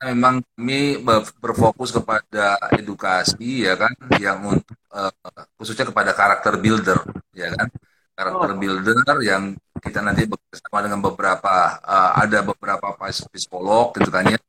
memang 0.04 0.42
kami 0.54 1.02
ber- 1.02 1.32
berfokus 1.38 1.90
kepada 1.94 2.58
edukasi 2.74 3.66
ya 3.66 3.74
kan 3.78 3.94
yang 4.18 4.42
untuk 4.46 4.78
eh, 4.94 5.12
khususnya 5.58 5.90
kepada 5.90 6.12
karakter 6.14 6.58
builder 6.58 7.00
ya 7.34 7.50
kan 7.54 7.68
karakter 8.18 8.50
Oh. 8.54 8.58
builder 8.58 8.98
yang 9.22 9.54
kita 9.78 10.02
nanti 10.02 10.26
bekerjasama 10.26 10.80
dengan 10.86 11.02
beberapa 11.02 11.56
eh, 11.82 12.12
ada 12.26 12.40
beberapa 12.42 12.88
psikolog 13.32 13.94
gitu 13.98 14.10
kan 14.10 14.26
ya 14.28 14.40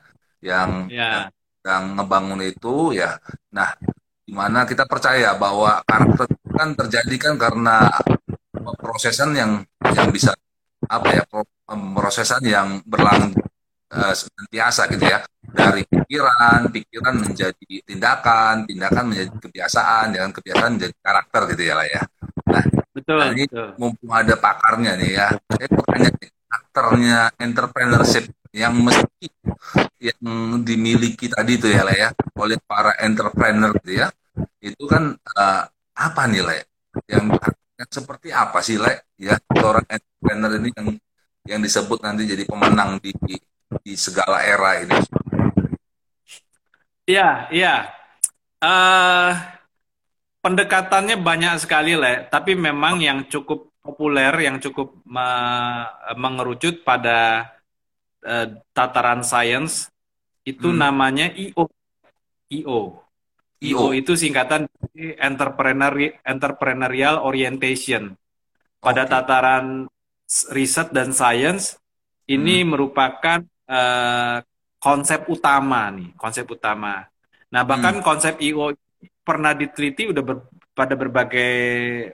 yang 0.40 0.70
Ya. 0.88 1.28
yang 1.64 1.96
ngebangun 1.96 2.40
itu 2.44 2.96
ya 2.96 3.16
nah 3.52 3.72
di 4.28 4.32
mana 4.36 4.68
kita 4.68 4.84
percaya 4.84 5.32
bahwa 5.40 5.80
karakter 5.88 6.28
kan 6.52 6.68
terjadi 6.76 7.16
kan 7.16 7.34
karena 7.40 7.88
prosesan 8.76 9.32
yang 9.32 9.52
yang 9.96 10.08
bisa 10.12 10.36
apa 10.88 11.08
ya 11.16 11.22
pro- 11.24 11.48
prosesan 11.96 12.42
yang 12.44 12.68
berlangsung 12.84 13.40
eh, 13.92 14.14
senantiasa 14.14 14.82
gitu 14.92 15.04
ya. 15.08 15.20
Dari 15.48 15.80
pikiran 15.88 16.68
pikiran 16.68 17.14
menjadi 17.24 17.68
tindakan 17.88 18.68
tindakan 18.68 19.04
menjadi 19.10 19.30
kebiasaan 19.48 20.06
dan 20.12 20.28
kebiasaan 20.36 20.70
menjadi 20.76 20.94
karakter 21.00 21.42
gitu 21.56 21.62
ya 21.64 21.74
lah 21.80 21.88
ya. 21.88 22.02
Betul, 22.92 23.16
Nah, 23.16 23.30
ini 23.32 23.44
betul. 23.48 23.68
mumpung 23.80 24.12
ada 24.12 24.34
pakarnya 24.36 24.92
nih 24.98 25.10
ya 25.16 25.28
saya 25.54 25.68
bertanya 25.70 26.10
karakternya 26.18 27.18
entrepreneurship 27.38 28.24
yang 28.50 28.74
mesti 28.74 29.26
yang 30.02 30.22
dimiliki 30.62 31.26
tadi 31.30 31.58
itu 31.58 31.68
ya 31.70 31.82
lah 31.86 31.94
ya 31.94 32.08
oleh 32.38 32.58
para 32.66 32.94
entrepreneur 33.02 33.70
gitu 33.82 34.02
ya 34.02 34.08
itu 34.62 34.84
kan 34.86 35.14
eh, 35.14 35.62
apa 35.99 36.22
nih 36.30 36.43
Le? 36.43 36.59
Yang, 37.07 37.24
yang 37.78 37.91
seperti 37.91 38.28
apa 38.30 38.59
sih 38.62 38.78
Le? 38.78 39.14
Ya 39.18 39.34
seorang 39.55 39.86
entrepreneur 39.91 40.53
ini 40.59 40.70
yang 40.74 40.89
yang 41.49 41.61
disebut 41.64 41.99
nanti 42.05 42.28
jadi 42.28 42.45
pemenang 42.45 43.01
di 43.01 43.11
di 43.82 43.93
segala 43.97 44.45
era 44.45 44.80
ini. 44.84 44.97
Iya, 47.09 47.49
iya. 47.49 47.74
Uh, 48.61 49.32
pendekatannya 50.45 51.16
banyak 51.16 51.57
sekali, 51.64 51.97
Le. 51.97 52.28
Tapi 52.28 52.53
memang 52.53 53.01
yang 53.01 53.24
cukup 53.32 53.72
populer, 53.80 54.32
yang 54.45 54.61
cukup 54.61 54.93
me 55.09 55.28
mengerucut 56.20 56.84
pada 56.84 57.49
uh, 58.28 58.47
tataran 58.76 59.24
sains 59.24 59.89
itu 60.45 60.68
hmm. 60.68 60.78
namanya 60.78 61.32
IO. 61.32 61.64
IO. 62.53 63.07
IO 63.59 63.90
itu 63.90 64.14
singkatan 64.14 64.70
dari 64.70 65.18
entrepreneur 65.18 65.92
entrepreneurial 66.22 67.26
orientation. 67.26 68.14
Pada 68.78 69.02
okay. 69.02 69.11
tataran 69.11 69.90
riset 70.54 70.94
dan 70.94 71.11
sains 71.11 71.74
ini 72.30 72.62
hmm. 72.62 72.68
merupakan 72.70 73.42
uh, 73.66 74.38
konsep 74.78 75.26
utama 75.26 75.90
nih, 75.90 76.14
konsep 76.14 76.46
utama. 76.46 77.02
Nah, 77.50 77.62
bahkan 77.66 77.98
hmm. 77.98 78.04
konsep 78.06 78.38
IO 78.38 78.70
pernah 79.26 79.59
diteliti 79.59 80.06
udah 80.14 80.22
ber, 80.22 80.46
pada 80.70 80.94
berbagai 80.94 81.52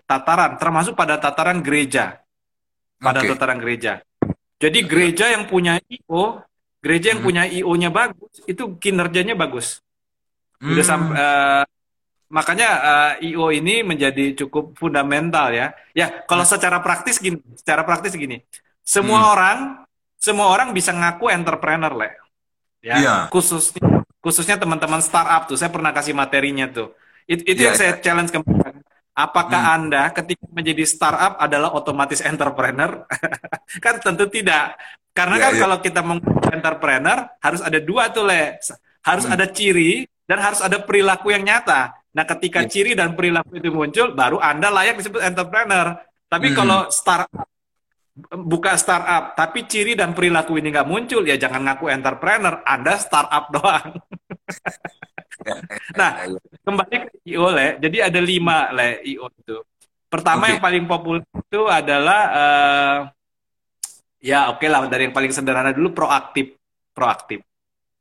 tataran, 0.08 0.56
termasuk 0.56 0.96
pada 0.96 1.20
tataran 1.20 1.60
gereja. 1.60 2.24
Pada 2.96 3.20
okay. 3.20 3.36
tataran 3.36 3.60
gereja. 3.60 4.00
Jadi 4.56 4.80
gereja 4.88 5.28
yang 5.28 5.44
punya 5.44 5.76
IO, 5.92 6.40
gereja 6.80 7.12
yang 7.12 7.20
hmm. 7.20 7.28
punya 7.28 7.44
IO-nya 7.44 7.92
bagus, 7.92 8.40
itu 8.48 8.80
kinerjanya 8.80 9.36
bagus. 9.36 9.83
Hmm. 10.60 10.70
Udah 10.74 10.84
sampai 10.84 11.14
uh, 11.14 11.22
eh, 11.22 11.64
makanya 12.30 12.68
uh, 12.82 13.12
IO 13.24 13.50
ini 13.54 13.86
menjadi 13.86 14.34
cukup 14.44 14.74
fundamental 14.78 15.54
ya. 15.54 15.72
Ya, 15.94 16.24
kalau 16.26 16.42
secara 16.42 16.82
praktis 16.82 17.22
gini, 17.22 17.38
secara 17.54 17.86
praktis 17.86 18.14
gini. 18.14 18.42
Semua 18.84 19.20
hmm. 19.22 19.32
orang 19.32 19.58
semua 20.18 20.46
orang 20.48 20.72
bisa 20.72 20.92
ngaku 20.92 21.28
entrepreneur, 21.28 21.92
Le 21.92 22.24
ya 22.84 22.96
yeah. 23.00 23.20
khususnya 23.32 24.04
khususnya 24.20 24.60
teman-teman 24.60 25.00
startup 25.00 25.48
tuh 25.48 25.56
saya 25.56 25.72
pernah 25.72 25.96
kasih 25.96 26.12
materinya 26.12 26.68
tuh 26.68 26.92
It, 27.24 27.40
itu 27.48 27.64
yeah, 27.64 27.72
yang 27.72 27.76
saya 27.80 27.96
yeah. 27.96 28.00
challenge 28.04 28.28
kemarin 28.28 28.84
apakah 29.16 29.62
hmm. 29.64 29.74
anda 29.80 30.02
ketika 30.12 30.44
menjadi 30.52 30.84
startup 30.84 31.40
adalah 31.40 31.72
otomatis 31.72 32.20
entrepreneur 32.20 33.08
kan 33.84 33.96
tentu 34.04 34.28
tidak 34.28 34.76
karena 35.16 35.40
yeah, 35.40 35.44
kan 35.48 35.52
yeah. 35.56 35.62
kalau 35.64 35.76
kita 35.80 36.00
mau 36.04 36.20
entrepreneur 36.52 37.18
harus 37.40 37.60
ada 37.64 37.78
dua 37.80 38.12
tuh 38.12 38.28
le 38.28 38.60
harus 39.00 39.24
hmm. 39.24 39.32
ada 39.32 39.46
ciri 39.48 40.04
dan 40.24 40.38
harus 40.40 40.60
ada 40.64 40.80
perilaku 40.80 41.32
yang 41.32 41.44
nyata 41.44 41.94
nah 42.14 42.24
ketika 42.24 42.62
yeah. 42.64 42.70
ciri 42.70 42.92
dan 42.94 43.18
perilaku 43.18 43.58
itu 43.58 43.70
muncul 43.74 44.14
baru 44.14 44.38
anda 44.38 44.70
layak 44.70 45.00
disebut 45.00 45.20
entrepreneur 45.20 45.98
tapi 46.30 46.50
hmm. 46.50 46.56
kalau 46.56 46.86
startup 46.88 47.46
buka 48.30 48.78
startup, 48.78 49.34
tapi 49.34 49.66
ciri 49.66 49.98
dan 49.98 50.14
perilaku 50.14 50.54
ini 50.58 50.70
nggak 50.70 50.86
muncul, 50.86 51.26
ya 51.26 51.34
jangan 51.34 51.66
ngaku 51.66 51.90
entrepreneur, 51.90 52.62
Anda 52.62 52.94
startup 52.94 53.50
doang. 53.54 53.98
nah, 55.98 56.22
kembali 56.62 56.96
ke 57.10 57.10
IO, 57.26 57.50
Le. 57.50 57.82
Jadi 57.82 57.98
ada 57.98 58.20
lima, 58.22 58.70
Le, 58.70 59.02
IO 59.02 59.26
itu. 59.34 59.58
Pertama 60.06 60.46
okay. 60.46 60.50
yang 60.54 60.62
paling 60.62 60.84
populer 60.86 61.22
itu 61.26 61.62
adalah, 61.66 62.22
uh, 62.30 62.98
ya 64.22 64.54
oke 64.54 64.62
okay 64.62 64.68
lah, 64.70 64.86
dari 64.86 65.10
yang 65.10 65.14
paling 65.14 65.34
sederhana 65.34 65.74
dulu, 65.74 65.90
proaktif. 65.90 66.54
Proaktif. 66.94 67.42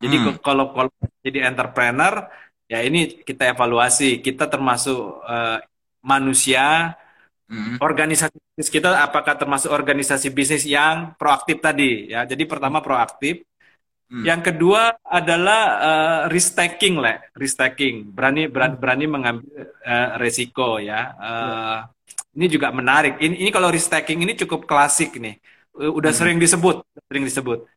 Jadi 0.03 0.15
hmm. 0.19 0.43
kalau, 0.43 0.75
kalau 0.75 0.91
jadi 1.23 1.47
entrepreneur, 1.47 2.27
ya 2.67 2.83
ini 2.83 3.23
kita 3.23 3.55
evaluasi. 3.55 4.19
Kita 4.19 4.51
termasuk 4.51 4.99
uh, 5.23 5.63
manusia 6.03 6.93
Hmm. 7.53 7.77
Organisasi 7.77 8.33
bisnis 8.33 8.69
kita 8.73 8.89
apakah 9.03 9.37
termasuk 9.37 9.69
organisasi 9.69 10.33
bisnis 10.33 10.65
yang 10.65 11.13
proaktif 11.19 11.61
tadi 11.61 12.09
ya. 12.09 12.25
Jadi 12.25 12.49
pertama 12.49 12.81
proaktif. 12.81 13.45
Hmm. 14.09 14.25
Yang 14.25 14.53
kedua 14.53 14.97
adalah 15.05 15.61
uh, 15.77 16.21
risk 16.33 16.57
taking 16.57 16.97
lah, 16.97 17.21
risk 17.37 17.61
taking. 17.61 18.09
Berani 18.09 18.49
berani, 18.49 18.75
berani 18.79 19.05
mengambil 19.05 19.45
uh, 19.85 20.17
resiko 20.17 20.81
ya. 20.81 21.13
Uh, 21.19 21.79
Ini 22.33 22.49
juga 22.49 22.73
menarik. 22.73 23.21
Ini 23.21 23.45
ini 23.45 23.49
kalau 23.53 23.69
risk 23.69 23.93
taking 23.93 24.25
ini 24.25 24.33
cukup 24.33 24.65
klasik 24.65 25.21
nih. 25.21 25.37
Udah 25.77 26.09
hmm. 26.09 26.17
sering 26.17 26.37
disebut, 26.41 26.81
sering 27.05 27.29
disebut. 27.29 27.69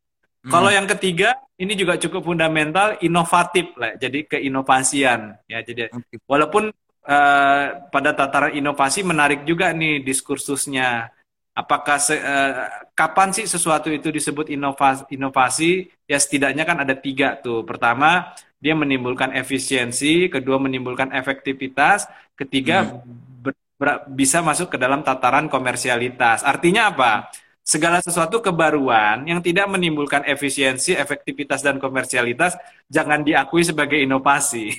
Hmm. 0.46 0.54
Kalau 0.54 0.70
yang 0.70 0.86
ketiga 0.86 1.34
ini 1.58 1.74
juga 1.74 1.98
cukup 1.98 2.22
fundamental, 2.22 3.02
inovatif 3.02 3.74
lah. 3.74 3.98
Jadi 3.98 4.30
keinovasian 4.30 5.34
ya. 5.50 5.58
Jadi 5.66 5.90
okay. 5.90 6.22
walaupun 6.22 6.70
uh, 7.02 7.66
pada 7.90 8.14
tataran 8.14 8.54
inovasi 8.54 9.02
menarik 9.02 9.42
juga 9.42 9.74
nih 9.74 10.06
diskursusnya. 10.06 11.10
Apakah 11.56 11.96
se, 11.96 12.14
uh, 12.14 12.68
kapan 12.92 13.32
sih 13.32 13.48
sesuatu 13.48 13.88
itu 13.88 14.12
disebut 14.12 14.52
inovasi, 14.52 15.08
inovasi? 15.16 15.88
Ya 16.06 16.20
setidaknya 16.20 16.62
kan 16.62 16.78
ada 16.78 16.94
tiga 16.94 17.40
tuh. 17.40 17.64
Pertama, 17.64 18.36
dia 18.62 18.76
menimbulkan 18.76 19.32
efisiensi. 19.34 20.28
Kedua, 20.28 20.60
menimbulkan 20.62 21.10
efektivitas. 21.10 22.06
Ketiga, 22.36 22.84
hmm. 22.86 23.40
ber, 23.40 23.56
ber, 23.80 24.04
bisa 24.14 24.44
masuk 24.44 24.68
ke 24.68 24.78
dalam 24.78 25.00
tataran 25.00 25.48
komersialitas. 25.48 26.44
Artinya 26.44 26.92
apa? 26.92 27.32
Segala 27.66 27.98
sesuatu 27.98 28.38
kebaruan 28.38 29.26
yang 29.26 29.42
tidak 29.42 29.66
menimbulkan 29.66 30.22
efisiensi, 30.22 30.94
efektivitas, 30.94 31.66
dan 31.66 31.82
komersialitas 31.82 32.54
jangan 32.86 33.26
diakui 33.26 33.66
sebagai 33.66 33.98
inovasi. 33.98 34.70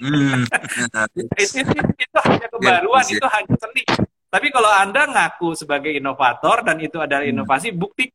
Hmm. 0.00 0.48
itu, 1.20 1.60
itu, 1.60 1.72
itu 1.76 2.18
hanya 2.24 2.48
kebaruan, 2.48 3.04
ya, 3.04 3.20
itu 3.20 3.28
hanya 3.28 3.54
seni. 3.60 3.84
Tapi 4.32 4.48
kalau 4.48 4.72
Anda 4.72 5.12
ngaku 5.12 5.52
sebagai 5.60 5.92
inovator 5.92 6.64
dan 6.64 6.80
itu 6.80 6.96
adalah 6.96 7.20
hmm. 7.20 7.36
inovasi, 7.36 7.68
bukti 7.68 8.08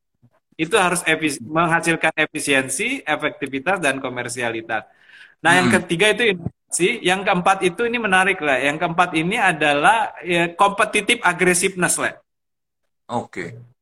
itu 0.58 0.74
harus 0.74 1.06
efis 1.06 1.38
menghasilkan 1.38 2.10
efisiensi, 2.18 3.06
efektivitas, 3.06 3.78
dan 3.78 4.02
komersialitas. 4.02 4.90
Nah, 5.46 5.52
hmm. 5.54 5.60
yang 5.62 5.68
ketiga 5.78 6.18
itu 6.18 6.24
inovasi. 6.34 6.90
Yang 7.06 7.22
keempat 7.22 7.58
itu 7.70 7.86
ini 7.86 8.02
menarik 8.02 8.42
lah. 8.42 8.58
Yang 8.58 8.82
keempat 8.82 9.10
ini 9.14 9.38
adalah 9.38 10.18
ya, 10.26 10.58
competitive 10.58 11.22
aggressiveness 11.22 12.02
lah. 12.02 12.18
Oke. 13.14 13.30
Okay. 13.30 13.77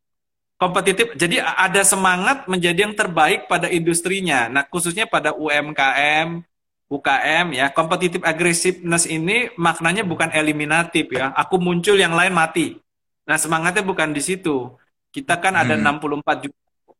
Kompetitif. 0.56 1.12
Jadi 1.20 1.44
ada 1.44 1.84
semangat 1.84 2.48
menjadi 2.48 2.88
yang 2.88 2.96
terbaik 2.96 3.52
pada 3.52 3.68
industrinya. 3.68 4.48
Nah, 4.48 4.64
khususnya 4.64 5.04
pada 5.04 5.36
UMKM, 5.36 6.44
UKM 6.86 7.58
ya 7.58 7.74
kompetitif 7.74 8.22
aggressiveness 8.22 9.10
ini 9.10 9.50
maknanya 9.58 10.06
bukan 10.06 10.30
eliminatif 10.30 11.10
ya 11.10 11.34
aku 11.34 11.58
muncul 11.58 11.98
yang 11.98 12.14
lain 12.14 12.30
mati 12.30 12.78
nah 13.26 13.42
semangatnya 13.42 13.82
bukan 13.82 14.14
di 14.14 14.22
situ 14.22 14.70
kita 15.10 15.42
kan 15.42 15.58
ada 15.58 15.74
hmm. 15.74 15.98
64 15.98 16.46
juta 16.46 16.60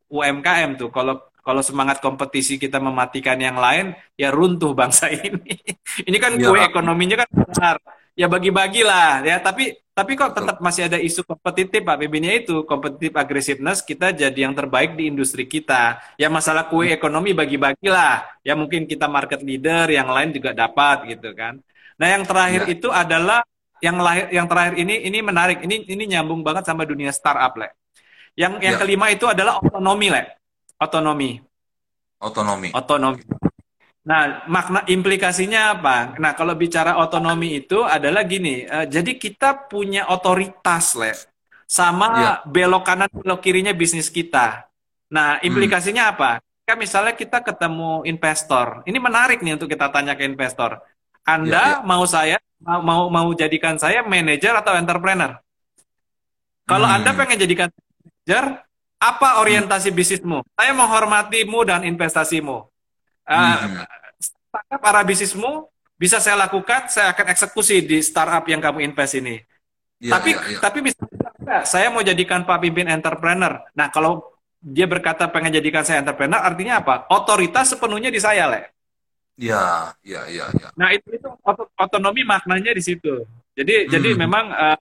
UMKM 0.10 0.70
tuh 0.82 0.90
kalau 0.90 1.22
kalau 1.46 1.62
semangat 1.62 2.02
kompetisi 2.02 2.58
kita 2.58 2.82
mematikan 2.82 3.38
yang 3.38 3.62
lain 3.62 3.94
ya 4.18 4.34
runtuh 4.34 4.74
bangsa 4.74 5.06
ini 5.14 5.54
ini 6.02 6.18
kan 6.18 6.34
ya. 6.34 6.50
kue 6.50 6.60
ekonominya 6.66 7.22
kan 7.22 7.30
besar 7.46 7.76
ya 8.16 8.32
bagi-bagilah 8.32 9.22
ya 9.28 9.38
tapi 9.44 9.76
tapi 9.96 10.12
kok 10.20 10.36
tetap 10.36 10.60
masih 10.60 10.92
ada 10.92 11.00
isu 11.00 11.24
kompetitif 11.24 11.80
Pak 11.80 11.96
Bibinnya 11.96 12.36
itu 12.36 12.68
kompetitif 12.68 13.16
aggressiveness 13.16 13.80
kita 13.80 14.12
jadi 14.12 14.36
yang 14.44 14.52
terbaik 14.52 15.00
di 15.00 15.08
industri 15.08 15.48
kita. 15.48 16.04
Ya 16.20 16.28
masalah 16.28 16.68
kue 16.68 16.92
ekonomi 16.92 17.32
bagi-bagilah. 17.32 18.44
Ya 18.44 18.60
mungkin 18.60 18.92
kita 18.92 19.08
market 19.08 19.40
leader, 19.40 19.88
yang 19.88 20.12
lain 20.12 20.36
juga 20.36 20.52
dapat 20.52 21.08
gitu 21.08 21.32
kan. 21.32 21.64
Nah 21.96 22.08
yang 22.12 22.28
terakhir 22.28 22.68
ya. 22.68 22.76
itu 22.76 22.92
adalah 22.92 23.40
yang 23.80 23.96
lahir 24.04 24.28
yang 24.36 24.52
terakhir 24.52 24.76
ini 24.84 25.08
ini 25.08 25.20
menarik. 25.24 25.64
Ini 25.64 25.88
ini 25.88 26.04
nyambung 26.12 26.44
banget 26.44 26.68
sama 26.68 26.84
dunia 26.84 27.16
startup 27.16 27.56
le. 27.56 27.72
Yang 28.36 28.68
yang 28.68 28.76
ya. 28.76 28.80
kelima 28.84 29.08
itu 29.16 29.32
adalah 29.32 29.64
otonomi 29.64 30.12
le. 30.12 30.28
Otonomi. 30.76 31.40
Otonomi. 32.20 32.70
Otonomi. 32.76 33.24
Nah, 34.06 34.46
makna 34.46 34.86
implikasinya 34.86 35.74
apa? 35.74 36.14
Nah, 36.22 36.38
kalau 36.38 36.54
bicara 36.54 37.02
otonomi 37.02 37.66
itu 37.66 37.82
adalah 37.82 38.22
gini, 38.22 38.62
uh, 38.70 38.86
jadi 38.86 39.18
kita 39.18 39.66
punya 39.66 40.06
otoritas, 40.14 40.94
Le, 40.94 41.18
sama 41.66 42.08
ya. 42.22 42.34
belok 42.46 42.86
kanan 42.86 43.10
belok 43.10 43.42
kirinya 43.42 43.74
bisnis 43.74 44.14
kita. 44.14 44.70
Nah, 45.10 45.42
hmm. 45.42 45.50
implikasinya 45.50 46.06
hmm. 46.06 46.14
apa? 46.14 46.32
Kan 46.70 46.78
misalnya 46.78 47.18
kita 47.18 47.42
ketemu 47.42 48.06
investor, 48.06 48.86
ini 48.86 48.98
menarik 49.02 49.42
nih 49.42 49.58
untuk 49.58 49.70
kita 49.74 49.90
tanya 49.90 50.14
ke 50.14 50.22
investor. 50.22 50.86
Anda 51.26 51.82
ya, 51.82 51.82
ya. 51.82 51.86
mau 51.86 52.06
saya 52.06 52.38
mau 52.62 52.82
mau, 52.86 53.04
mau 53.10 53.30
jadikan 53.34 53.82
saya 53.82 54.06
manajer 54.06 54.54
atau 54.54 54.78
entrepreneur? 54.78 55.42
Kalau 56.70 56.86
hmm. 56.86 56.96
Anda 57.02 57.10
pengen 57.18 57.42
jadikan 57.42 57.74
manajer, 57.74 58.62
apa 59.02 59.42
orientasi 59.42 59.90
hmm. 59.90 59.98
bisnismu? 59.98 60.38
Saya 60.54 60.78
menghormatimu 60.78 61.60
dan 61.66 61.82
investasimu. 61.90 62.70
Uh, 63.26 63.82
hmm. 63.82 64.80
para 64.80 65.02
bisnismu 65.02 65.66
bisa 65.98 66.22
saya 66.22 66.38
lakukan, 66.38 66.92
saya 66.92 67.12
akan 67.16 67.32
eksekusi 67.34 67.82
di 67.82 67.98
startup 68.04 68.46
yang 68.46 68.62
kamu 68.62 68.86
invest 68.86 69.18
ini. 69.18 69.42
Ya, 69.98 70.20
tapi 70.20 70.36
ya, 70.36 70.42
ya. 70.52 70.60
tapi 70.60 70.80
bisa 70.84 71.02
saya 71.64 71.88
mau 71.88 72.04
jadikan 72.04 72.44
Pak 72.44 72.60
pimpin 72.62 72.86
entrepreneur. 72.92 73.64
Nah, 73.74 73.88
kalau 73.90 74.36
dia 74.60 74.86
berkata 74.90 75.30
pengen 75.32 75.56
jadikan 75.56 75.86
saya 75.88 76.04
entrepreneur, 76.04 76.42
artinya 76.42 76.84
apa? 76.84 77.08
Otoritas 77.14 77.74
sepenuhnya 77.74 78.12
di 78.12 78.20
saya, 78.20 78.50
Le. 78.50 78.62
Ya, 79.36 79.92
ya, 80.04 80.26
ya, 80.32 80.48
ya. 80.52 80.68
Nah, 80.80 80.96
itu 80.96 81.12
itu 81.12 81.28
otonomi 81.76 82.24
maknanya 82.24 82.72
di 82.72 82.84
situ. 82.84 83.24
Jadi 83.56 83.88
jadi 83.88 84.10
Hmm. 84.16 84.20
memang 84.28 84.46
uh, 84.52 84.78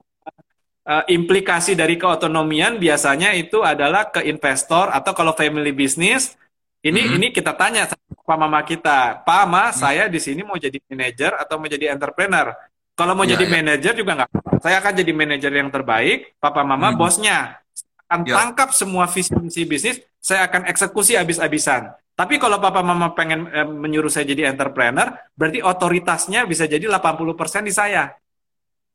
uh, 0.87 1.05
implikasi 1.11 1.75
dari 1.75 1.99
keotonomian 1.99 2.79
biasanya 2.79 3.35
itu 3.35 3.63
adalah 3.63 4.11
ke 4.11 4.23
investor 4.27 4.91
atau 4.91 5.15
kalau 5.15 5.35
family 5.35 5.75
business 5.75 6.39
ini 6.83 7.03
Hmm. 7.03 7.17
ini 7.19 7.27
kita 7.35 7.55
tanya 7.55 7.87
papa 8.25 8.41
mama 8.41 8.65
kita, 8.65 9.21
Pak 9.21 9.45
Ma, 9.45 9.69
saya 9.69 10.09
di 10.09 10.17
sini 10.17 10.41
mau 10.41 10.57
jadi 10.57 10.81
manajer 10.89 11.37
atau 11.37 11.61
mau 11.61 11.69
jadi 11.69 11.93
entrepreneur. 11.93 12.57
Kalau 12.97 13.13
mau 13.13 13.29
Ya, 13.29 13.37
jadi 13.37 13.45
ya. 13.45 13.53
manajer 13.53 13.93
juga 13.93 14.13
nggak, 14.17 14.31
saya 14.65 14.81
akan 14.81 14.93
jadi 14.97 15.13
manajer 15.13 15.53
yang 15.53 15.69
terbaik, 15.69 16.33
papa 16.41 16.65
mama 16.65 16.89
Hmm. 16.89 16.97
bosnya 16.97 17.61
akan 18.09 18.25
Ya. 18.25 18.35
tangkap 18.41 18.73
semua 18.73 19.05
visi 19.05 19.35
misi 19.37 19.69
bisnis, 19.69 20.01
saya 20.25 20.49
akan 20.49 20.65
eksekusi 20.73 21.21
habis-habisan. 21.21 21.93
Tapi 22.15 22.41
kalau 22.41 22.57
papa 22.63 22.81
mama 22.81 23.13
pengen 23.13 23.45
eh, 23.53 23.67
menyuruh 23.69 24.09
saya 24.09 24.25
jadi 24.25 24.49
entrepreneur, 24.49 25.13
berarti 25.37 25.61
otoritasnya 25.61 26.49
bisa 26.49 26.65
jadi 26.65 26.87
80% 26.89 27.69
di 27.69 27.75
saya. 27.75 28.09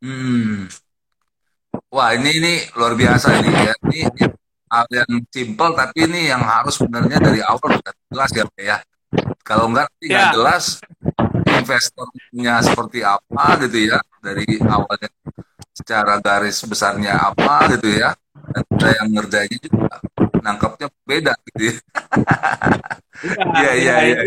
Hmm. 0.01 0.65
Wah, 1.91 2.15
ini 2.17 2.29
ini 2.39 2.53
luar 2.73 2.95
biasa 2.95 3.27
ini 3.43 3.49
ya. 3.51 3.73
Ini, 3.85 3.97
ini 4.09 4.23
hal 4.69 4.85
yang 4.89 5.11
simple 5.29 5.71
tapi 5.75 5.97
ini 6.07 6.29
yang 6.31 6.41
harus 6.41 6.79
sebenarnya 6.79 7.17
dari 7.19 7.41
awal 7.43 7.77
sudah 7.77 7.93
jelas 8.09 8.31
ya, 8.31 8.45
Pak, 8.47 8.61
ya. 8.63 8.77
Kalau 9.41 9.65
enggak 9.67 9.89
nanti 9.89 10.05
nggak 10.07 10.25
Ya. 10.29 10.33
jelas 10.33 10.65
investornya 11.49 12.55
seperti 12.61 12.99
apa 13.01 13.43
gitu 13.65 13.77
ya 13.89 13.99
dari 14.21 14.45
awalnya 14.61 15.09
secara 15.73 16.19
garis 16.19 16.59
besarnya 16.63 17.13
apa 17.17 17.73
gitu 17.73 17.89
ya 17.97 18.13
dan 18.53 18.63
ada 18.69 18.87
yang 19.01 19.07
ngerjainnya 19.13 19.67
juga 19.69 19.95
nangkapnya 20.39 20.87
beda 21.03 21.33
gitu 21.51 21.61
ya. 21.69 21.75
Iya, 23.59 23.71
iya, 23.75 23.95
iya. 24.05 24.19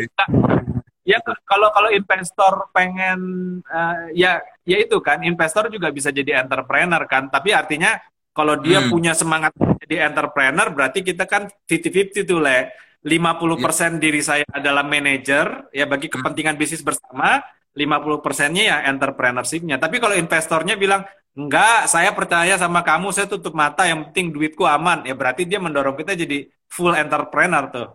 Ya 1.03 1.18
kalau 1.43 1.74
kalau 1.74 1.91
investor 1.91 2.70
pengen 2.70 3.18
eh, 3.64 3.99
ya 4.14 4.39
ya 4.62 4.76
itu 4.78 5.03
kan 5.03 5.18
investor 5.26 5.66
juga 5.66 5.91
bisa 5.91 6.14
jadi 6.14 6.47
entrepreneur 6.47 7.03
kan. 7.11 7.26
Tapi 7.26 7.51
artinya 7.51 7.99
kalau 8.30 8.55
dia 8.57 8.78
Hmm. 8.80 8.89
punya 8.89 9.12
semangat 9.12 9.51
jadi 9.83 10.07
entrepreneur 10.09 10.70
berarti 10.70 11.03
kita 11.03 11.26
kan 11.26 11.51
50-50 11.66 12.22
tuh 12.22 12.39
le. 12.39 12.70
50% 13.03 13.98
diri 13.98 14.22
saya 14.22 14.46
adalah 14.55 14.86
manajer 14.86 15.70
ya 15.74 15.90
bagi 15.90 16.07
Hmm. 16.07 16.22
kepentingan 16.22 16.55
bisnis 16.55 16.86
bersama, 16.86 17.42
50%-nya 17.74 18.62
ya 18.62 18.76
entrepreneurship-nya. 18.94 19.82
Tapi 19.82 19.98
kalau 19.98 20.14
investornya 20.14 20.78
bilang 20.78 21.03
enggak, 21.34 21.90
saya 21.90 22.14
percaya 22.14 22.55
sama 22.55 22.86
kamu, 22.86 23.11
saya 23.11 23.26
tutup 23.26 23.57
mata, 23.59 23.88
yang 23.88 24.11
penting 24.11 24.30
duitku 24.30 24.62
aman. 24.68 25.03
Ya 25.03 25.18
berarti 25.18 25.48
dia 25.48 25.59
mendorong 25.59 25.98
kita 25.98 26.14
jadi 26.14 26.46
full 26.70 26.94
entrepreneur 26.94 27.66
tuh. 27.72 27.88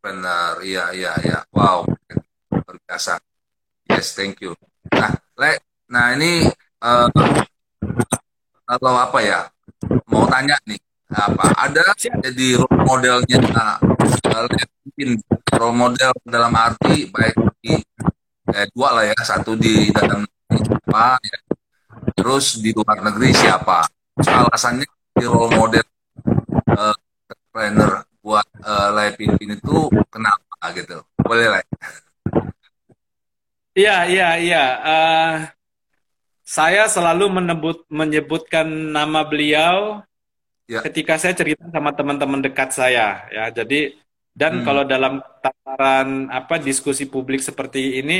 Benar, 0.00 0.64
iya, 0.64 0.88
iya, 0.96 1.12
iya. 1.20 1.38
Wow, 1.52 1.84
luar 2.48 2.76
biasa. 2.88 3.20
Yes, 3.92 4.16
thank 4.16 4.40
you. 4.40 4.56
Nah, 4.96 5.12
Le, 5.36 5.60
nah 5.92 6.16
ini 6.16 6.48
eh, 6.80 7.08
kalau 8.64 8.96
apa 8.96 9.20
ya? 9.20 9.44
Mau 10.08 10.24
tanya 10.24 10.56
nih, 10.64 10.80
apa 11.12 11.52
ada 11.60 11.84
Siap. 11.94 12.24
jadi 12.24 12.58
role 12.58 12.80
modelnya 12.88 13.38
nah, 13.52 13.76
mungkin 14.84 15.08
role 15.54 15.76
model 15.76 16.10
dalam 16.24 16.52
arti 16.54 17.08
baik 17.08 17.36
di 17.60 17.74
eh, 18.52 18.66
dua 18.72 18.88
lah 19.00 19.04
ya, 19.08 19.16
satu 19.20 19.56
di 19.56 19.90
dalam 19.90 20.24
negeri 20.24 20.60
siapa, 20.64 21.04
ya. 21.20 21.38
terus 22.14 22.46
di 22.60 22.70
luar 22.72 22.98
negeri 23.02 23.30
siapa? 23.34 23.78
Alasannya 24.22 24.86
di 25.16 25.24
role 25.26 25.52
model 25.56 25.86
eh, 26.72 26.96
entrepreneur 27.28 27.92
buat 28.24 28.46
eh, 28.64 29.12
Pimpin 29.18 29.56
itu 29.58 29.76
kenapa 30.08 30.72
gitu? 30.72 31.04
Boleh 31.20 31.46
Le? 31.58 31.62
Iya, 33.74 34.06
iya, 34.06 34.28
iya. 34.38 34.64
Eh, 34.86 35.34
saya 36.46 36.86
selalu 36.86 37.42
menebut, 37.42 37.82
menyebutkan 37.90 38.68
nama 38.68 39.26
beliau 39.26 40.04
Ya. 40.64 40.80
ketika 40.80 41.20
saya 41.20 41.36
cerita 41.36 41.68
sama 41.68 41.92
teman-teman 41.92 42.40
dekat 42.40 42.72
saya. 42.72 43.28
Ya, 43.28 43.52
jadi 43.52 44.00
dan 44.34 44.52
Hmm. 44.60 44.64
kalau 44.66 44.82
dalam 44.82 45.22
tataran 45.42 46.08
apa 46.38 46.54
diskusi 46.58 47.06
publik 47.06 47.40
seperti 47.42 48.02
ini, 48.02 48.14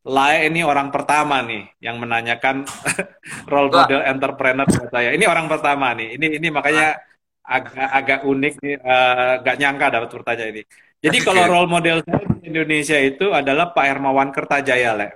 Lae 0.00 0.48
ini 0.48 0.64
orang 0.64 0.88
pertama 0.88 1.44
nih 1.44 1.76
yang 1.84 2.00
menanyakan 2.00 2.64
role 3.52 3.68
model 3.68 4.00
entrepreneur 4.00 4.64
buat 4.64 4.88
saya. 4.88 5.12
Ini 5.12 5.24
orang 5.28 5.44
pertama 5.44 5.92
nih. 5.92 6.16
Ini 6.16 6.26
ini 6.40 6.48
makanya 6.48 6.96
agak 7.44 7.88
agak 7.98 8.20
unik 8.24 8.54
nih, 8.64 8.74
eh, 8.80 9.32
gak 9.44 9.56
nyangka 9.60 9.86
dapat 9.92 10.08
pertanyaan 10.08 10.50
ini. 10.56 10.62
Jadi 11.04 11.18
Oke. 11.20 11.26
kalau 11.28 11.42
role 11.44 11.68
model 11.68 11.98
saya 12.08 12.24
di 12.32 12.48
Indonesia 12.48 12.96
itu 12.96 13.24
adalah 13.32 13.76
Pak 13.76 13.84
Hermawan 13.88 14.30
Kertajaya, 14.32 14.96
Le. 14.96 15.08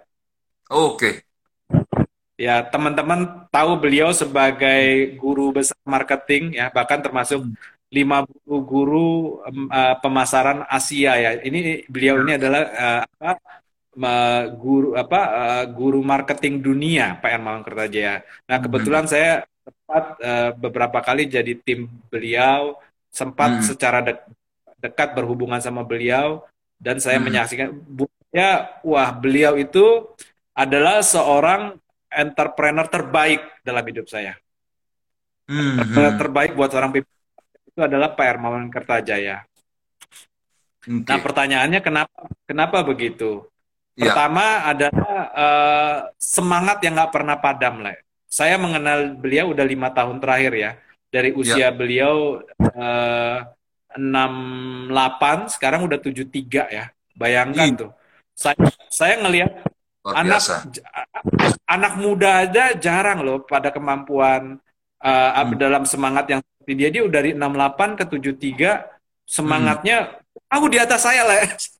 Oke. 0.68 1.24
Ya, 2.34 2.66
teman-teman 2.66 3.46
tahu 3.54 3.78
beliau 3.78 4.10
sebagai 4.10 5.14
guru 5.14 5.54
besar 5.54 5.78
marketing 5.86 6.58
ya, 6.58 6.66
bahkan 6.74 6.98
termasuk 6.98 7.46
lima 7.94 8.26
guru 8.44 9.38
em, 9.46 9.70
eh, 9.70 9.94
pemasaran 10.02 10.66
Asia 10.66 11.14
ya. 11.14 11.30
Ini 11.38 11.86
beliau 11.86 12.26
ini 12.26 12.32
adalah 12.34 12.62
eh, 12.74 13.00
apa 13.06 13.32
guru 14.58 14.98
apa 14.98 15.20
eh, 15.22 15.64
guru 15.70 16.02
marketing 16.02 16.58
dunia 16.58 17.14
Pak 17.22 17.30
Hermawan 17.30 17.62
Kertajaya. 17.62 18.26
Nah, 18.50 18.58
kebetulan 18.58 19.06
saya 19.06 19.46
sempat 19.62 20.04
eh, 20.18 20.50
beberapa 20.58 20.98
kali 20.98 21.30
jadi 21.30 21.54
tim 21.62 21.86
beliau, 22.10 22.74
sempat 23.14 23.62
Hmm. 23.62 23.64
secara 23.64 24.02
dek- 24.02 24.26
dekat 24.82 25.14
berhubungan 25.14 25.62
sama 25.62 25.86
beliau 25.86 26.42
dan 26.82 26.98
saya 26.98 27.16
Hmm. 27.22 27.30
menyaksikan 27.30 27.68
ya 28.34 28.82
wah 28.82 29.14
beliau 29.14 29.54
itu 29.54 30.10
adalah 30.52 30.98
seorang 31.00 31.78
entrepreneur 32.10 32.86
terbaik 32.90 33.40
dalam 33.62 33.84
hidup 33.86 34.10
saya. 34.10 34.34
Hmm, 35.46 35.78
Entrepreneur 35.78 36.12
hmm. 36.14 36.20
terbaik 36.20 36.50
buat 36.58 36.70
seorang 36.74 36.90
pimpinan 36.90 37.23
itu 37.74 37.82
adalah 37.82 38.14
Pak 38.14 38.22
Hermawan 38.22 38.70
Kertajaya. 38.70 39.42
Oke. 40.86 41.10
Nah, 41.10 41.18
pertanyaannya 41.18 41.80
kenapa 41.82 42.18
kenapa 42.46 42.86
begitu? 42.86 43.42
Ya. 43.98 44.14
Pertama 44.14 44.62
adalah 44.62 45.10
eh, 45.34 45.96
semangat 46.22 46.78
yang 46.86 46.94
nggak 46.94 47.10
pernah 47.10 47.36
padam, 47.42 47.82
Le. 47.82 47.98
Saya 48.30 48.54
mengenal 48.62 49.18
beliau 49.18 49.50
udah 49.50 49.66
lima 49.66 49.90
tahun 49.90 50.22
terakhir 50.22 50.52
ya. 50.54 50.70
Dari 51.10 51.34
usia 51.34 51.74
beliau 51.74 52.38
eh, 52.62 53.38
68, 53.98 55.54
sekarang 55.58 55.86
udah 55.90 55.98
73 55.98 56.70
ya. 56.70 56.86
Bayangkan 57.18 57.66
Ih. 57.74 57.74
tuh. 57.74 57.90
Saya 58.34 58.58
saya 58.90 59.18
ngelihat 59.18 59.50
anak 60.06 60.42
anak 61.66 61.92
muda 61.98 62.46
aja 62.46 62.74
jarang 62.78 63.22
loh 63.22 63.42
pada 63.42 63.70
kemampuan 63.74 64.58
uh, 65.04 65.30
Hmm. 65.42 65.54
dalam 65.56 65.82
semangat 65.86 66.26
yang 66.28 66.42
dia 66.72 66.88
dia 66.88 67.02
udah 67.04 67.20
dari 67.20 67.36
68 67.36 68.00
ke 68.00 68.04
73 68.08 69.28
semangatnya 69.28 70.16
aku 70.48 70.72
di 70.72 70.80
atas 70.80 71.04
saya 71.04 71.22
lah 71.28 71.36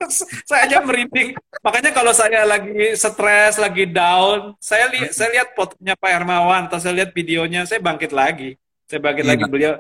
saya 0.49 0.61
aja 0.68 0.85
merinding 0.85 1.32
makanya 1.64 1.91
kalau 1.97 2.12
saya 2.12 2.45
lagi 2.45 2.93
stres 2.93 3.57
lagi 3.57 3.89
down 3.89 4.53
saya 4.61 4.93
lihat 4.93 5.11
saya 5.16 5.28
lihat 5.41 5.49
fotonya 5.57 5.97
Pak 5.97 6.11
Hermawan 6.12 6.68
atau 6.68 6.76
saya 6.76 6.93
lihat 7.01 7.11
videonya 7.16 7.64
saya 7.64 7.80
bangkit 7.80 8.12
lagi 8.12 8.57
saya 8.85 9.01
bangkit 9.01 9.24
Iya. 9.24 9.30
lagi 9.32 9.45
beliau 9.49 9.74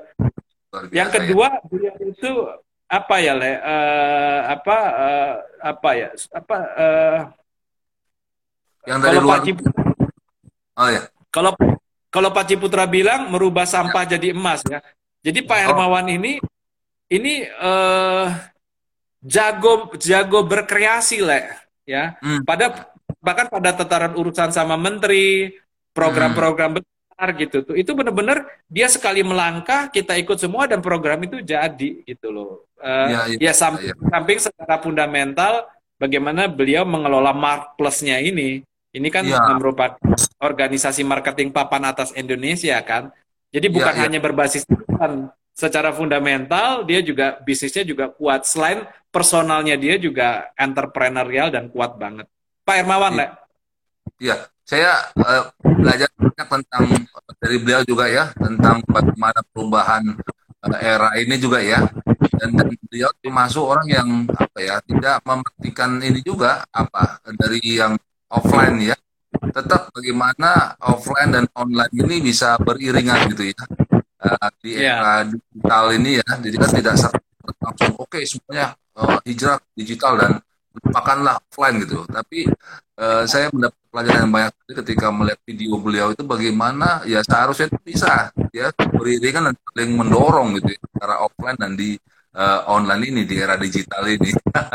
yang 0.90 1.08
ya. 1.08 1.14
kedua 1.14 1.46
beliau 1.68 1.94
itu 2.00 2.32
apa 2.84 3.16
ya 3.18 3.32
le 3.36 3.52
Eh, 3.58 4.40
apa 4.44 4.76
eh, 4.92 5.32
apa 5.64 5.88
ya 5.96 6.08
apa 6.32 6.56
eh, 6.76 7.18
Yang 8.84 8.98
dari 9.00 9.16
kalau 9.16 9.24
luar. 9.24 9.36
Pak 9.40 9.44
Ciputra 9.48 9.72
Oh 10.74 10.88
ya. 10.90 11.02
Kalau 11.30 11.50
kalau 12.14 12.30
Pak 12.30 12.46
Ciputra 12.46 12.86
bilang 12.86 13.26
merubah 13.26 13.66
sampah 13.66 14.06
jadi 14.06 14.30
emas 14.30 14.62
ya. 14.62 14.78
Jadi 15.26 15.42
Pak 15.42 15.58
Oh. 15.58 15.62
Hermawan 15.74 16.06
ini 16.06 16.38
ini 17.10 17.42
eh 17.42 18.26
jago 19.24 19.90
jago 19.98 20.46
berkreasi 20.46 21.18
le 21.18 21.42
ya. 21.82 22.14
Hmm. 22.22 22.46
Pada 22.46 22.86
bahkan 23.18 23.50
pada 23.50 23.74
tataran 23.74 24.14
urusan 24.14 24.52
sama 24.54 24.76
menteri, 24.78 25.56
program-program 25.96 26.78
besar 26.78 27.28
gitu 27.40 27.64
tuh. 27.64 27.74
Itu 27.74 27.96
benar-benar 27.96 28.46
dia 28.68 28.86
sekali 28.86 29.24
melangkah 29.24 29.88
kita 29.88 30.14
ikut 30.20 30.36
semua 30.36 30.68
dan 30.68 30.84
program 30.84 31.18
itu 31.24 31.40
jadi 31.40 32.04
gitu 32.04 32.28
loh. 32.30 32.68
Eh, 32.78 33.08
Iya, 33.10 33.20
iya, 33.32 33.38
ya 33.48 33.52
samping, 33.56 33.90
iya. 33.90 33.94
samping 34.12 34.38
secara 34.38 34.76
fundamental 34.78 35.66
bagaimana 35.96 36.46
beliau 36.52 36.84
mengelola 36.84 37.32
Mark 37.32 37.80
Plus-nya 37.80 38.20
ini. 38.20 38.60
Ini 38.94 39.08
kan 39.10 39.26
Iya. 39.26 39.58
merupakan 39.58 39.98
organisasi 40.38 41.02
marketing 41.02 41.50
papan 41.50 41.82
atas 41.90 42.14
Indonesia 42.14 42.78
kan. 42.86 43.10
Jadi 43.50 43.66
Iya, 43.66 43.74
bukan 43.74 43.94
iya. 43.98 44.02
hanya 44.06 44.18
berbasis 44.22 44.62
secara 45.54 45.90
fundamental 45.94 46.82
dia 46.86 47.02
juga 47.02 47.38
bisnisnya 47.42 47.82
juga 47.82 48.10
kuat. 48.10 48.46
Selain 48.46 48.86
personalnya 49.10 49.74
dia 49.74 49.98
juga 49.98 50.50
entrepreneurial 50.54 51.50
dan 51.50 51.70
kuat 51.70 51.98
banget. 51.98 52.26
Pak 52.62 52.74
Hermawan, 52.82 53.14
Iya. 53.18 53.28
Iya, 54.22 54.36
saya 54.62 54.90
eh, 55.18 55.44
belajar 55.62 56.08
banyak 56.14 56.46
tentang 56.46 56.84
dari 57.42 57.56
beliau 57.58 57.82
juga 57.82 58.06
ya 58.06 58.30
tentang 58.38 58.78
bagaimana 58.86 59.40
perubahan 59.50 60.02
eh, 60.70 60.78
era 60.80 61.10
ini 61.18 61.34
juga 61.34 61.58
ya. 61.58 61.82
Dan, 62.34 62.50
dan 62.58 62.68
beliau 62.90 63.10
termasuk 63.22 63.62
orang 63.62 63.86
yang 63.90 64.08
apa 64.34 64.58
ya 64.58 64.76
tidak 64.86 65.22
mementingkan 65.22 65.90
ini 66.02 66.20
juga 66.22 66.62
apa 66.70 67.18
dari 67.38 67.58
yang 67.62 67.94
offline 68.34 68.90
ya. 68.90 68.96
Tetap 69.34 69.94
bagaimana 69.94 70.74
offline 70.82 71.30
dan 71.30 71.44
online 71.54 71.92
ini 71.94 72.18
bisa 72.22 72.58
beriringan 72.58 73.30
gitu 73.30 73.54
ya. 73.54 73.62
Uh, 74.24 74.48
di 74.64 74.80
Iya. 74.80 74.94
era 74.98 75.14
digital 75.28 75.84
ini 75.94 76.10
ya. 76.18 76.26
Jadi 76.40 76.56
kan 76.56 76.70
tidak 76.72 76.94
langsung 77.60 77.92
oke 78.00 78.18
semuanya 78.24 78.72
uh, 78.96 79.20
hijrah 79.22 79.60
digital 79.76 80.12
dan 80.18 80.32
lupakanlah 80.74 81.38
offline 81.38 81.76
gitu. 81.84 82.02
Tapi 82.08 82.48
uh, 82.98 83.22
saya 83.28 83.52
mendapat 83.52 83.78
pelajaran 83.94 84.20
yang 84.26 84.32
banyak 84.34 84.52
ketika 84.82 85.06
melihat 85.14 85.40
video 85.46 85.78
beliau 85.78 86.10
itu 86.10 86.22
bagaimana 86.26 87.06
ya 87.06 87.22
seharusnya 87.22 87.70
itu 87.70 87.78
bisa 87.84 88.34
ya 88.50 88.74
beriringan 88.74 89.50
dan 89.50 89.54
saling 89.70 89.92
mendorong 89.94 90.58
gitu 90.58 90.74
ya, 90.74 90.80
antara 90.98 91.14
offline 91.22 91.58
dan 91.60 91.78
di 91.78 91.94
uh, 92.34 92.60
online 92.68 93.02
ini 93.08 93.22
di 93.24 93.38
era 93.38 93.54
digital 93.54 94.04
ini 94.06 94.30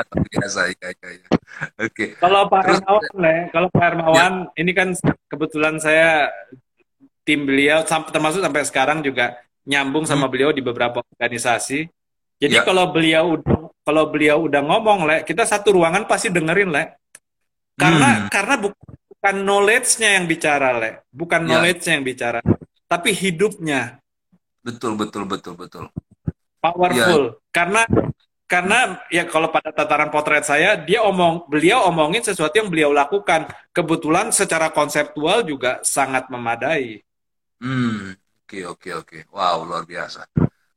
biasa 0.10 0.72
ya, 0.74 0.90
ya, 0.90 1.10
ya. 1.20 1.28
oke 1.78 2.06
Kalau 2.18 2.48
Pak 2.48 2.62
Terus- 2.64 2.82
Hermawan, 2.82 3.14
Le, 3.20 3.36
kalau 3.52 3.68
Pak 3.70 3.84
Hermawan, 3.84 4.34
ini 4.56 4.72
kan 4.72 4.90
kebetulan 5.28 5.76
saya 5.78 6.32
tim 7.24 7.46
beliau 7.46 7.84
sam- 7.86 8.08
termasuk 8.08 8.42
sampai 8.42 8.64
sekarang 8.66 9.00
juga 9.00 9.38
nyambung 9.64 10.08
sama 10.08 10.26
beliau 10.26 10.50
di 10.50 10.66
beberapa 10.66 11.04
organisasi. 11.14 11.86
Jadi 12.40 12.56
Ya. 12.58 12.64
kalau 12.64 12.90
beliau 12.90 13.38
udah 13.38 13.70
kalau 13.84 14.06
beliau 14.08 14.46
udah 14.46 14.62
ngomong, 14.62 15.06
Le, 15.06 15.18
kita 15.26 15.44
satu 15.44 15.74
ruangan 15.76 16.06
pasti 16.06 16.30
dengerin, 16.30 16.70
Le. 16.70 16.84
Karena 17.76 18.24
Hmm. 18.24 18.28
karena 18.30 18.56
bu- 18.56 18.76
bukan 19.10 19.36
knowledge-nya 19.44 20.16
yang 20.18 20.26
bicara, 20.26 20.78
Le. 20.78 21.04
Bukan 21.12 21.44
Ya. 21.44 21.48
knowledge-nya 21.54 21.94
yang 22.00 22.06
bicara, 22.06 22.40
tapi 22.86 23.12
hidupnya 23.14 24.00
betul 24.60 24.94
betul 24.94 25.24
betul 25.24 25.56
betul 25.56 25.86
powerful. 26.62 27.40
Karena 27.50 27.84
karena 28.50 28.98
ya 29.14 29.30
kalau 29.30 29.54
pada 29.54 29.70
tataran 29.70 30.10
potret 30.10 30.42
saya 30.42 30.74
dia 30.74 31.06
omong 31.06 31.46
beliau 31.46 31.86
omongin 31.86 32.26
sesuatu 32.26 32.58
yang 32.58 32.70
beliau 32.70 32.90
lakukan 32.90 33.46
kebetulan 33.70 34.34
secara 34.34 34.74
konseptual 34.74 35.46
juga 35.46 35.78
sangat 35.86 36.34
memadai 36.34 37.06
Hmm, 37.60 38.16
oke 38.48 38.60
oke 38.72 38.90
oke. 39.04 39.18
Wow, 39.36 39.68
luar 39.68 39.84
biasa. 39.84 40.24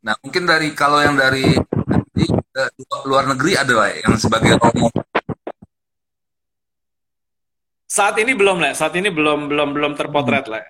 Nah, 0.03 0.19
mungkin 0.19 0.51
dari 0.51 0.75
kalau 0.75 0.99
yang 0.99 1.15
dari 1.15 1.55
di, 2.11 2.27
eh, 2.27 2.71
luar 3.07 3.31
negeri 3.31 3.55
ada 3.55 3.75
lah 3.87 3.91
yang 4.03 4.19
sebagai 4.19 4.59
model. 4.59 4.91
saat 7.87 8.17
ini 8.19 8.33
belum 8.33 8.57
lah 8.57 8.73
saat 8.73 8.97
ini 8.97 9.13
belum 9.13 9.53
belum 9.53 9.69
belum 9.77 9.93
terpotret 10.01 10.49
lah 10.49 10.65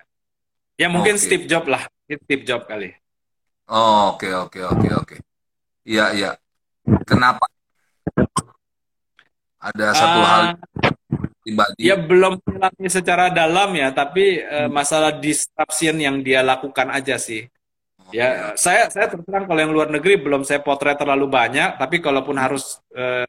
ya 0.75 0.91
mungkin 0.91 1.15
Oke. 1.15 1.23
Steve 1.23 1.47
Jobs 1.47 1.71
lah 1.71 1.87
Steve 2.03 2.43
Jobs 2.43 2.67
kali 2.67 2.91
Oh, 3.71 4.15
oke 4.15 4.27
oke 4.27 4.59
oke 4.59 4.87
oke. 5.01 5.15
Iya 5.87 6.05
iya. 6.15 6.31
Kenapa? 7.07 7.47
Ada 9.63 9.95
satu 9.95 10.19
Ah, 10.19 10.27
hal 10.27 10.43
pribadi. 11.43 11.75
dia 11.79 11.95
belum 11.95 12.39
mengalami 12.43 12.87
secara 12.91 13.31
dalam 13.31 13.71
ya 13.75 13.91
tapi 13.95 14.43
Hmm. 14.43 14.67
masalah 14.71 15.11
disruption 15.15 15.95
yang 15.99 16.19
dia 16.19 16.43
lakukan 16.43 16.87
aja 16.91 17.15
sih 17.19 17.47
Oke, 18.03 18.19
Ya, 18.19 18.51
saya 18.59 18.91
saya 18.91 19.07
terus 19.07 19.23
terang 19.23 19.47
kalau 19.47 19.57
yang 19.63 19.71
luar 19.71 19.87
negeri 19.87 20.19
belum 20.19 20.43
saya 20.43 20.59
potret 20.59 20.99
terlalu 20.99 21.25
banyak, 21.31 21.79
tapi 21.79 22.03
kalaupun 22.03 22.35
harus 22.35 22.77
eh, 22.93 23.23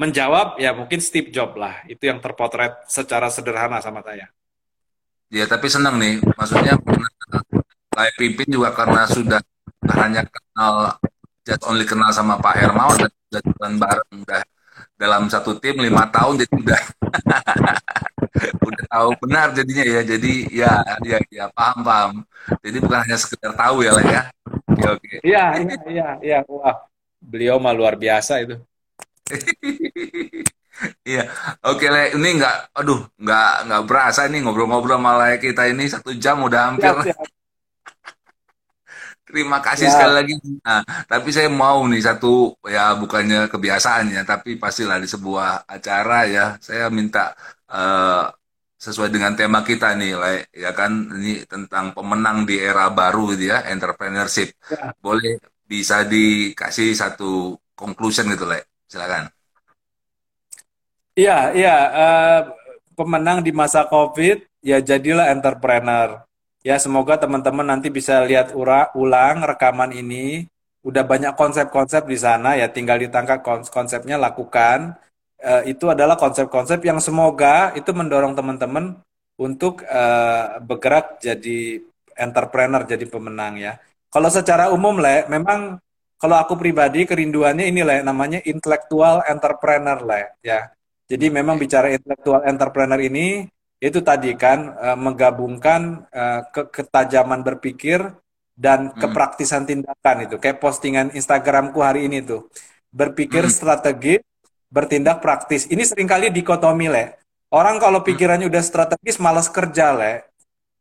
menjawab 0.00 0.56
ya 0.58 0.72
mungkin 0.72 0.98
Steve 1.04 1.28
Jobs 1.30 1.54
lah, 1.60 1.84
itu 1.86 2.00
yang 2.08 2.18
terpotret 2.18 2.88
secara 2.88 3.28
sederhana 3.28 3.78
sama 3.84 4.00
saya. 4.00 4.26
Ya, 5.28 5.44
tapi 5.46 5.68
senang 5.68 6.00
nih. 6.00 6.18
Maksudnya 6.34 6.74
Lai 7.92 8.10
Pipin 8.16 8.48
juga 8.50 8.72
karena 8.72 9.04
sudah 9.06 9.40
hanya 9.84 10.22
kenal 10.26 10.96
just 11.46 11.62
only 11.68 11.84
kenal 11.84 12.10
sama 12.10 12.40
Pak 12.40 12.56
Hermawan 12.58 13.06
dan 13.06 13.10
sudah 13.12 13.42
jalan 13.44 13.72
bareng 13.78 14.10
udah 14.24 14.42
dalam 14.96 15.22
satu 15.28 15.60
tim 15.60 15.76
lima 15.78 16.08
tahun 16.08 16.40
jadi 16.42 16.54
udah 16.56 16.82
udah 18.66 18.84
tahu 18.90 19.08
benar 19.24 19.52
jadinya 19.56 19.84
ya. 19.84 20.00
Jadi 20.04 20.32
ya 20.52 20.72
ya 21.04 21.18
ya 21.32 21.44
paham 21.52 21.78
paham. 21.84 22.12
Jadi 22.60 22.76
bukan 22.80 22.98
hanya 23.04 23.16
sekedar 23.18 23.52
tahu 23.56 23.84
ya 23.84 23.92
lah 23.96 24.04
ya. 24.04 24.22
Oke 24.72 24.86
oke. 24.88 25.14
Iya, 25.24 25.44
iya, 25.56 25.76
iya, 25.88 26.08
iya. 26.22 26.38
Wah, 26.48 26.76
beliau 27.20 27.56
mah 27.56 27.72
luar 27.72 27.96
biasa 27.96 28.44
itu. 28.44 28.56
iya. 31.10 31.32
Oke 31.64 31.86
le 31.88 32.16
ini 32.16 32.28
nggak 32.40 32.56
aduh 32.76 33.00
nggak 33.16 33.50
nggak 33.70 33.82
berasa 33.88 34.28
nih 34.28 34.40
ngobrol-ngobrol 34.44 35.00
malah 35.00 35.36
kita 35.40 35.68
ini. 35.70 35.88
Satu 35.88 36.12
jam 36.16 36.44
udah 36.44 36.72
hampir. 36.72 36.92
Siap, 36.92 37.12
siap. 37.12 37.35
Terima 39.26 39.58
kasih 39.58 39.90
Ya. 39.90 39.92
sekali 39.92 40.12
lagi. 40.14 40.32
Nah, 40.62 40.80
tapi 41.10 41.28
saya 41.34 41.50
mau 41.50 41.82
nih 41.90 41.98
satu 41.98 42.54
ya 42.62 42.94
bukannya 42.94 43.50
kebiasaan 43.50 44.14
ya, 44.14 44.22
tapi 44.22 44.54
pastilah 44.54 45.02
di 45.02 45.08
sebuah 45.10 45.66
acara 45.66 46.30
ya, 46.30 46.44
saya 46.62 46.86
minta 46.94 47.34
eh, 47.66 48.24
sesuai 48.78 49.10
dengan 49.10 49.34
tema 49.34 49.66
kita 49.66 49.98
nih, 49.98 50.12
Le, 50.14 50.34
ya 50.54 50.70
kan 50.78 50.92
ini 51.18 51.42
tentang 51.48 51.90
pemenang 51.96 52.46
di 52.46 52.54
era 52.62 52.86
baru 52.92 53.34
gitu 53.34 53.50
ya, 53.50 53.66
entrepreneurship. 53.66 54.54
Ya. 54.70 54.94
Boleh 55.02 55.42
bisa 55.66 56.06
dikasih 56.06 56.94
satu 56.94 57.58
conclusion 57.74 58.30
gitu, 58.30 58.46
Le. 58.46 58.62
Silakan. 58.86 59.26
Iya, 61.18 61.56
iya. 61.56 61.76
eh, 61.96 62.40
pemenang 62.94 63.40
di 63.42 63.50
masa 63.50 63.88
COVID, 63.88 64.38
ya 64.62 64.78
jadilah 64.84 65.32
entrepreneur. 65.32 66.25
Ya, 66.66 66.74
semoga 66.82 67.14
teman-teman 67.22 67.62
nanti 67.62 67.88
bisa 67.94 68.14
lihat 68.26 68.50
ura- 68.60 68.90
ulang 68.98 69.46
rekaman 69.46 69.94
ini. 69.94 70.50
Udah 70.82 71.02
banyak 71.06 71.32
konsep-konsep 71.38 72.02
di 72.06 72.18
sana, 72.18 72.58
ya 72.60 72.66
tinggal 72.70 72.98
ditangkap 73.04 73.38
kons- 73.46 73.70
konsepnya, 73.70 74.16
lakukan. 74.18 74.98
Eh, 75.38 75.62
itu 75.74 75.86
adalah 75.94 76.16
konsep-konsep 76.18 76.82
yang 76.88 76.98
semoga 76.98 77.70
itu 77.78 77.90
mendorong 77.94 78.34
teman-teman 78.38 78.84
untuk 79.38 79.82
eh, 79.86 80.44
bergerak 80.68 81.22
jadi 81.22 81.58
entrepreneur, 82.18 82.82
jadi 82.82 83.04
pemenang 83.06 83.54
ya. 83.62 83.72
Kalau 84.10 84.30
secara 84.32 84.64
umum, 84.74 84.98
Le, 84.98 85.28
memang 85.30 85.76
kalau 86.16 86.36
aku 86.42 86.54
pribadi 86.58 87.04
kerinduannya 87.06 87.68
ini, 87.70 87.80
Le, 87.86 87.96
namanya 88.02 88.38
intellectual 88.42 89.22
entrepreneur, 89.28 89.98
Le, 90.02 90.20
ya. 90.42 90.66
Jadi 91.06 91.26
memang 91.30 91.54
bicara 91.62 91.92
intellectual 91.94 92.42
entrepreneur 92.42 92.98
ini 92.98 93.46
itu 93.80 94.00
tadi 94.00 94.32
kan 94.36 94.72
eh, 94.76 94.98
menggabungkan 94.98 95.80
eh, 96.10 96.40
ke 96.54 96.62
ketajaman 96.72 97.44
berpikir 97.44 98.00
dan 98.56 98.92
Hmm. 98.92 99.00
kepraktisan 99.00 99.68
tindakan 99.68 100.16
itu. 100.24 100.36
Kayak 100.40 100.58
postingan 100.64 101.12
Instagramku 101.12 101.84
hari 101.84 102.08
ini 102.08 102.24
tuh. 102.24 102.48
Berpikir 102.88 103.44
Hmm. 103.44 103.52
strategis, 103.52 104.24
bertindak 104.72 105.20
praktis. 105.20 105.68
Ini 105.68 105.84
sering 105.84 106.08
kali 106.08 106.32
dikotomi, 106.32 106.88
Le. 106.88 107.04
Orang 107.52 107.76
kalau 107.78 108.00
pikirannya 108.02 108.48
udah 108.48 108.64
strategis 108.64 109.20
malas 109.20 109.52
kerja, 109.52 109.92
Le. 109.92 110.24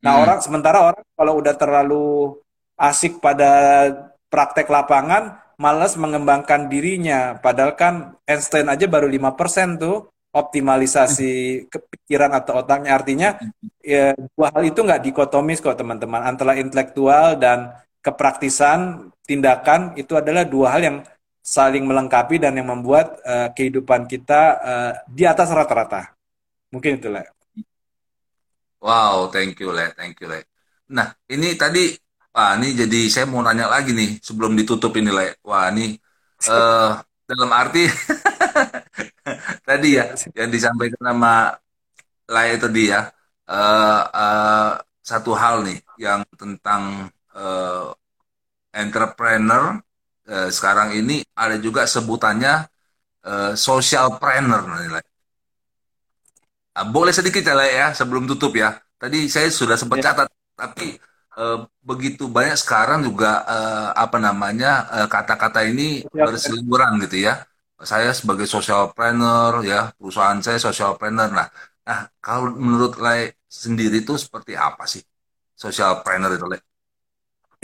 Nah, 0.02 0.16
Hmm. 0.16 0.24
orang 0.24 0.39
sementara 0.39 0.80
orang 0.80 1.04
kalau 1.20 1.34
udah 1.43 1.56
terlalu 1.60 2.06
asik 2.80 3.20
pada 3.20 3.52
praktek 4.32 4.68
lapangan, 4.72 5.36
malas 5.60 5.96
mengembangkan 6.00 6.68
dirinya. 6.72 7.36
Padahal 7.39 7.76
kan 7.76 7.93
Einstein 8.28 8.68
aja 8.72 8.88
baru 8.88 9.08
5% 9.12 9.80
tuh 9.80 10.08
optimalisasi 10.36 11.66
kepikiran 11.72 12.36
atau 12.36 12.60
otaknya. 12.60 12.92
Artinya 12.92 13.30
ya, 13.80 14.12
dua 14.36 14.52
hal 14.52 14.64
itu 14.68 14.80
nggak 14.84 15.02
dikotomis 15.08 15.64
kok 15.64 15.80
teman-teman. 15.80 16.28
Antara 16.28 16.60
intelektual 16.60 17.40
dan 17.40 17.72
kepraktisan 18.04 19.10
tindakan 19.24 19.96
itu 19.96 20.14
adalah 20.20 20.44
dua 20.44 20.76
hal 20.76 20.82
yang 20.84 20.98
saling 21.40 21.88
melengkapi 21.88 22.42
dan 22.42 22.60
yang 22.60 22.68
membuat 22.68 23.22
eh, 23.24 23.50
kehidupan 23.56 24.12
kita 24.12 24.42
eh, 24.60 24.94
di 25.08 25.24
atas 25.24 25.50
rata-rata. 25.56 26.12
Mungkin 26.76 27.00
itu, 27.00 27.08
Le. 27.08 27.24
Wow, 28.84 29.32
thank 29.32 29.56
you, 29.64 29.72
Le. 29.72 29.96
Thank 29.96 30.20
you, 30.20 30.28
Le. 30.28 30.44
Nah, 30.92 31.16
ini 31.32 31.56
tadi, 31.56 31.96
Wah, 32.36 32.60
ini 32.60 32.76
jadi 32.76 33.08
saya 33.08 33.32
mau 33.32 33.40
nanya 33.40 33.72
lagi 33.72 33.96
nih 33.96 34.20
sebelum 34.20 34.60
ditutup 34.60 34.92
ini, 35.00 35.08
Le. 35.08 35.40
Wah, 35.48 35.72
ini 35.72 35.96
eh 36.46 36.92
dalam 37.26 37.50
arti 37.50 37.88
tadi 39.68 39.89
ya 39.99 40.06
yang 40.38 40.49
disampaikan 40.51 41.01
sama 41.14 41.32
Lai 42.34 42.58
tadi 42.58 42.84
ya 42.93 43.01
eh 43.49 44.01
eh, 44.24 44.72
satu 45.06 45.32
hal 45.38 45.56
nih 45.68 45.78
yang 46.06 46.22
tentang 46.41 46.84
eh, 47.38 47.86
entrepreneur 48.84 49.64
eh, 50.30 50.49
sekarang 50.58 50.89
ini 50.99 51.24
ada 51.38 51.58
juga 51.66 51.84
sebutannya 51.89 52.53
eh, 53.30 53.53
social 53.58 54.08
planner 54.22 54.64
Le. 54.93 55.01
Ah, 56.76 56.84
boleh 56.84 57.14
sedikit 57.16 57.43
ya, 57.47 57.56
ya 57.72 57.88
sebelum 57.95 58.28
tutup 58.28 58.51
ya. 58.60 58.76
Tadi 58.99 59.32
saya 59.32 59.47
sudah 59.47 59.76
sempat 59.80 59.99
Ya. 60.03 60.12
catat, 60.12 60.28
tapi 60.60 60.99
eh, 61.39 61.58
begitu 61.89 62.28
banyak 62.28 62.58
sekarang 62.60 62.99
juga 63.08 63.28
eh, 63.47 63.88
apa 64.03 64.18
namanya 64.20 64.68
kata-kata 65.08 65.60
ini 65.72 66.03
Social 66.03 66.28
berseliweran 66.28 66.99
gitu 67.08 67.18
ya. 67.28 67.34
Saya 67.84 68.11
sebagai 68.15 68.47
social 68.47 68.95
planner 68.95 69.51
ya, 69.67 69.91
perusahaan 69.99 70.39
saya 70.39 70.57
social 70.59 70.95
planner. 70.99 71.30
Nah, 71.32 71.47
nah 71.88 71.99
kalau 72.23 72.55
menurut 72.55 72.95
Le 73.03 73.36
sendiri 73.45 73.99
itu 74.03 74.15
seperti 74.15 74.55
apa 74.55 74.84
sih 74.88 75.03
social 75.55 75.99
planner 76.03 76.32
itu, 76.38 76.45
Le? 76.51 76.57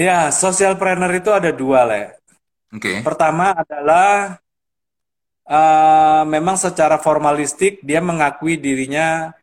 Ya, 0.06 0.32
social 0.34 0.74
planner 0.80 1.12
itu 1.20 1.30
ada 1.32 1.52
dua, 1.56 1.80
Le. 1.90 2.02
Oke. 2.74 3.04
Pertama 3.06 3.54
adalah 3.58 4.40
eh, 5.48 6.24
memang 6.28 6.56
secara 6.58 6.98
formalistik 7.02 7.82
dia 7.86 8.00
mengakui 8.04 8.58
dirinya 8.58 9.34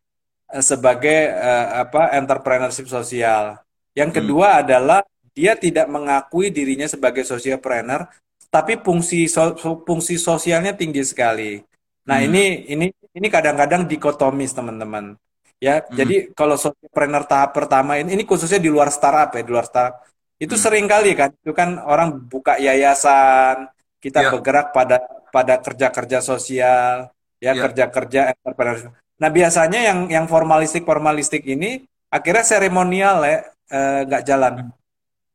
uh, 0.52 0.64
sebagai 0.64 1.32
uh, 1.34 1.84
apa 1.86 2.14
entrepreneurship 2.18 2.88
sosial. 2.90 3.58
Yang 3.96 4.10
Hmm. 4.14 4.16
kedua 4.22 4.62
adalah 4.64 5.00
dia 5.36 5.54
tidak 5.58 5.86
mengakui 5.90 6.50
dirinya 6.50 6.86
sebagai 6.90 7.22
socialpreneur, 7.26 8.08
tapi 8.49 8.80
fungsi 8.80 9.28
so- 9.28 9.57
fungsi 9.84 10.16
sosialnya 10.16 10.72
tinggi 10.72 11.05
sekali. 11.05 11.61
Nah, 12.09 12.18
Hmm. 12.20 12.26
ini 12.32 12.44
ini 12.72 12.86
ini 13.12 13.28
kadang-kadang 13.28 13.84
dikotomis, 13.84 14.57
teman-teman. 14.57 15.16
Ya, 15.61 15.82
Hmm. 15.82 15.92
jadi 15.92 16.16
kalau 16.32 16.55
socialpreneur 16.57 17.26
tahap 17.28 17.51
pertama 17.53 17.99
ini 18.01 18.14
ini 18.16 18.24
khususnya 18.24 18.62
di 18.62 18.70
luar 18.72 18.88
startup 18.88 19.34
ya, 19.36 19.42
di 19.44 19.53
luar 19.53 19.66
startup. 19.68 20.07
Itu 20.38 20.55
Hmm. 20.55 20.62
sering 20.64 20.86
kali 20.86 21.12
kan, 21.18 21.34
itu 21.34 21.53
kan 21.53 21.82
orang 21.82 22.14
buka 22.30 22.57
yayasan, 22.57 23.68
kita 23.99 24.22
Ya. 24.22 24.30
bergerak 24.32 24.70
pada 24.70 25.03
pada 25.28 25.61
kerja-kerja 25.61 26.18
sosial, 26.24 27.11
ya 27.42 27.53
Ya. 27.53 27.61
kerja-kerja 27.68 28.20
entrepreneurship. 28.32 28.94
Nah, 29.18 29.30
biasanya 29.34 29.82
yang 29.82 29.99
yang 30.09 30.24
formalistik 30.30 30.86
formalistik 30.86 31.42
ini 31.42 31.82
akhirnya 32.09 32.46
seremonial 32.46 33.18
ya 33.26 33.38
eh, 33.68 34.01
nggak 34.09 34.22
jalan. 34.24 34.55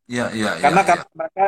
Iya, 0.04 0.26
iya, 0.36 0.50
iya, 0.60 0.62
Karena 0.64 0.82
iya. 0.84 0.88
karena 0.90 1.06
mereka 1.16 1.46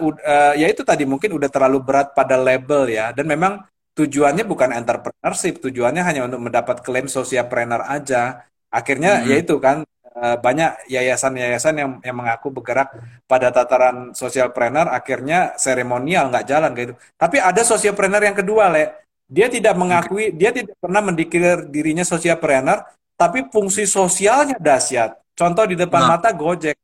ud- 0.00 0.22
eh, 0.24 0.52
ya 0.64 0.66
itu 0.72 0.82
tadi 0.82 1.04
mungkin 1.04 1.30
udah 1.36 1.50
terlalu 1.52 1.78
berat 1.84 2.16
pada 2.16 2.36
label 2.40 2.88
ya 2.88 3.12
dan 3.12 3.28
memang 3.28 3.60
tujuannya 3.92 4.44
bukan 4.48 4.72
entrepreneurship, 4.72 5.60
tujuannya 5.60 6.00
hanya 6.00 6.24
untuk 6.24 6.40
mendapat 6.40 6.80
klaim 6.80 7.06
socialpreneur 7.10 7.84
aja. 7.84 8.40
Akhirnya 8.72 9.20
Hmm. 9.20 9.28
ya 9.28 9.36
itu 9.44 9.60
kan 9.60 9.84
eh, 10.10 10.36
banyak 10.40 10.90
yayasan-yayasan 10.90 11.74
yang 11.76 11.90
yang 12.02 12.16
mengaku 12.18 12.50
bergerak 12.50 12.88
pada 13.30 13.52
tataran 13.54 14.10
socialpreneur 14.16 14.90
akhirnya 14.90 15.54
seremonial 15.60 16.32
nggak 16.34 16.46
jalan 16.50 16.70
kayak 16.74 16.86
gitu. 16.90 16.96
Tapi 17.14 17.36
ada 17.38 17.62
socialpreneur 17.62 18.22
yang 18.24 18.34
kedua, 18.36 18.72
Le. 18.74 18.84
Dia 19.30 19.46
tidak 19.46 19.78
mengakui, 19.78 20.34
dia 20.34 20.50
tidak 20.50 20.74
pernah 20.82 20.98
mendeklar 20.98 21.62
dirinya 21.70 22.02
socialpreneur, 22.02 22.82
tapi 23.14 23.46
fungsi 23.54 23.86
sosialnya 23.86 24.58
dahsyat. 24.58 25.14
Contoh 25.38 25.62
di 25.70 25.78
depan 25.78 26.02
Nah. 26.02 26.18
mata 26.18 26.34
Gojek. 26.34 26.74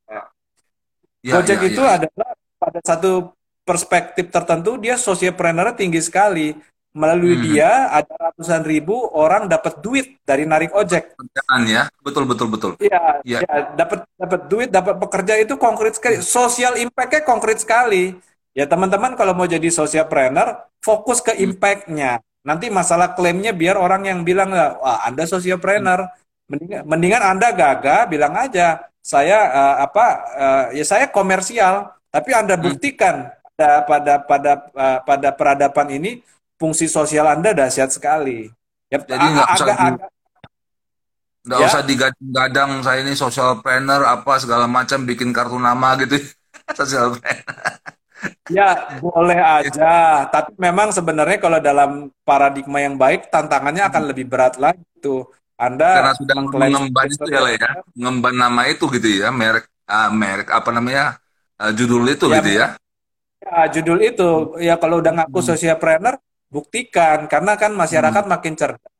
Iya, 1.27 1.43
Gojek 1.43 1.59
iya, 1.59 1.69
itu 1.75 1.83
iya. 1.83 1.95
adalah 1.99 2.31
pada 2.63 2.81
satu 2.87 3.35
perspektif 3.67 4.31
tertentu 4.31 4.79
dia 4.79 4.95
socialpreneur 4.95 5.75
tinggi 5.75 5.99
sekali. 5.99 6.55
Melalui 6.97 7.37
Hmm. 7.37 7.45
dia 7.45 7.71
ada 7.93 8.15
ratusan 8.31 8.65
ribu 8.65 8.97
orang 9.13 9.53
dapat 9.53 9.85
duit 9.85 10.17
dari 10.25 10.49
narik 10.49 10.73
ojek. 10.73 11.13
Kerjaan 11.13 11.63
ya. 11.69 11.83
Betul, 12.01 12.25
betul, 12.25 12.49
betul. 12.49 12.73
Iya, 12.81 13.21
Iya. 13.21 13.39
ya, 13.45 13.57
dapat 13.77 14.09
dapat 14.17 14.41
duit, 14.49 14.73
dapat 14.73 14.97
pekerja 14.97 15.37
itu 15.37 15.61
konkret 15.61 15.93
sekali. 15.93 16.25
Social 16.25 16.81
impact-nya 16.81 17.21
konkret 17.21 17.61
sekali. 17.61 18.17
Ya 18.57 18.65
teman-teman 18.65 19.13
kalau 19.13 19.37
mau 19.37 19.45
jadi 19.45 19.69
socialpreneur, 19.69 20.73
fokus 20.81 21.21
ke 21.21 21.37
impact-nya. 21.37 22.25
Nanti 22.49 22.73
masalah 22.73 23.13
klaimnya 23.13 23.53
biar 23.53 23.77
orang 23.77 24.09
yang 24.09 24.25
bilang 24.25 24.49
wah 24.57 25.05
Anda 25.05 25.29
socialpreneur, 25.29 26.01
mendingan, 26.49 26.81
mendingan 26.89 27.23
Anda 27.29 27.53
gagah 27.53 28.09
bilang 28.09 28.33
aja 28.41 28.89
saya 29.07 29.39
eh, 29.55 29.77
apa 29.87 30.07
eh, 30.35 30.65
ya 30.83 30.85
saya 30.85 31.07
komersial, 31.15 31.75
tapi 32.11 32.31
Anda 32.35 32.59
buktikan 32.59 33.31
pada 33.55 33.87
pada 33.87 34.15
pada 34.27 34.53
eh, 34.75 34.99
pada 35.07 35.29
peradaban 35.39 35.89
ini 35.95 36.11
fungsi 36.59 36.91
sosial 36.91 37.27
Anda 37.31 37.55
dahsyat 37.55 37.95
sekali. 37.95 38.51
Ya, 38.91 38.99
Jadi 39.03 39.25
nggak 39.35 39.49
usah 39.55 39.67
agak 39.67 39.79
Nggak 41.47 41.61
Ya. 41.63 41.67
usah 41.71 41.83
digadang-gadang 41.87 42.71
saya 42.83 42.99
ini 43.07 43.15
social 43.15 43.63
planner 43.63 44.03
apa 44.03 44.35
segala 44.43 44.67
macam 44.67 45.07
bikin 45.07 45.31
kartu 45.31 45.59
nama 45.63 45.95
gitu. 46.03 46.19
social 46.79 47.15
planner. 47.15 47.47
Ya, 48.51 48.67
boleh 49.03 49.39
aja. 49.63 50.27
Tapi 50.31 50.51
memang 50.59 50.91
sebenarnya 50.91 51.39
kalau 51.39 51.59
dalam 51.63 51.91
paradigma 52.27 52.79
yang 52.83 52.99
baik, 52.99 53.31
tantangannya 53.31 53.83
akan 53.87 54.03
lebih 54.11 54.27
berat 54.27 54.59
lagi 54.59 54.83
tuh. 54.99 55.31
Anda 55.57 55.87
Karena 55.95 56.13
sudah 56.13 56.37
mengemban 56.37 57.09
itu 57.09 57.27
ya, 57.33 57.41
ya. 57.57 57.71
Mengemban 57.97 58.35
nama 58.37 58.63
itu 58.69 58.85
gitu 58.93 59.09
ya, 59.23 59.29
merek 59.33 59.65
ah, 59.89 60.09
merek 60.13 60.49
apa 60.53 60.71
namanya? 60.75 61.17
ah, 61.61 61.73
judul 61.73 62.05
itu 62.13 62.27
Ya, 62.29 62.37
gitu 62.41 62.51
ya. 62.61 62.67
Ya, 63.45 63.69
judul 63.75 63.99
itu. 64.03 64.31
Ya 64.59 64.75
kalau 64.81 64.97
udah 65.03 65.13
ngaku 65.17 65.41
Hmm. 65.41 65.49
socialpreneur, 65.55 66.15
buktikan. 66.51 67.19
Karena 67.33 67.53
kan 67.61 67.73
masyarakat 67.77 68.25
makin 68.27 68.55
cerdas. 68.59 68.93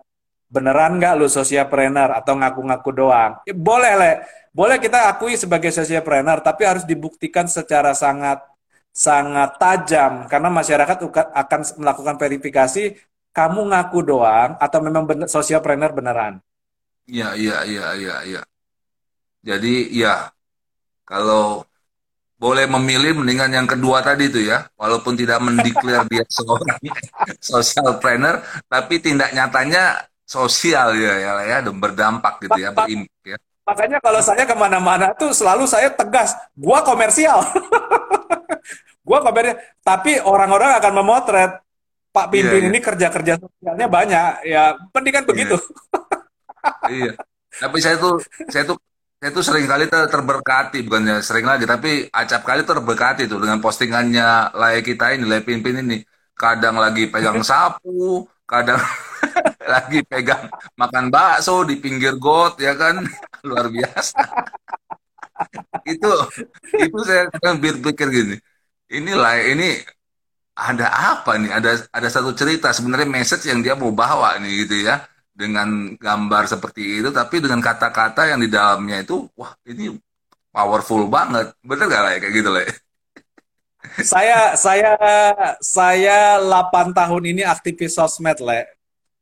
Beneran 0.55 0.99
nggak 1.01 1.13
lu 1.19 1.27
socialpreneur 1.29 2.11
atau 2.15 2.35
ngaku-ngaku 2.39 2.91
doang? 2.95 3.33
Ya, 3.49 3.55
boleh, 3.57 3.93
Le. 3.99 4.13
Boleh 4.55 4.79
kita 4.81 5.11
akui 5.13 5.35
sebagai 5.37 5.71
socialpreneur, 5.75 6.41
tapi 6.41 6.65
harus 6.65 6.85
dibuktikan 6.89 7.47
secara 7.51 7.93
sangat 7.93 8.41
sangat 8.97 9.61
tajam 9.61 10.25
karena 10.25 10.49
masyarakat 10.49 10.97
akan 11.37 11.61
melakukan 11.77 12.17
verifikasi 12.17 12.83
kamu 13.37 13.61
ngaku 13.69 13.99
doang 14.09 14.57
atau 14.57 14.79
memang 14.81 15.05
bener, 15.05 15.29
socialpreneur 15.29 15.93
beneran. 15.93 16.41
Iya, 17.07 17.39
iya, 17.39 17.57
iya, 17.63 17.87
iya, 17.95 18.15
iya. 18.27 18.43
Jadi 19.47 19.95
ya 19.95 20.27
kalau 21.07 21.63
boleh 22.37 22.69
memilih 22.69 23.17
mendingan 23.23 23.49
yang 23.49 23.69
kedua 23.71 24.03
tadi 24.05 24.29
itu 24.29 24.43
ya, 24.45 24.67
walaupun 24.77 25.15
tidak 25.17 25.41
mendeklar 25.41 26.05
dia 26.11 26.27
seorang 26.37 26.77
social 27.41 27.97
planner, 28.03 28.43
tapi 28.69 28.99
tindak 29.01 29.33
nyatanya 29.33 30.05
sosial 30.27 30.99
ya 30.99 31.15
ya 31.23 31.33
ya 31.47 31.57
dan 31.63 31.77
berdampak 31.79 32.43
gitu 32.43 32.59
ya, 32.59 32.75
berimpact 32.75 33.23
ya. 33.25 33.39
Makanya 33.67 33.99
kalau 34.03 34.21
saya 34.23 34.43
ke 34.47 34.55
mana-mana 34.55 35.11
tuh 35.15 35.31
selalu 35.31 35.67
saya 35.67 35.91
tegas, 35.91 36.35
gua 36.55 36.83
komersial. 36.87 37.43
gua 39.07 39.19
komersial. 39.23 39.59
Tapi 39.83 40.19
orang-orang 40.23 40.79
akan 40.79 40.93
memotret 41.03 41.51
Pak 42.15 42.27
Pimpin 42.31 42.63
Iya, 42.63 42.67
iya. 42.67 42.71
ini 42.71 42.79
kerja-kerja 42.83 43.33
sosialnya 43.43 43.87
banyak. 43.91 44.31
Ya, 44.47 44.75
penting 44.95 45.13
kan 45.15 45.25
Iya. 45.27 45.31
begitu. 45.31 45.57
Iya. 46.91 47.13
Tapi 47.63 47.77
saya 47.85 47.97
tuh 48.03 48.15
saya 48.53 48.65
tuh 48.69 48.77
saya 49.17 49.31
tuh 49.33 49.45
sering 49.49 49.65
kali 49.65 49.85
ter 49.89 50.03
terberkati 50.13 50.79
bukannya 50.87 51.25
sering 51.25 51.47
lagi 51.49 51.65
tapi 51.65 52.05
acap 52.13 52.43
kali 52.45 52.63
terberkati 52.69 53.23
tuh 53.31 53.39
dengan 53.43 53.59
postingannya 53.65 54.53
layak 54.53 54.83
kita 54.85 55.05
ini 55.17 55.25
layak 55.31 55.45
pimpin 55.49 55.83
ini. 55.83 55.97
Kadang 56.37 56.77
lagi 56.77 57.09
pegang 57.09 57.41
sapu 57.51 58.27
kadang 58.47 58.79
lagi 59.73 59.99
pegang 60.07 60.47
makan 60.79 61.07
bakso 61.11 61.65
di 61.67 61.75
pinggir 61.83 62.15
got 62.21 62.61
ya 62.61 62.73
kan? 62.77 63.03
Luar 63.49 63.67
biasa. 63.73 64.21
Itu 65.87 66.09
itu 66.81 66.99
saya 67.07 67.29
kadang 67.33 67.57
pikir 67.63 68.09
gini 68.11 68.37
ini 68.91 69.13
layak 69.15 69.47
ini 69.57 69.69
ada 70.57 70.87
apa 71.15 71.37
nih? 71.41 71.51
Ada 71.59 71.71
ada 71.93 72.09
satu 72.11 72.33
cerita 72.33 72.73
sebenarnya 72.73 73.09
message 73.11 73.45
yang 73.51 73.61
dia 73.65 73.75
mau 73.77 73.93
bawa 73.93 74.39
nih 74.41 74.65
gitu 74.67 74.87
ya 74.89 75.05
dengan 75.37 75.93
gambar 76.01 76.49
seperti 76.49 77.05
itu, 77.05 77.13
tapi 77.13 77.45
dengan 77.45 77.61
kata-kata 77.61 78.33
yang 78.33 78.41
di 78.41 78.49
dalamnya 78.49 79.05
itu, 79.05 79.29
wah 79.37 79.53
ini 79.69 79.93
powerful 80.49 81.05
banget, 81.13 81.53
bener 81.61 81.85
gak 81.87 82.03
lah 82.03 82.11
ya 82.17 82.19
kayak 82.25 82.35
gitu 82.41 82.51
lah? 82.51 82.65
saya 84.13 84.57
saya 84.57 84.93
saya 85.61 86.41
8 86.41 86.97
tahun 86.97 87.23
ini 87.37 87.43
aktivis 87.45 87.95
sosmed, 87.95 88.41
Le. 88.41 88.65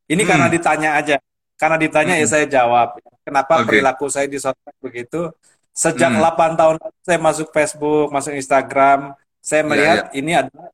Ini 0.06 0.22
Hmm. 0.22 0.30
karena 0.30 0.46
ditanya 0.46 0.90
aja. 1.00 1.16
Karena 1.58 1.76
ditanya 1.80 2.14
ya 2.14 2.26
Hmm. 2.26 2.32
saya 2.32 2.46
jawab. 2.46 2.88
Kenapa 3.24 3.60
Oke. 3.60 3.66
perilaku 3.72 4.06
saya 4.06 4.30
di 4.30 4.38
sosmed 4.38 4.76
begitu? 4.78 5.32
Sejak 5.74 6.14
Hmm. 6.14 6.22
8 6.22 6.54
tahun 6.54 6.76
saya 7.02 7.18
masuk 7.18 7.50
Facebook, 7.50 8.14
masuk 8.14 8.32
Instagram, 8.38 9.18
saya 9.42 9.62
Iya, 9.64 9.68
melihat 9.68 9.98
ini 10.14 10.32
adalah 10.38 10.70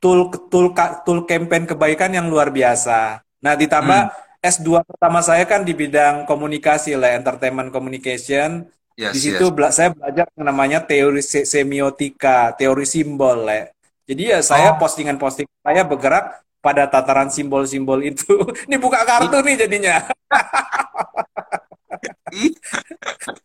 tool 0.00 0.32
tool 0.48 0.72
tool 1.04 1.20
campaign 1.28 1.68
kebaikan 1.68 2.08
yang 2.16 2.26
luar 2.32 2.48
biasa. 2.48 3.20
Nah, 3.44 3.52
ditambah 3.52 4.00
Hmm. 4.08 4.29
S2 4.40 4.80
pertama 4.80 5.20
saya 5.20 5.44
kan 5.44 5.60
di 5.68 5.76
bidang 5.76 6.24
komunikasi 6.24 6.96
lah, 6.96 7.12
entertainment 7.12 7.68
communication. 7.68 8.64
Yes, 8.96 9.12
Di 9.16 9.20
situ 9.20 9.44
yes. 9.48 9.52
bela- 9.52 9.72
saya 9.72 9.88
belajar 9.92 10.26
yang 10.36 10.44
namanya 10.48 10.78
teori 10.84 11.20
se- 11.24 11.44
semiotika, 11.48 12.52
teori 12.56 12.84
simbol, 12.88 13.44
Le. 13.44 13.72
Jadi 14.08 14.22
ya 14.32 14.40
saya 14.42 14.74
Oh. 14.74 14.78
postingan-postingan 14.80 15.60
saya 15.62 15.82
bergerak 15.86 16.24
pada 16.60 16.84
tataran 16.90 17.28
simbol-simbol 17.30 18.00
itu. 18.02 18.26
Ini 18.68 18.76
buka 18.80 19.04
kartu 19.06 19.38
nih 19.44 19.56
jadinya. 19.68 19.96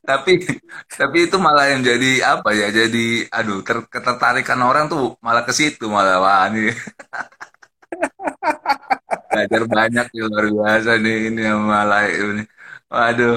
Tapi 0.06 0.34
tapi 0.96 1.18
itu 1.28 1.38
malah 1.42 1.74
yang 1.74 1.82
jadi 1.82 2.38
apa 2.38 2.54
ya? 2.54 2.70
Jadi 2.70 3.26
aduh 3.30 3.62
ter, 3.66 3.82
ketertarikan 3.90 4.60
orang 4.62 4.86
tuh 4.92 5.18
malah 5.26 5.42
ke 5.44 5.52
situ 5.54 5.90
malah 5.90 6.22
wah 6.22 6.46
ini 6.50 6.70
belajar 9.36 9.62
banyak 9.68 10.06
ya 10.16 10.24
luar 10.32 10.46
biasa 10.56 10.92
nih 11.04 11.16
ini 11.30 11.42
sama 11.52 11.78
Lai 11.92 12.08
ini. 12.16 12.44
Waduh. 12.92 13.36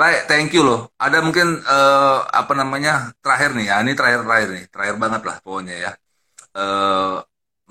Lai, 0.00 0.14
thank 0.30 0.54
you 0.56 0.62
loh. 0.64 0.80
Ada 0.96 1.18
mungkin 1.26 1.60
eh, 1.66 2.16
apa 2.40 2.52
namanya 2.56 3.12
terakhir 3.20 3.50
nih 3.58 3.66
ya, 3.70 3.74
ini 3.84 3.92
terakhir-terakhir 3.98 4.48
nih, 4.56 4.64
terakhir 4.72 4.96
banget 5.02 5.22
lah 5.28 5.36
pokoknya 5.44 5.74
ya. 5.84 5.90
Eh, 6.56 7.14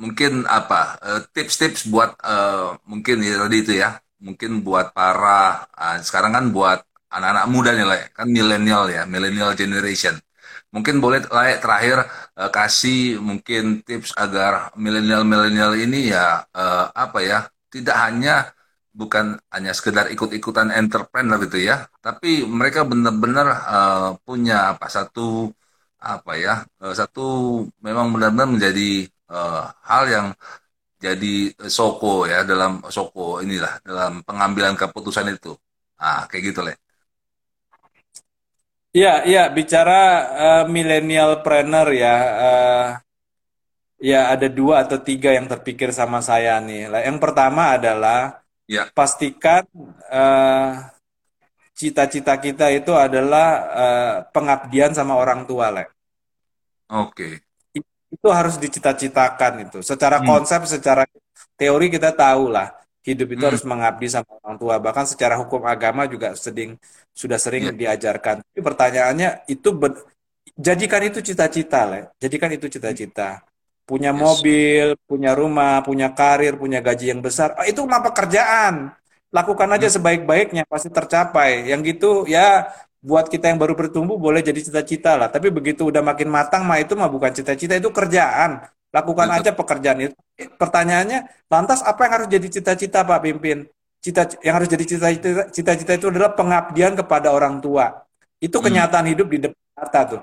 mungkin 0.02 0.32
apa 0.50 0.80
eh, 1.06 1.22
tips-tips 1.36 1.82
buat 1.94 2.12
eh, 2.26 2.68
mungkin 2.92 3.18
ya 3.28 3.36
tadi 3.46 3.58
itu 3.64 3.74
ya, 3.84 3.90
mungkin 4.22 4.52
buat 4.66 4.94
para 4.98 5.66
ah, 5.76 5.98
sekarang 6.02 6.34
kan 6.38 6.46
buat 6.56 6.80
anak-anak 7.14 7.46
muda 7.54 7.72
nih 7.78 7.86
lah, 7.90 8.00
kan 8.18 8.28
milenial 8.30 8.84
ya, 8.92 9.04
millennial 9.10 9.52
generation. 9.58 10.16
Mungkin 10.72 11.04
boleh 11.04 11.20
lah 11.28 11.58
terakhir 11.64 11.98
eh, 12.40 12.50
kasih 12.54 13.20
mungkin 13.20 13.84
tips 13.88 14.16
agar 14.18 14.72
milenial-milenial 14.80 15.74
ini 15.80 16.14
ya 16.14 16.44
eh, 16.56 16.86
apa 16.96 17.20
ya 17.26 17.40
tidak 17.74 17.98
hanya 18.06 18.34
bukan 19.00 19.40
hanya 19.56 19.72
sekedar 19.72 20.06
ikut-ikutan 20.12 20.68
entrepreneur 20.76 21.40
gitu 21.48 21.58
ya, 21.70 21.88
tapi 22.06 22.44
mereka 22.44 22.84
benar-benar 22.92 23.48
uh, 23.76 24.10
punya 24.28 24.76
apa 24.76 24.88
satu 24.92 25.48
apa 26.02 26.32
ya 26.36 26.54
uh, 26.84 26.94
satu 27.00 27.22
memang 27.86 28.12
benar-benar 28.14 28.50
menjadi 28.58 29.06
uh, 29.32 29.70
hal 29.90 30.04
yang 30.16 30.28
jadi 31.02 31.56
soko 31.66 32.30
ya 32.30 32.46
dalam 32.46 32.84
soko 32.92 33.42
inilah 33.42 33.82
dalam 33.82 34.22
pengambilan 34.28 34.78
keputusan 34.78 35.34
itu. 35.34 35.54
Ah 35.98 36.30
kayak 36.30 36.44
gitu 36.54 36.62
leh. 36.68 36.78
Iya, 38.92 39.24
iya 39.24 39.44
bicara 39.58 40.02
uh, 40.46 40.64
millennial 40.68 41.32
planner 41.44 41.88
ya. 41.96 42.16
Uh, 42.46 42.88
ya 44.02 44.34
ada 44.34 44.50
dua 44.50 44.84
atau 44.84 44.98
tiga 44.98 45.32
yang 45.32 45.46
terpikir 45.46 45.94
sama 45.94 46.20
saya 46.26 46.58
nih. 46.58 46.90
Yang 46.90 47.20
pertama 47.22 47.78
adalah 47.78 48.42
Ya. 48.72 48.88
Pastikan 48.96 49.68
uh, 50.08 50.72
cita-cita 51.76 52.40
kita 52.40 52.72
itu 52.72 52.96
adalah 52.96 53.48
uh, 53.68 54.16
pengabdian 54.32 54.96
sama 54.96 55.20
orang 55.20 55.44
tua, 55.44 55.76
Le. 55.76 55.92
Oke. 56.88 57.44
Okay. 57.76 57.84
Itu 58.08 58.32
harus 58.32 58.56
dicita-citakan 58.56 59.68
itu. 59.68 59.84
Secara 59.84 60.24
hmm. 60.24 60.28
konsep, 60.28 60.64
secara 60.64 61.04
teori 61.60 61.92
kita 61.92 62.16
tahu 62.16 62.48
lah 62.48 62.72
hidup 63.04 63.36
itu 63.36 63.44
hmm. 63.44 63.50
harus 63.52 63.64
mengabdi 63.68 64.08
sama 64.08 64.40
orang 64.40 64.56
tua. 64.56 64.80
Bahkan 64.80 65.06
secara 65.12 65.36
hukum 65.36 65.68
agama 65.68 66.08
juga 66.08 66.32
seding 66.40 66.80
sudah 67.12 67.36
sering 67.36 67.76
ya. 67.76 67.76
diajarkan. 67.76 68.40
Tapi 68.40 68.60
pertanyaannya 68.64 69.52
itu 69.52 69.68
jadikan 70.56 71.04
itu 71.04 71.20
cita-cita, 71.20 71.92
Le. 71.92 72.16
Jadikan 72.24 72.56
itu 72.56 72.72
cita-cita 72.72 73.44
punya 73.86 74.12
yes. 74.16 74.20
mobil, 74.20 74.86
punya 75.04 75.32
rumah, 75.36 75.84
punya 75.84 76.14
karir, 76.16 76.56
punya 76.56 76.80
gaji 76.80 77.12
yang 77.12 77.22
besar, 77.22 77.58
oh, 77.60 77.66
itu 77.68 77.84
mah 77.84 78.02
pekerjaan. 78.06 78.96
Lakukan 79.32 79.70
aja 79.72 79.88
hmm. 79.88 79.96
sebaik-baiknya 80.00 80.64
pasti 80.68 80.92
tercapai. 80.92 81.68
Yang 81.72 81.96
gitu 81.96 82.10
ya 82.28 82.68
buat 83.02 83.32
kita 83.32 83.50
yang 83.50 83.58
baru 83.58 83.74
bertumbuh 83.74 84.20
boleh 84.20 84.44
jadi 84.44 84.60
cita-cita 84.60 85.16
lah. 85.16 85.32
Tapi 85.32 85.48
begitu 85.52 85.88
udah 85.88 86.04
makin 86.04 86.28
matang 86.28 86.68
mah 86.68 86.84
itu 86.84 86.94
mah 87.00 87.08
bukan 87.08 87.32
cita-cita, 87.32 87.80
itu 87.80 87.90
kerjaan. 87.92 88.68
Lakukan 88.92 89.28
Betul. 89.32 89.40
aja 89.40 89.52
pekerjaan 89.56 89.98
itu. 90.04 90.16
Pertanyaannya, 90.60 91.48
lantas 91.48 91.80
apa 91.80 92.00
yang 92.04 92.14
harus 92.20 92.28
jadi 92.28 92.48
cita-cita 92.52 93.08
Pak 93.08 93.24
Pimpin? 93.24 93.72
Cita 94.04 94.28
yang 94.44 94.60
harus 94.60 94.68
jadi 94.68 94.84
cita-cita 94.84 95.48
cita-cita 95.48 95.92
itu 95.96 96.08
adalah 96.12 96.36
pengabdian 96.36 97.00
kepada 97.00 97.32
orang 97.32 97.64
tua. 97.64 98.04
Itu 98.44 98.60
hmm. 98.60 98.66
kenyataan 98.68 99.06
hmm. 99.08 99.12
hidup 99.16 99.28
di 99.32 99.38
depan 99.48 99.64
mata 99.80 100.02
tuh 100.04 100.22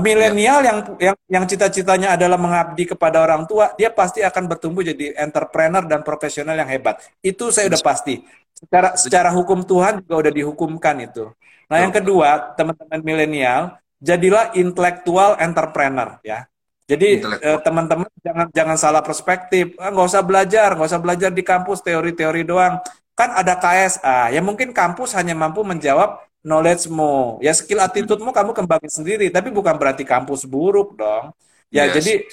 milenial 0.00 0.64
yang 0.64 0.78
yang 0.96 1.16
yang 1.28 1.44
cita-citanya 1.44 2.16
adalah 2.16 2.40
mengabdi 2.40 2.88
kepada 2.88 3.20
orang 3.20 3.44
tua, 3.44 3.76
dia 3.76 3.92
pasti 3.92 4.24
akan 4.24 4.48
bertumbuh 4.48 4.80
jadi 4.80 5.12
entrepreneur 5.20 5.84
dan 5.84 6.00
profesional 6.00 6.56
yang 6.56 6.70
hebat. 6.70 6.96
Itu 7.20 7.52
saya 7.52 7.68
udah 7.68 7.82
pasti. 7.84 8.24
Secara 8.56 8.96
secara 8.96 9.28
hukum 9.34 9.60
Tuhan 9.60 10.00
juga 10.00 10.24
udah 10.24 10.32
dihukumkan 10.32 10.96
itu. 11.04 11.28
Nah, 11.68 11.76
yang 11.84 11.92
kedua, 11.92 12.56
teman-teman 12.56 13.00
milenial, 13.04 13.76
jadilah 14.00 14.56
intelektual 14.56 15.36
entrepreneur 15.36 16.16
ya. 16.24 16.48
Jadi 16.88 17.24
eh, 17.24 17.58
teman-teman 17.60 18.08
jangan 18.20 18.46
jangan 18.52 18.76
salah 18.80 19.02
perspektif. 19.04 19.76
Ah, 19.76 19.92
nggak 19.92 20.08
usah 20.08 20.22
belajar, 20.24 20.68
nggak 20.76 20.88
usah 20.88 21.00
belajar 21.00 21.30
di 21.32 21.44
kampus 21.44 21.84
teori-teori 21.84 22.42
doang. 22.48 22.80
Kan 23.12 23.32
ada 23.32 23.60
KSA. 23.60 24.32
Ya 24.32 24.40
mungkin 24.40 24.72
kampus 24.72 25.12
hanya 25.16 25.36
mampu 25.36 25.60
menjawab 25.64 26.20
knowledge-mu. 26.42 27.38
Ya 27.40 27.54
skill 27.54 27.80
attitude-mu 27.80 28.34
kamu 28.34 28.50
kembangin 28.52 28.90
sendiri, 28.90 29.30
tapi 29.30 29.48
bukan 29.54 29.78
berarti 29.78 30.02
kampus 30.02 30.44
buruk 30.44 30.98
dong. 30.98 31.30
Ya 31.72 31.88
yes. 31.88 32.02
jadi 32.02 32.26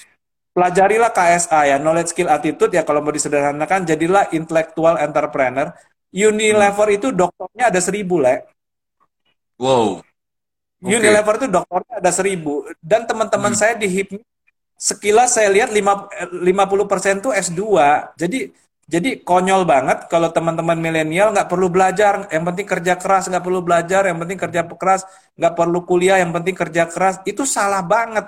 pelajarilah 0.52 1.14
KSA 1.14 1.62
ya, 1.70 1.78
knowledge 1.78 2.12
skill 2.12 2.28
attitude 2.28 2.74
ya 2.74 2.84
kalau 2.84 3.00
mau 3.00 3.14
disederhanakan 3.14 3.86
jadilah 3.88 4.28
intellectual 4.34 4.98
entrepreneur. 5.00 5.72
Unilever 6.10 6.90
hmm. 6.90 6.98
itu 6.98 7.08
dokternya 7.14 7.70
ada 7.70 7.78
seribu, 7.78 8.18
Le. 8.18 8.42
Wow. 9.62 10.02
Okay. 10.82 10.98
Unilever 10.98 11.38
itu 11.38 11.48
dokternya 11.54 11.96
ada 12.02 12.12
seribu. 12.12 12.66
Dan 12.82 13.06
teman-teman 13.06 13.54
hmm. 13.54 13.60
saya 13.62 13.78
di 13.78 13.86
HIPMI, 13.86 14.18
sekilas 14.74 15.38
saya 15.38 15.54
lihat 15.54 15.70
50% 15.70 16.42
tuh 17.22 17.30
S2. 17.30 17.62
Jadi 18.18 18.50
jadi 18.90 19.22
konyol 19.22 19.70
banget 19.70 20.10
kalau 20.10 20.34
teman-teman 20.34 20.74
milenial 20.74 21.30
nggak 21.30 21.46
perlu 21.46 21.70
belajar, 21.70 22.26
yang 22.34 22.42
penting 22.42 22.66
kerja 22.66 22.98
keras, 22.98 23.30
nggak 23.30 23.46
perlu 23.46 23.62
belajar, 23.62 24.02
yang 24.10 24.18
penting 24.18 24.40
kerja 24.42 24.62
keras, 24.66 25.06
nggak 25.38 25.54
perlu 25.54 25.80
kuliah, 25.86 26.18
yang 26.18 26.34
penting 26.34 26.58
kerja 26.58 26.90
keras. 26.90 27.22
Itu 27.22 27.46
salah 27.46 27.86
banget. 27.86 28.26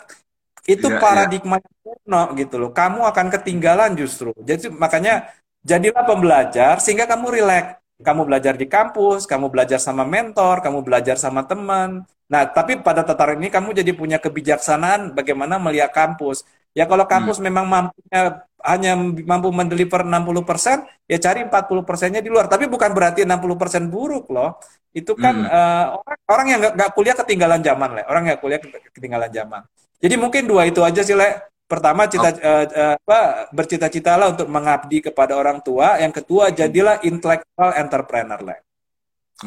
Itu 0.70 0.94
yeah, 0.94 1.02
paradigma 1.02 1.58
yeah. 1.58 1.74
kuno 1.82 2.24
gitu 2.38 2.56
loh. 2.62 2.70
Kamu 2.70 3.10
akan 3.10 3.28
ketinggalan 3.34 3.98
justru. 3.98 4.38
Jadi 4.38 4.70
makanya 4.70 5.34
jadilah 5.66 6.06
pembelajar 6.06 6.78
sehingga 6.78 7.10
kamu 7.10 7.42
rileks. 7.42 7.82
Kamu 8.02 8.22
belajar 8.26 8.54
di 8.58 8.66
kampus, 8.66 9.30
kamu 9.30 9.54
belajar 9.54 9.78
sama 9.78 10.02
mentor, 10.06 10.62
kamu 10.66 10.82
belajar 10.82 11.18
sama 11.22 11.46
teman. 11.46 12.02
Nah, 12.30 12.50
tapi 12.50 12.82
pada 12.82 13.06
tataran 13.06 13.38
ini 13.38 13.54
kamu 13.54 13.78
jadi 13.78 13.94
punya 13.94 14.18
kebijaksanaan 14.18 15.14
bagaimana 15.14 15.62
melihat 15.62 15.94
kampus. 15.94 16.46
Ya 16.72 16.88
kalau 16.88 17.04
kampus 17.04 17.38
hmm. 17.40 17.46
memang 17.52 17.66
mampunya 17.68 18.48
hanya 18.64 18.94
mampu 19.28 19.50
mendeliver 19.52 20.06
60%, 20.06 20.88
ya 21.10 21.18
cari 21.20 21.44
40 21.44 21.84
persennya 21.84 22.22
di 22.24 22.32
luar. 22.32 22.48
Tapi 22.48 22.70
bukan 22.72 22.96
berarti 22.96 23.28
60 23.28 23.60
persen 23.60 23.84
buruk 23.92 24.32
loh. 24.32 24.56
Itu 24.96 25.16
kan 25.20 25.36
hmm. 25.36 25.52
uh, 25.52 25.86
orang, 26.00 26.20
orang 26.32 26.48
yang 26.48 26.60
nggak 26.72 26.92
kuliah 26.96 27.16
ketinggalan 27.16 27.60
zaman, 27.60 27.90
le. 28.00 28.04
Orang 28.08 28.24
yang 28.28 28.40
kuliah 28.40 28.60
ketinggalan 28.96 29.32
zaman. 29.32 29.62
Jadi 30.02 30.16
mungkin 30.16 30.48
dua 30.48 30.64
itu 30.68 30.80
aja 30.80 31.04
sih, 31.04 31.16
le. 31.16 31.52
Pertama, 31.68 32.04
cita, 32.08 32.36
oh. 32.36 32.36
uh, 32.36 32.66
uh, 32.68 32.96
apa, 33.00 33.20
bercita-citalah 33.56 34.36
untuk 34.36 34.48
mengabdi 34.52 35.00
kepada 35.00 35.40
orang 35.40 35.64
tua. 35.64 36.00
Yang 36.00 36.24
kedua, 36.24 36.52
jadilah 36.52 37.00
intellectual 37.04 37.72
entrepreneur, 37.76 38.40
le. 38.40 38.56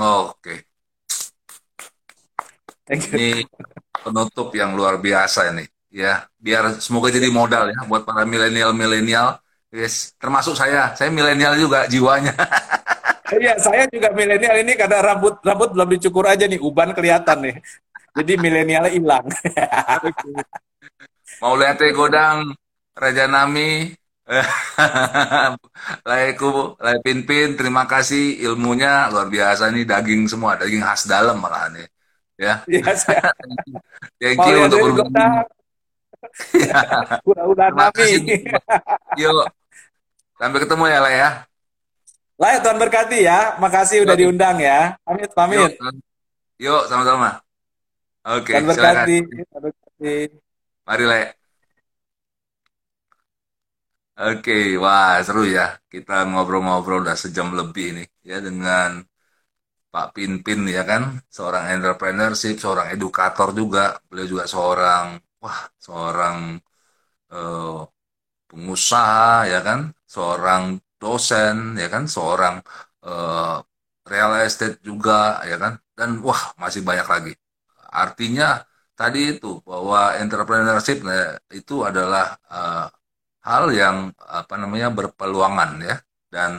Oh, 0.01 0.33
Oke. 0.33 0.65
Okay. 2.85 3.01
Ini 3.01 3.49
penutup 4.05 4.53
yang 4.53 4.77
luar 4.77 5.01
biasa 5.01 5.49
ini 5.57 5.65
ya 5.95 6.27
biar 6.43 6.83
semoga 6.83 7.07
jadi 7.07 7.31
modal 7.31 7.71
ya 7.71 7.87
buat 7.87 8.03
para 8.03 8.27
milenial 8.27 8.75
milenial 8.75 9.39
yes 9.71 10.11
termasuk 10.19 10.59
saya 10.59 10.91
saya 10.99 11.07
milenial 11.15 11.55
juga 11.55 11.87
jiwanya 11.87 12.35
iya 13.39 13.55
saya 13.63 13.87
juga 13.87 14.11
milenial 14.11 14.59
ini 14.67 14.75
karena 14.75 14.99
rambut 14.99 15.39
rambut 15.47 15.71
belum 15.71 15.89
dicukur 15.95 16.27
aja 16.27 16.51
nih 16.51 16.59
uban 16.59 16.91
kelihatan 16.91 17.47
nih 17.47 17.57
jadi 18.11 18.33
milenialnya 18.43 18.91
hilang 18.91 19.23
mau 21.43 21.55
lihat 21.55 21.79
godang 21.95 22.51
Raja 22.99 23.31
Nami 23.31 23.95
Laiku, 26.09 26.53
Lai 26.85 26.97
Pinpin, 27.05 27.61
terima 27.61 27.85
kasih 27.85 28.41
ilmunya 28.41 29.13
luar 29.13 29.29
biasa 29.29 29.69
nih 29.69 29.85
daging 29.85 30.25
semua, 30.33 30.57
daging 30.57 30.81
khas 30.81 31.05
dalam 31.05 31.37
malah 31.45 31.69
nih. 31.69 31.85
Ya. 32.41 32.65
Yes, 32.65 33.05
ya. 33.05 33.21
Thank 34.17 34.41
you 34.49 34.65
untuk 34.65 34.81
berbagi. 34.81 35.45
Udah-udah 37.25 37.69
kami. 37.73 38.41
Yuk. 39.21 39.47
Sampai 40.41 40.59
ketemu 40.63 40.85
ya, 40.91 40.99
lah 40.99 41.13
ya. 41.13 41.31
Lah, 42.41 42.49
ya, 42.55 42.59
Tuhan 42.61 42.79
berkati 42.79 43.19
ya. 43.23 43.39
Makasih 43.63 44.03
udah 44.03 44.17
diundang 44.19 44.59
ya. 44.59 44.99
Pamit, 45.07 45.31
pamit. 45.33 45.79
Yuk, 46.59 46.83
sama-sama. 46.91 47.41
Oke, 48.25 48.53
Tuhan 48.55 48.67
berkati. 48.69 49.17
Tuhan 49.25 49.61
berkati. 49.63 50.17
Mari, 50.85 51.05
Le. 51.07 51.23
Oke, 54.15 54.79
wah 54.79 55.19
seru 55.27 55.43
ya. 55.43 55.75
Kita 55.91 56.23
ngobrol-ngobrol 56.23 57.03
udah 57.03 57.19
sejam 57.19 57.51
lebih 57.51 57.99
nih 57.99 58.07
ya 58.23 58.39
dengan 58.39 59.03
Pak 59.91 60.15
Pinpin 60.15 60.67
ya 60.71 60.83
kan, 60.83 61.23
seorang 61.31 61.71
entrepreneurship, 61.71 62.59
seorang 62.59 62.91
edukator 62.95 63.55
juga, 63.55 63.99
beliau 64.11 64.27
juga 64.27 64.45
seorang 64.47 65.19
wah 65.45 65.61
seorang 65.87 66.39
uh, 67.35 67.85
pengusaha 68.51 69.49
ya 69.53 69.59
kan, 69.69 69.81
seorang 70.15 70.63
dosen 71.03 71.57
ya 71.83 71.87
kan, 71.95 72.05
seorang 72.17 72.57
uh, 73.07 73.57
real 74.11 74.33
estate 74.47 74.77
juga 74.89 75.13
ya 75.51 75.57
kan, 75.63 75.73
dan 75.99 76.11
wah 76.27 76.43
masih 76.63 76.83
banyak 76.89 77.09
lagi. 77.15 77.33
Artinya 78.03 78.45
tadi 78.99 79.19
itu 79.33 79.47
bahwa 79.71 79.99
entrepreneurship 80.23 80.99
nah, 81.09 81.39
itu 81.59 81.75
adalah 81.89 82.25
uh, 82.51 82.87
hal 83.49 83.65
yang 83.83 83.97
apa 84.41 84.55
namanya 84.63 84.89
berpeluangan 84.99 85.71
ya. 85.89 85.97
Dan 86.35 86.53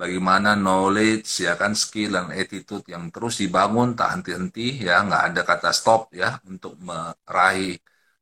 bagaimana 0.00 0.48
knowledge 0.64 1.28
ya 1.46 1.52
kan? 1.60 1.72
Skill 1.82 2.10
dan 2.16 2.28
attitude 2.40 2.84
yang 2.94 3.04
terus 3.14 3.34
dibangun 3.42 3.88
tak 3.98 4.08
henti-henti 4.14 4.62
ya. 4.86 4.92
Nggak 5.06 5.22
ada 5.28 5.40
kata 5.50 5.70
stop 5.78 6.00
ya 6.20 6.28
untuk 6.50 6.74
meraih 6.88 7.74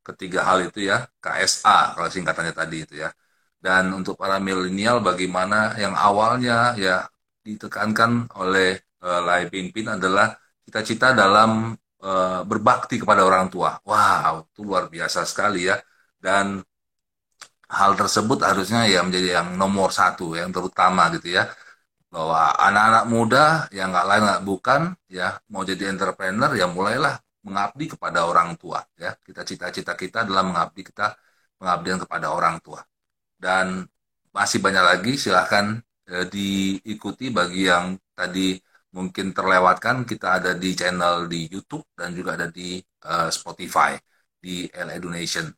ketiga 0.09 0.41
hal 0.49 0.59
itu 0.69 0.79
ya 0.91 1.07
KSA 1.23 1.95
kalau 1.95 2.09
singkatannya 2.15 2.55
tadi 2.61 2.77
itu 2.85 2.95
ya. 3.05 3.11
Dan 3.63 3.95
untuk 3.99 4.15
para 4.19 4.37
milenial 4.43 4.99
bagaimana 5.09 5.79
yang 5.79 5.95
awalnya 5.95 6.75
ya 6.75 7.07
ditekankan 7.47 8.11
oleh 8.43 8.69
uh, 9.07 9.21
Lai 9.27 9.47
adalah 9.97 10.27
cita-cita 10.67 11.15
dalam 11.15 11.51
uh, 12.03 12.41
berbakti 12.51 12.99
kepada 13.03 13.23
orang 13.29 13.47
tua. 13.55 13.79
Wow 13.87 14.47
itu 14.51 14.61
luar 14.67 14.85
biasa 14.91 15.23
sekali 15.31 15.71
ya. 15.71 15.79
Dan 16.19 16.63
hal 17.79 17.93
tersebut 18.01 18.39
harusnya 18.49 18.81
ya 18.93 19.01
menjadi 19.07 19.29
yang 19.43 19.49
nomor 19.59 19.89
satu 19.95 20.35
yang 20.39 20.51
terutama 20.55 21.03
gitu 21.15 21.29
ya. 21.39 21.43
Bahwa 22.13 22.53
anak-anak 22.67 23.05
muda 23.15 23.45
yang 23.73 23.89
nggak 23.93 24.07
lain 24.11 24.23
nggak 24.29 24.43
bukan 24.45 24.81
ya 25.09 25.39
mau 25.53 25.63
jadi 25.65 25.85
entrepreneur 25.93 26.51
ya 26.61 26.67
mulailah 26.69 27.15
mengabdi 27.47 27.91
kepada 27.91 28.27
orang 28.31 28.55
tua 28.61 28.81
ya 28.97 29.15
kita 29.19 29.43
cita-cita 29.43 29.93
kita 29.99 30.25
adalah 30.27 30.43
mengabdi 30.47 30.83
kita 30.87 31.15
pengabdian 31.59 31.99
kepada 32.03 32.31
orang 32.35 32.59
tua 32.63 32.81
dan 33.39 33.87
masih 34.33 34.59
banyak 34.65 34.85
lagi 34.85 35.13
silahkan 35.19 35.79
eh, 36.09 36.27
diikuti 36.31 37.29
bagi 37.35 37.69
yang 37.71 37.99
tadi 38.15 38.57
mungkin 38.93 39.33
terlewatkan 39.33 40.05
kita 40.05 40.39
ada 40.39 40.53
di 40.55 40.71
channel 40.77 41.27
di 41.27 41.49
YouTube 41.49 41.85
dan 41.97 42.13
juga 42.13 42.37
ada 42.37 42.49
di 42.53 42.77
uh, 43.09 43.29
Spotify 43.33 43.97
di 44.37 44.69
LA 44.69 45.01
Donation. 45.01 45.49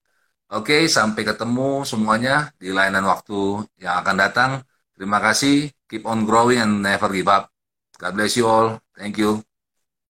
Oke, 0.55 0.87
sampai 0.87 1.23
ketemu 1.27 1.83
semuanya 1.83 2.55
di 2.63 2.71
layanan 2.71 3.11
waktu 3.11 3.67
yang 3.83 3.95
akan 4.01 4.17
datang. 4.17 4.51
Terima 4.95 5.19
kasih. 5.19 5.73
Keep 5.91 6.07
on 6.07 6.23
growing 6.23 6.63
and 6.63 6.79
never 6.79 7.11
give 7.11 7.27
up. 7.27 7.51
God 7.99 8.15
bless 8.15 8.39
you 8.39 8.47
all. 8.47 8.79
Thank 8.95 9.19
you. 9.19 9.54